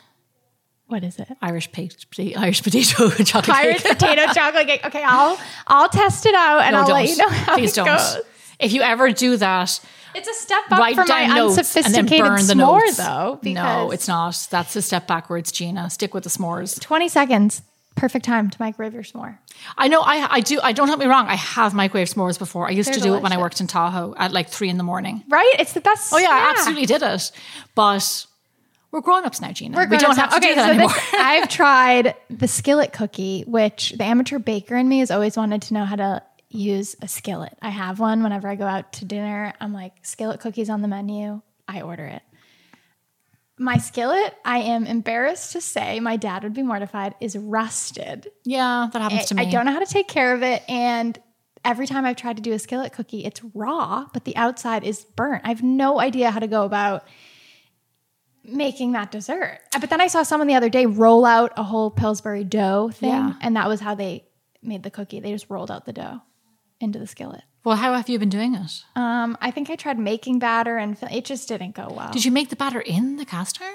What 0.87 1.03
is 1.03 1.19
it? 1.19 1.29
Irish 1.41 1.71
potato, 1.73 2.39
Irish 2.41 2.63
potato 2.63 3.11
chocolate 3.25 3.57
Irish 3.57 3.83
cake. 3.83 3.99
potato 3.99 4.27
chocolate 4.35 4.67
cake. 4.67 4.85
Okay, 4.87 5.03
I'll 5.03 5.39
I'll 5.67 5.89
test 5.89 6.27
it 6.27 6.35
out 6.35 6.61
and 6.63 6.73
No, 6.75 6.81
I'll 6.81 6.87
don't. 6.87 6.95
let 7.01 7.09
you 7.09 7.17
know 7.17 7.29
how 7.29 7.55
Please 7.57 7.73
it 7.73 7.77
don't. 7.77 7.87
goes. 7.87 8.19
If 8.61 8.73
you 8.73 8.83
ever 8.83 9.11
do 9.11 9.37
that, 9.39 9.81
It's 10.15 10.29
a 10.29 10.35
step 10.35 10.63
up 10.71 10.79
write 10.79 10.95
for 10.95 11.01
my 11.01 11.27
down 11.27 11.35
notes 11.37 11.57
and 11.59 11.95
then 11.95 12.05
unsophisticated 12.05 12.25
burn 12.27 12.47
the 12.47 12.55
s'more, 12.55 12.81
notes. 12.85 12.97
though. 12.99 13.41
No, 13.45 13.91
it's 13.91 14.07
not. 14.07 14.47
That's 14.51 14.77
a 14.77 14.83
step 14.83 15.07
backwards, 15.07 15.51
Gina. 15.53 15.89
Stick 15.91 16.13
with 16.15 16.25
the 16.25 16.31
s'mores. 16.31 16.79
20 16.81 17.09
seconds. 17.09 17.63
Perfect 17.95 18.25
time 18.25 18.51
to 18.51 18.57
microwave 18.61 18.93
your 18.93 19.05
s'more. 19.05 19.39
I 19.79 19.89
know 19.89 20.01
I 20.01 20.27
I 20.31 20.41
do 20.41 20.61
I 20.63 20.73
don't 20.73 20.89
get 20.89 20.99
me 20.99 21.07
wrong, 21.07 21.27
I 21.29 21.37
have 21.37 21.75
microwave 21.75 22.09
s'mores 22.09 22.39
before. 22.39 22.67
I 22.67 22.71
used 22.71 22.89
They're 22.89 22.95
to 22.97 23.01
do 23.01 23.15
it 23.15 23.23
when 23.23 23.33
I 23.33 23.39
worked 23.39 23.61
in 23.61 23.67
Tahoe 23.67 24.15
at 24.17 24.33
like 24.33 24.49
three 24.49 24.69
in 24.69 24.79
the 24.79 24.83
morning. 24.85 25.23
Right? 25.29 25.55
It's 25.59 25.73
the 25.75 25.81
best. 25.81 26.13
Oh 26.13 26.19
yeah, 26.19 26.31
I 26.31 26.51
absolutely 26.51 26.87
did 26.87 27.03
it. 27.03 27.31
But 27.75 28.27
we're 28.91 29.01
grown 29.01 29.25
ups 29.25 29.41
now, 29.41 29.53
Gina. 29.53 29.77
We're 29.77 29.89
we 29.89 29.99
don't 29.99 30.17
have 30.17 30.31
to 30.31 30.41
now. 30.41 30.47
do 30.49 30.55
that 30.55 30.65
so 30.67 30.71
anymore. 30.71 30.89
this- 30.89 31.15
I've 31.15 31.49
tried 31.61 32.15
the 32.31 32.49
skillet 32.49 32.93
cookie, 32.93 33.43
which 33.47 33.91
the 33.97 34.05
amateur 34.05 34.39
baker 34.39 34.77
in 34.77 34.89
me 34.89 35.01
has 35.01 35.11
always 35.11 35.37
wanted 35.37 35.63
to 35.63 35.75
know 35.75 35.85
how 35.85 35.97
to 35.97 36.23
use 36.49 36.95
a 37.03 37.09
skillet. 37.09 37.57
I 37.61 37.71
have 37.71 37.99
one 37.99 38.23
whenever 38.23 38.49
I 38.49 38.55
go 38.55 38.67
out 38.67 38.93
to 38.95 39.05
dinner. 39.05 39.53
I'm 39.61 39.73
like, 39.73 39.93
skillet 40.03 40.41
cookies 40.41 40.71
on 40.71 40.83
the 40.83 40.89
menu. 40.89 41.43
I 41.67 41.81
order 41.83 42.05
it. 42.07 42.23
My 43.59 43.77
skillet, 43.79 44.35
I 44.45 44.59
am 44.59 44.85
embarrassed 44.87 45.53
to 45.53 45.61
say, 45.61 46.01
my 46.01 46.17
dad 46.17 46.43
would 46.43 46.55
be 46.55 46.63
mortified, 46.63 47.15
is 47.21 47.37
rusted. 47.37 48.27
yeah, 48.45 48.89
that 48.93 49.01
happens 49.01 49.27
to 49.27 49.35
me. 49.37 49.47
I 49.47 49.51
don't 49.51 49.65
know 49.67 49.73
how 49.73 49.79
to 49.79 49.87
take 49.87 50.09
care 50.09 50.35
of 50.35 50.43
it. 50.43 50.63
And 50.69 51.17
every 51.65 51.87
time 51.87 52.05
I've 52.05 52.17
tried 52.17 52.37
to 52.37 52.43
do 52.43 52.53
a 52.53 52.59
skillet 52.59 52.93
cookie, 52.93 53.25
it's 53.25 53.41
raw, 53.55 54.07
but 54.13 54.25
the 54.25 54.35
outside 54.37 54.83
is 54.83 55.05
burnt. 55.05 55.43
I 55.45 55.49
have 55.51 55.63
no 55.63 56.01
idea 56.01 56.33
how 56.33 56.41
to 56.41 56.49
go 56.49 56.65
about 56.65 57.05
making 58.43 58.93
that 58.93 59.11
dessert. 59.13 59.61
Uh, 59.75 59.79
But 59.79 59.89
then 59.89 60.01
I 60.01 60.09
saw 60.09 60.25
someone 60.25 60.49
the 60.49 60.55
other 60.57 60.69
day 60.69 60.87
roll 60.87 61.25
out 61.25 61.53
a 61.57 61.63
whole 61.63 61.91
Pillsbury 61.93 62.45
dough 62.45 62.91
thing, 62.93 63.11
Yeah. 63.11 63.35
and 63.41 63.55
that 63.57 63.69
was 63.69 63.81
how 63.81 63.95
they 63.95 64.25
made 64.63 64.83
the 64.83 64.91
cookie. 64.91 65.21
They 65.21 65.31
just 65.33 65.49
rolled 65.49 65.71
out 65.71 65.85
the 65.87 65.93
dough 65.93 66.21
into 66.81 66.99
the 66.99 67.07
skillet. 67.07 67.43
Well, 67.65 67.77
how 67.77 67.95
have 67.95 68.09
you 68.11 68.19
been 68.19 68.29
doing 68.29 68.55
it? 68.55 68.85
Um, 68.95 69.39
I 69.41 69.51
think 69.51 69.71
I 69.71 69.77
tried 69.77 69.99
making 69.99 70.39
batter, 70.39 70.77
and 70.77 70.97
it 71.11 71.25
just 71.25 71.49
didn't 71.49 71.75
go 71.75 71.89
well. 71.91 72.11
Did 72.13 72.25
you 72.25 72.31
make 72.31 72.51
the 72.51 72.57
batter 72.57 72.81
in 72.81 73.17
the 73.17 73.25
cast 73.25 73.61
iron? 73.61 73.75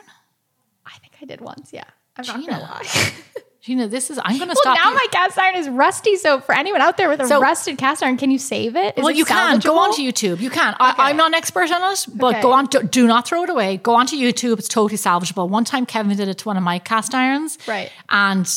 I 0.86 0.98
think 1.00 1.14
I 1.22 1.26
did 1.26 1.42
once. 1.42 1.72
Yeah, 1.74 1.84
I'm 2.16 2.26
not 2.26 2.40
Gina. 2.40 2.52
gonna 2.52 2.64
lie. 2.64 2.88
Gina, 3.62 3.88
this 3.90 4.10
is 4.10 4.18
I'm 4.24 4.38
gonna 4.40 4.50
well, 4.56 4.56
stop 4.62 4.78
now 4.82 4.90
you. 4.92 4.96
my 4.96 5.06
cast 5.12 5.38
iron 5.38 5.56
is 5.56 5.68
rusty. 5.68 6.16
So 6.16 6.40
for 6.40 6.56
anyone 6.56 6.82
out 6.82 6.96
there 6.98 7.10
with 7.10 7.20
a 7.20 7.28
So- 7.28 7.42
rusted 7.42 7.78
cast 7.78 8.02
iron, 8.02 8.16
can 8.18 8.32
you 8.32 8.40
save 8.40 8.76
it? 8.76 8.98
Is 8.98 9.04
well, 9.04 9.10
it 9.10 9.18
you 9.18 9.26
can 9.26 9.60
go 9.60 9.78
onto 9.80 10.02
YouTube. 10.02 10.40
You 10.40 10.50
can. 10.50 10.76
I, 10.80 10.96
I'm 10.98 11.18
not 11.18 11.28
an 11.28 11.34
expert 11.34 11.70
on 11.72 11.92
it, 11.92 12.06
but 12.16 12.36
Okay. 12.36 12.42
go 12.42 12.52
on. 12.54 12.68
Do, 12.68 12.84
do 12.84 13.06
not 13.08 13.28
throw 13.28 13.44
it 13.44 13.50
away. 13.50 13.78
Go 13.78 13.96
onto 13.96 14.16
YouTube. 14.16 14.60
It's 14.60 14.70
totally 14.70 14.98
salvageable. 14.98 15.50
One 15.50 15.66
time, 15.66 15.86
Kevin 15.86 16.16
did 16.16 16.28
it 16.30 16.38
to 16.40 16.46
one 16.48 16.58
of 16.58 16.64
my 16.64 16.80
cast 16.80 17.14
irons, 17.14 17.58
Right. 17.68 17.92
And 18.10 18.48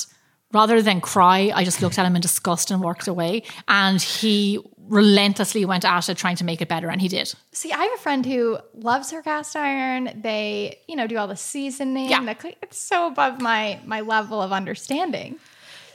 rather 0.53 0.81
than 0.83 1.01
cry, 1.01 1.51
I 1.55 1.65
just 1.65 1.83
looked 1.83 1.99
at 1.99 2.07
him 2.07 2.15
in 2.15 2.21
disgust 2.23 2.71
and 2.71 2.81
walked 2.81 3.09
away. 3.09 3.43
And 3.67 4.01
he 4.01 4.61
relentlessly 4.93 5.65
went 5.65 5.85
at 5.85 6.09
it, 6.09 6.17
trying 6.19 6.37
to 6.37 6.45
make 6.45 6.61
it 6.61 6.69
better, 6.69 6.91
and 6.91 7.01
he 7.01 7.09
did. 7.09 7.33
See, 7.53 7.73
I 7.73 7.83
have 7.85 7.93
a 7.95 8.03
friend 8.03 8.25
who 8.27 8.59
loves 8.75 9.11
her 9.11 9.23
cast 9.23 9.57
iron. 9.57 10.21
They, 10.23 10.79
you 10.87 10.97
know, 10.97 11.07
do 11.07 11.17
all 11.17 11.27
the 11.27 11.37
seasoning. 11.37 12.11
Yeah. 12.11 12.23
the 12.23 12.55
it's 12.63 12.79
so 12.79 13.07
above 13.07 13.41
my 13.41 13.81
my 13.87 14.03
level 14.03 14.41
of 14.43 14.53
understanding. 14.53 15.37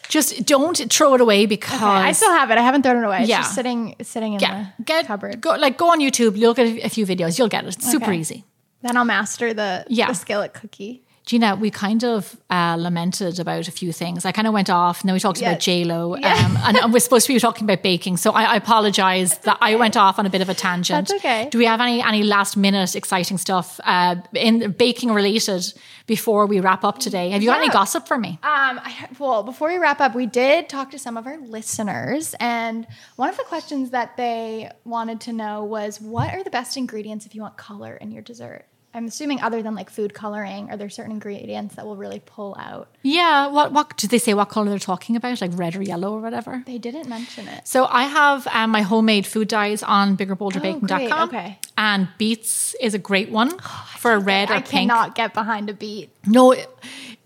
Just 0.09 0.45
don't 0.45 0.77
throw 0.91 1.13
it 1.15 1.21
away 1.21 1.45
because 1.45 1.81
I 1.81 2.13
still 2.13 2.31
have 2.31 2.49
it. 2.49 2.57
I 2.57 2.61
haven't 2.61 2.83
thrown 2.83 2.97
it 3.03 3.05
away. 3.05 3.19
It's 3.21 3.29
Yeah. 3.29 3.41
just 3.41 3.53
sitting 3.55 3.95
sitting 4.01 4.33
in 4.33 4.39
yeah, 4.39 4.67
the 4.77 4.83
get 4.83 5.05
cupboard. 5.05 5.41
go 5.41 5.55
like 5.55 5.77
go 5.77 5.91
on 5.91 5.99
YouTube, 5.99 6.37
look 6.37 6.57
at 6.59 6.65
a 6.65 6.89
few 6.89 7.05
videos, 7.05 7.37
you'll 7.37 7.49
get 7.49 7.65
it. 7.65 7.75
It's 7.75 7.91
super 7.91 8.11
easy. 8.11 8.43
Then 8.81 8.95
I'll 8.97 9.05
master 9.05 9.53
the, 9.53 9.85
Yeah. 9.89 10.07
the 10.07 10.13
skillet 10.13 10.53
cookie. 10.53 11.03
Gina, 11.27 11.57
we 11.57 11.69
kind 11.69 12.05
of 12.05 12.37
uh, 12.49 12.77
lamented 12.79 13.37
about 13.37 13.67
a 13.67 13.71
few 13.71 13.91
things. 13.91 14.23
I 14.23 14.31
kind 14.31 14.47
of 14.47 14.53
went 14.53 14.69
off, 14.69 15.01
and 15.01 15.09
then 15.09 15.13
we 15.13 15.19
talked 15.19 15.41
Yeah. 15.41 15.49
about 15.49 15.59
J 15.59 15.83
Lo, 15.83 16.15
Yeah. 16.15 16.33
um, 16.45 16.57
and, 16.65 16.77
and 16.77 16.93
we're 16.93 17.01
supposed 17.01 17.27
to 17.27 17.33
be 17.33 17.39
talking 17.39 17.65
about 17.65 17.83
baking. 17.83 18.15
So 18.15 18.31
I, 18.31 18.43
I 18.43 18.55
apologize 18.55 19.37
that 19.39 19.57
I 19.59 19.75
went 19.75 19.97
off 19.97 20.19
on 20.19 20.25
a 20.25 20.29
bit 20.29 20.39
of 20.39 20.47
a 20.47 20.53
tangent. 20.53 21.09
That's 21.09 21.19
okay. 21.19 21.49
Do 21.51 21.57
we 21.57 21.65
have 21.65 21.81
any 21.81 22.01
any 22.01 22.23
last 22.23 22.55
minute 22.55 22.95
exciting 22.95 23.37
stuff 23.37 23.77
uh, 23.83 24.15
in 24.33 24.71
baking 24.71 25.11
related 25.11 25.73
before 26.05 26.45
we 26.45 26.61
wrap 26.61 26.85
up 26.85 26.97
today? 26.99 27.31
Have 27.31 27.41
you 27.43 27.49
got 27.49 27.59
any 27.59 27.69
gossip 27.69 28.07
for 28.07 28.17
me? 28.17 28.39
Um, 28.41 28.79
I, 28.81 29.09
well, 29.19 29.43
before 29.43 29.67
we 29.67 29.77
wrap 29.79 29.99
up, 29.99 30.15
we 30.15 30.27
did 30.27 30.69
talk 30.69 30.91
to 30.91 30.97
some 30.99 31.17
of 31.17 31.27
our 31.27 31.37
listeners, 31.39 32.35
and 32.39 32.87
one 33.17 33.27
of 33.29 33.35
the 33.35 33.43
questions 33.43 33.89
that 33.89 34.15
they 34.15 34.71
wanted 34.85 35.19
to 35.27 35.33
know 35.33 35.65
was, 35.65 35.99
"What 35.99 36.33
are 36.33 36.41
the 36.41 36.51
best 36.51 36.77
ingredients 36.77 37.25
if 37.25 37.35
you 37.35 37.41
want 37.41 37.57
color 37.57 37.97
in 37.97 38.11
your 38.11 38.21
dessert?" 38.21 38.63
I'm 38.93 39.05
assuming, 39.05 39.41
other 39.41 39.61
than 39.61 39.75
like 39.75 39.89
food 39.91 40.13
coloring, 40.15 40.71
are 40.71 40.77
there 40.77 40.89
certain 40.89 41.11
ingredients 41.11 41.75
that 41.75 41.85
will 41.85 41.97
really 41.97 42.19
pull 42.25 42.55
out? 42.57 42.87
Yeah. 43.03 43.47
What 43.47 43.71
what 43.71 43.95
did 43.97 44.09
they 44.09 44.17
say? 44.17 44.33
What 44.33 44.49
color 44.49 44.69
they're 44.69 44.79
talking 44.79 45.15
about? 45.15 45.39
Like 45.39 45.51
red 45.53 45.75
or 45.75 45.83
yellow 45.83 46.13
or 46.13 46.21
whatever. 46.21 46.63
They 46.65 46.77
didn't 46.79 47.07
mention 47.07 47.47
it. 47.47 47.67
So 47.67 47.85
I 47.85 48.03
have 48.03 48.47
um, 48.47 48.71
my 48.71 48.81
homemade 48.81 49.27
food 49.27 49.49
dyes 49.49 49.83
on 49.83 50.17
biggerbolderbaking.com. 50.17 51.11
Oh. 51.11 51.23
Okay. 51.25 51.59
And 51.77 52.07
beets 52.17 52.75
is 52.81 52.93
a 52.95 52.99
great 52.99 53.29
one 53.29 53.59
for 53.97 54.13
a 54.13 54.19
red 54.19 54.49
or 54.49 54.53
I 54.53 54.61
pink. 54.61 54.89
cannot 54.89 55.13
get 55.15 55.33
behind 55.33 55.69
a 55.69 55.73
beet. 55.73 56.09
No, 56.25 56.55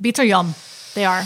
beets 0.02 0.20
are 0.20 0.26
yum. 0.26 0.54
They 0.94 1.06
are. 1.06 1.24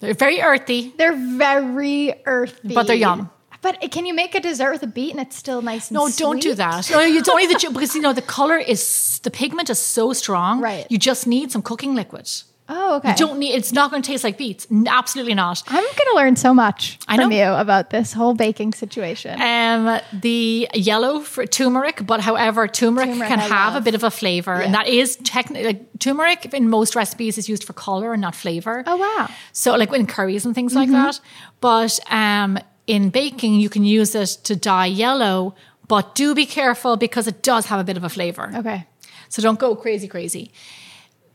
They're 0.00 0.12
very 0.12 0.42
earthy. 0.42 0.92
They're 0.98 1.16
very 1.16 2.12
earthy, 2.26 2.74
But 2.74 2.86
they're 2.86 2.96
yum. 2.96 3.30
But 3.64 3.74
can 3.94 4.04
you 4.08 4.14
make 4.22 4.32
a 4.34 4.40
dessert 4.40 4.72
with 4.74 4.82
a 4.90 4.92
beet 4.98 5.12
and 5.14 5.20
it's 5.26 5.36
still 5.44 5.60
nice 5.72 5.84
and 5.90 5.94
No, 5.96 6.08
don't 6.24 6.40
do 6.48 6.54
that. 6.64 6.90
No, 6.90 7.00
you 7.00 7.22
don't 7.28 7.40
need 7.42 7.50
the 7.54 7.70
because 7.72 7.94
you 7.96 8.02
know 8.06 8.12
the 8.12 8.28
color 8.38 8.58
is 8.72 9.20
the 9.26 9.30
pigment 9.40 9.68
is 9.70 9.78
so 9.96 10.12
strong. 10.12 10.60
Right. 10.70 10.86
You 10.92 10.98
just 11.10 11.26
need 11.26 11.50
some 11.50 11.62
cooking 11.62 11.94
liquid. 11.94 12.26
Oh, 12.66 12.96
okay. 12.96 13.10
You 13.10 13.16
don't 13.24 13.38
need. 13.38 13.52
It's 13.60 13.72
not 13.72 13.90
going 13.90 14.02
to 14.02 14.06
taste 14.12 14.24
like 14.24 14.38
beets. 14.38 14.66
Absolutely 15.00 15.34
not. 15.34 15.62
I'm 15.66 15.82
going 15.98 16.10
to 16.12 16.16
learn 16.20 16.34
so 16.36 16.54
much 16.54 16.98
I 17.06 17.16
from 17.16 17.28
know. 17.30 17.36
you 17.36 17.48
about 17.64 17.90
this 17.90 18.14
whole 18.14 18.32
baking 18.34 18.72
situation. 18.72 19.32
Um, 19.40 20.00
the 20.26 20.66
yellow 20.72 21.20
for 21.20 21.44
turmeric, 21.46 22.06
but 22.06 22.20
however, 22.20 22.66
turmeric, 22.66 23.10
Turmeric 23.10 23.28
can 23.28 23.38
I 23.40 23.48
have 23.48 23.76
a 23.76 23.82
bit 23.82 23.94
of 23.94 24.02
a 24.02 24.10
flavor, 24.10 24.54
and 24.64 24.72
that 24.72 24.88
is 24.88 25.16
technically 25.24 25.66
like 25.72 25.80
turmeric 25.98 26.40
in 26.54 26.70
most 26.70 26.96
recipes 26.96 27.36
is 27.36 27.50
used 27.50 27.64
for 27.64 27.74
color 27.74 28.14
and 28.14 28.22
not 28.22 28.34
flavor. 28.34 28.82
oh, 28.86 28.96
wow. 28.96 29.28
So 29.52 29.74
like 29.76 29.92
in 29.92 30.06
curries 30.06 30.46
and 30.46 30.54
things 30.54 30.72
Mm-hmm. 30.74 30.92
like 30.92 31.14
that. 31.14 31.20
But 31.60 32.00
um, 32.10 32.58
in 32.86 33.10
baking, 33.10 33.60
you 33.60 33.68
can 33.68 33.84
use 33.84 34.14
it 34.14 34.28
to 34.44 34.54
dye 34.56 34.86
yellow, 34.86 35.54
but 35.88 36.14
do 36.14 36.34
be 36.34 36.46
careful 36.46 36.96
because 36.96 37.26
it 37.26 37.42
does 37.42 37.66
have 37.66 37.80
a 37.80 37.84
bit 37.84 37.96
of 37.96 38.04
a 38.04 38.08
flavor. 38.08 38.50
Okay. 38.54 38.86
So 39.28 39.42
don't 39.42 39.58
go 39.58 39.74
crazy, 39.76 40.06
crazy. 40.08 40.52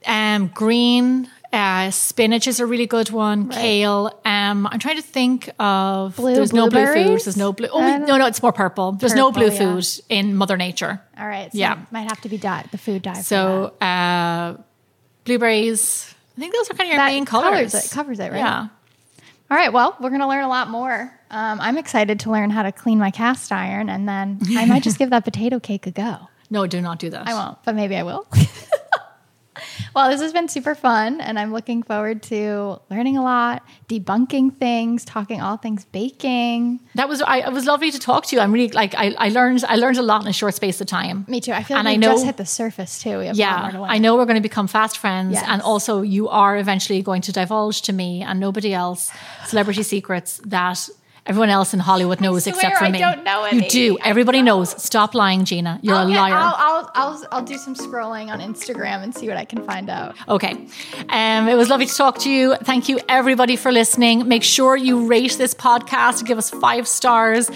Um, 0.05 0.47
green, 0.53 1.29
uh, 1.51 1.91
spinach 1.91 2.47
is 2.47 2.59
a 2.59 2.65
really 2.65 2.85
good 2.85 3.09
one. 3.09 3.49
Kale. 3.49 4.17
Um, 4.23 4.65
I'm 4.67 4.79
trying 4.79 4.95
to 4.95 5.01
think 5.01 5.49
of. 5.59 6.15
Blue 6.15 6.33
there's 6.35 6.53
no 6.53 6.69
blue 6.69 6.79
blueberries? 6.83 7.07
food. 7.07 7.25
There's 7.25 7.38
no 7.38 7.51
blue. 7.51 7.67
Oh 7.71 7.97
no, 7.97 8.17
no, 8.17 8.25
it's 8.27 8.41
more 8.41 8.53
purple. 8.53 8.93
There's 8.93 9.13
no 9.15 9.31
Purple, 9.31 9.47
blue 9.49 9.53
yeah. 9.53 9.73
food 9.75 9.85
in 10.07 10.35
Mother 10.35 10.55
Nature. 10.55 11.01
All 11.17 11.27
right. 11.27 11.51
So 11.51 11.57
Yeah. 11.57 11.81
it 11.81 11.91
might 11.91 12.07
have 12.07 12.21
to 12.21 12.29
be 12.29 12.38
dye, 12.38 12.65
the 12.71 12.77
food 12.77 13.01
dye. 13.01 13.21
So 13.21 13.73
uh, 13.81 14.55
blueberries. 15.25 16.13
I 16.38 16.39
think 16.39 16.53
those 16.55 16.69
are 16.69 16.73
kind 16.73 16.88
of 16.88 16.93
your 16.93 16.97
That 16.97 17.07
main 17.12 17.25
covers 17.25 17.71
colors. 17.71 17.73
it- 17.85 17.91
covers 17.91 18.19
it, 18.19 18.31
right? 18.31 18.38
Yeah. 18.38 18.67
All 19.51 19.57
right. 19.57 19.73
Well, 19.73 19.97
we're 19.99 20.09
going 20.09 20.21
to 20.21 20.27
learn 20.27 20.43
a 20.43 20.49
lot 20.49 20.69
more. 20.69 21.12
Um, 21.31 21.59
I'm 21.61 21.77
excited 21.77 22.19
to 22.21 22.31
learn 22.31 22.49
how 22.49 22.63
to 22.63 22.71
clean 22.71 22.97
my 22.99 23.11
cast 23.11 23.51
iron, 23.51 23.89
and 23.89 24.07
then 24.07 24.39
I 24.57 24.65
might 24.65 24.83
just 24.83 24.97
give 24.99 25.09
that 25.11 25.23
potato 25.25 25.59
cake 25.59 25.85
a 25.87 25.91
go. 25.91 26.17
No, 26.49 26.65
do 26.65 26.81
not 26.81 26.97
do 26.99 27.09
that. 27.11 27.27
I 27.27 27.33
won't, 27.33 27.57
but 27.63 27.75
maybe 27.75 27.95
I 27.95 28.01
will. 28.03 28.25
well, 29.95 30.09
this 30.09 30.21
has 30.21 30.31
been 30.33 30.47
super 30.47 30.73
fun, 30.73 31.19
and 31.21 31.37
I'm 31.37 31.51
looking 31.51 31.83
forward 31.83 32.23
to 32.23 32.79
learning 32.89 33.17
a 33.17 33.21
lot, 33.23 33.63
debunking 33.87 34.57
things, 34.57 35.03
talking 35.05 35.41
all 35.41 35.57
things 35.57 35.85
baking. 35.85 36.79
That 36.95 37.09
was 37.09 37.21
I, 37.21 37.39
it 37.47 37.51
was 37.51 37.65
lovely 37.65 37.91
to 37.91 37.99
talk 37.99 38.25
to 38.27 38.35
you. 38.35 38.41
I'm 38.41 38.51
really 38.51 38.69
like 38.71 38.95
I, 38.95 39.13
I 39.17 39.29
learned 39.29 39.63
I 39.67 39.75
learned 39.75 39.97
a 39.97 40.01
lot 40.01 40.21
in 40.21 40.27
a 40.27 40.33
short 40.33 40.55
space 40.55 40.79
of 40.81 40.87
time. 40.87 41.25
Me 41.27 41.41
too. 41.41 41.51
I 41.51 41.63
feel 41.63 41.77
And 41.77 41.85
we 41.87 41.93
I 41.93 41.95
know- 41.97 42.13
just 42.13 42.25
hit 42.25 42.37
the 42.37 42.45
surface 42.45 43.01
too. 43.01 43.19
We 43.19 43.27
have 43.27 43.35
yeah, 43.35 43.69
to 43.71 43.79
I 43.81 43.97
know 43.97 44.15
we're 44.15 44.25
going 44.25 44.35
to 44.35 44.41
become 44.41 44.67
fast 44.67 44.97
friends, 44.97 45.33
Yes. 45.33 45.45
and 45.47 45.61
also 45.61 46.01
you 46.01 46.29
are 46.29 46.57
eventually 46.57 47.01
going 47.01 47.21
to 47.23 47.31
divulge 47.31 47.81
to 47.83 47.93
me 47.93 48.21
and 48.23 48.39
nobody 48.39 48.73
else 48.73 49.11
celebrity 49.45 49.83
secrets 49.83 50.39
that 50.45 50.89
everyone 51.29 51.49
else 51.49 51.73
in 51.73 51.79
Hollywood 51.79 52.19
knows 52.19 52.47
except 52.47 52.77
for 52.77 52.85
I 52.85 52.91
me. 52.91 52.99
don't 52.99 53.23
know 53.23 53.45
You 53.51 53.69
do. 53.69 53.97
Everybody 54.03 54.41
knows. 54.41 54.69
Stop 54.81 55.13
lying, 55.13 55.45
Gina. 55.45 55.79
You're 55.81 55.95
Okay, 55.95 56.13
a 56.13 56.17
liar. 56.17 56.33
I'll, 56.33 56.55
I'll, 56.57 56.91
I'll, 56.95 57.27
I'll 57.31 57.43
do 57.43 57.57
some 57.57 57.75
scrolling 57.75 58.27
on 58.29 58.39
Instagram 58.39 59.03
and 59.03 59.15
see 59.15 59.27
what 59.27 59.37
I 59.37 59.45
can 59.45 59.63
find 59.63 59.89
out. 59.89 60.15
Okay. 60.27 60.53
Um, 61.09 61.47
it 61.47 61.55
was 61.55 61.69
lovely 61.69 61.85
to 61.85 61.95
talk 61.95 62.17
to 62.19 62.29
you. 62.29 62.55
Thank 62.63 62.89
you, 62.89 62.99
everybody, 63.07 63.55
for 63.55 63.71
listening. 63.71 64.27
Make 64.27 64.43
sure 64.43 64.75
you 64.75 65.05
rate 65.05 65.35
this 65.37 65.53
podcast, 65.53 66.25
give 66.25 66.37
us 66.37 66.49
five 66.49 66.87
stars. 66.87 67.51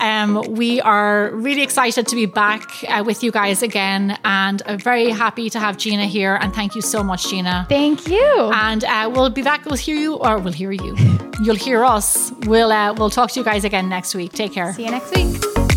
Um, 0.00 0.42
we 0.54 0.80
are 0.80 1.30
really 1.34 1.62
excited 1.62 2.06
to 2.06 2.14
be 2.16 2.26
back 2.26 2.62
uh, 2.88 3.02
with 3.04 3.22
you 3.22 3.30
guys 3.30 3.62
again 3.62 4.18
and 4.24 4.62
uh, 4.62 4.76
very 4.78 5.10
happy 5.10 5.50
to 5.50 5.60
have 5.60 5.76
Gina 5.76 6.06
here. 6.06 6.36
And 6.40 6.54
thank 6.54 6.74
you 6.74 6.80
so 6.82 7.02
much, 7.02 7.28
Gina. 7.28 7.66
Thank 7.68 8.08
you. 8.08 8.50
And 8.54 8.84
uh, 8.84 9.10
we'll 9.12 9.30
be 9.30 9.42
back. 9.42 9.64
We'll 9.66 9.76
hear 9.76 9.96
you, 9.96 10.14
or 10.14 10.38
we'll 10.38 10.52
hear 10.54 10.72
you. 10.72 10.96
You'll 11.42 11.54
hear 11.54 11.84
us. 11.84 12.32
We'll 12.46 12.72
uh, 12.72 12.94
we'll 12.94 13.10
talk 13.18 13.32
to 13.32 13.40
you 13.40 13.44
guys 13.44 13.64
again 13.64 13.88
next 13.88 14.14
week. 14.14 14.32
Take 14.32 14.52
care. 14.52 14.72
See 14.72 14.84
you 14.84 14.92
next 14.92 15.12
week. 15.16 15.67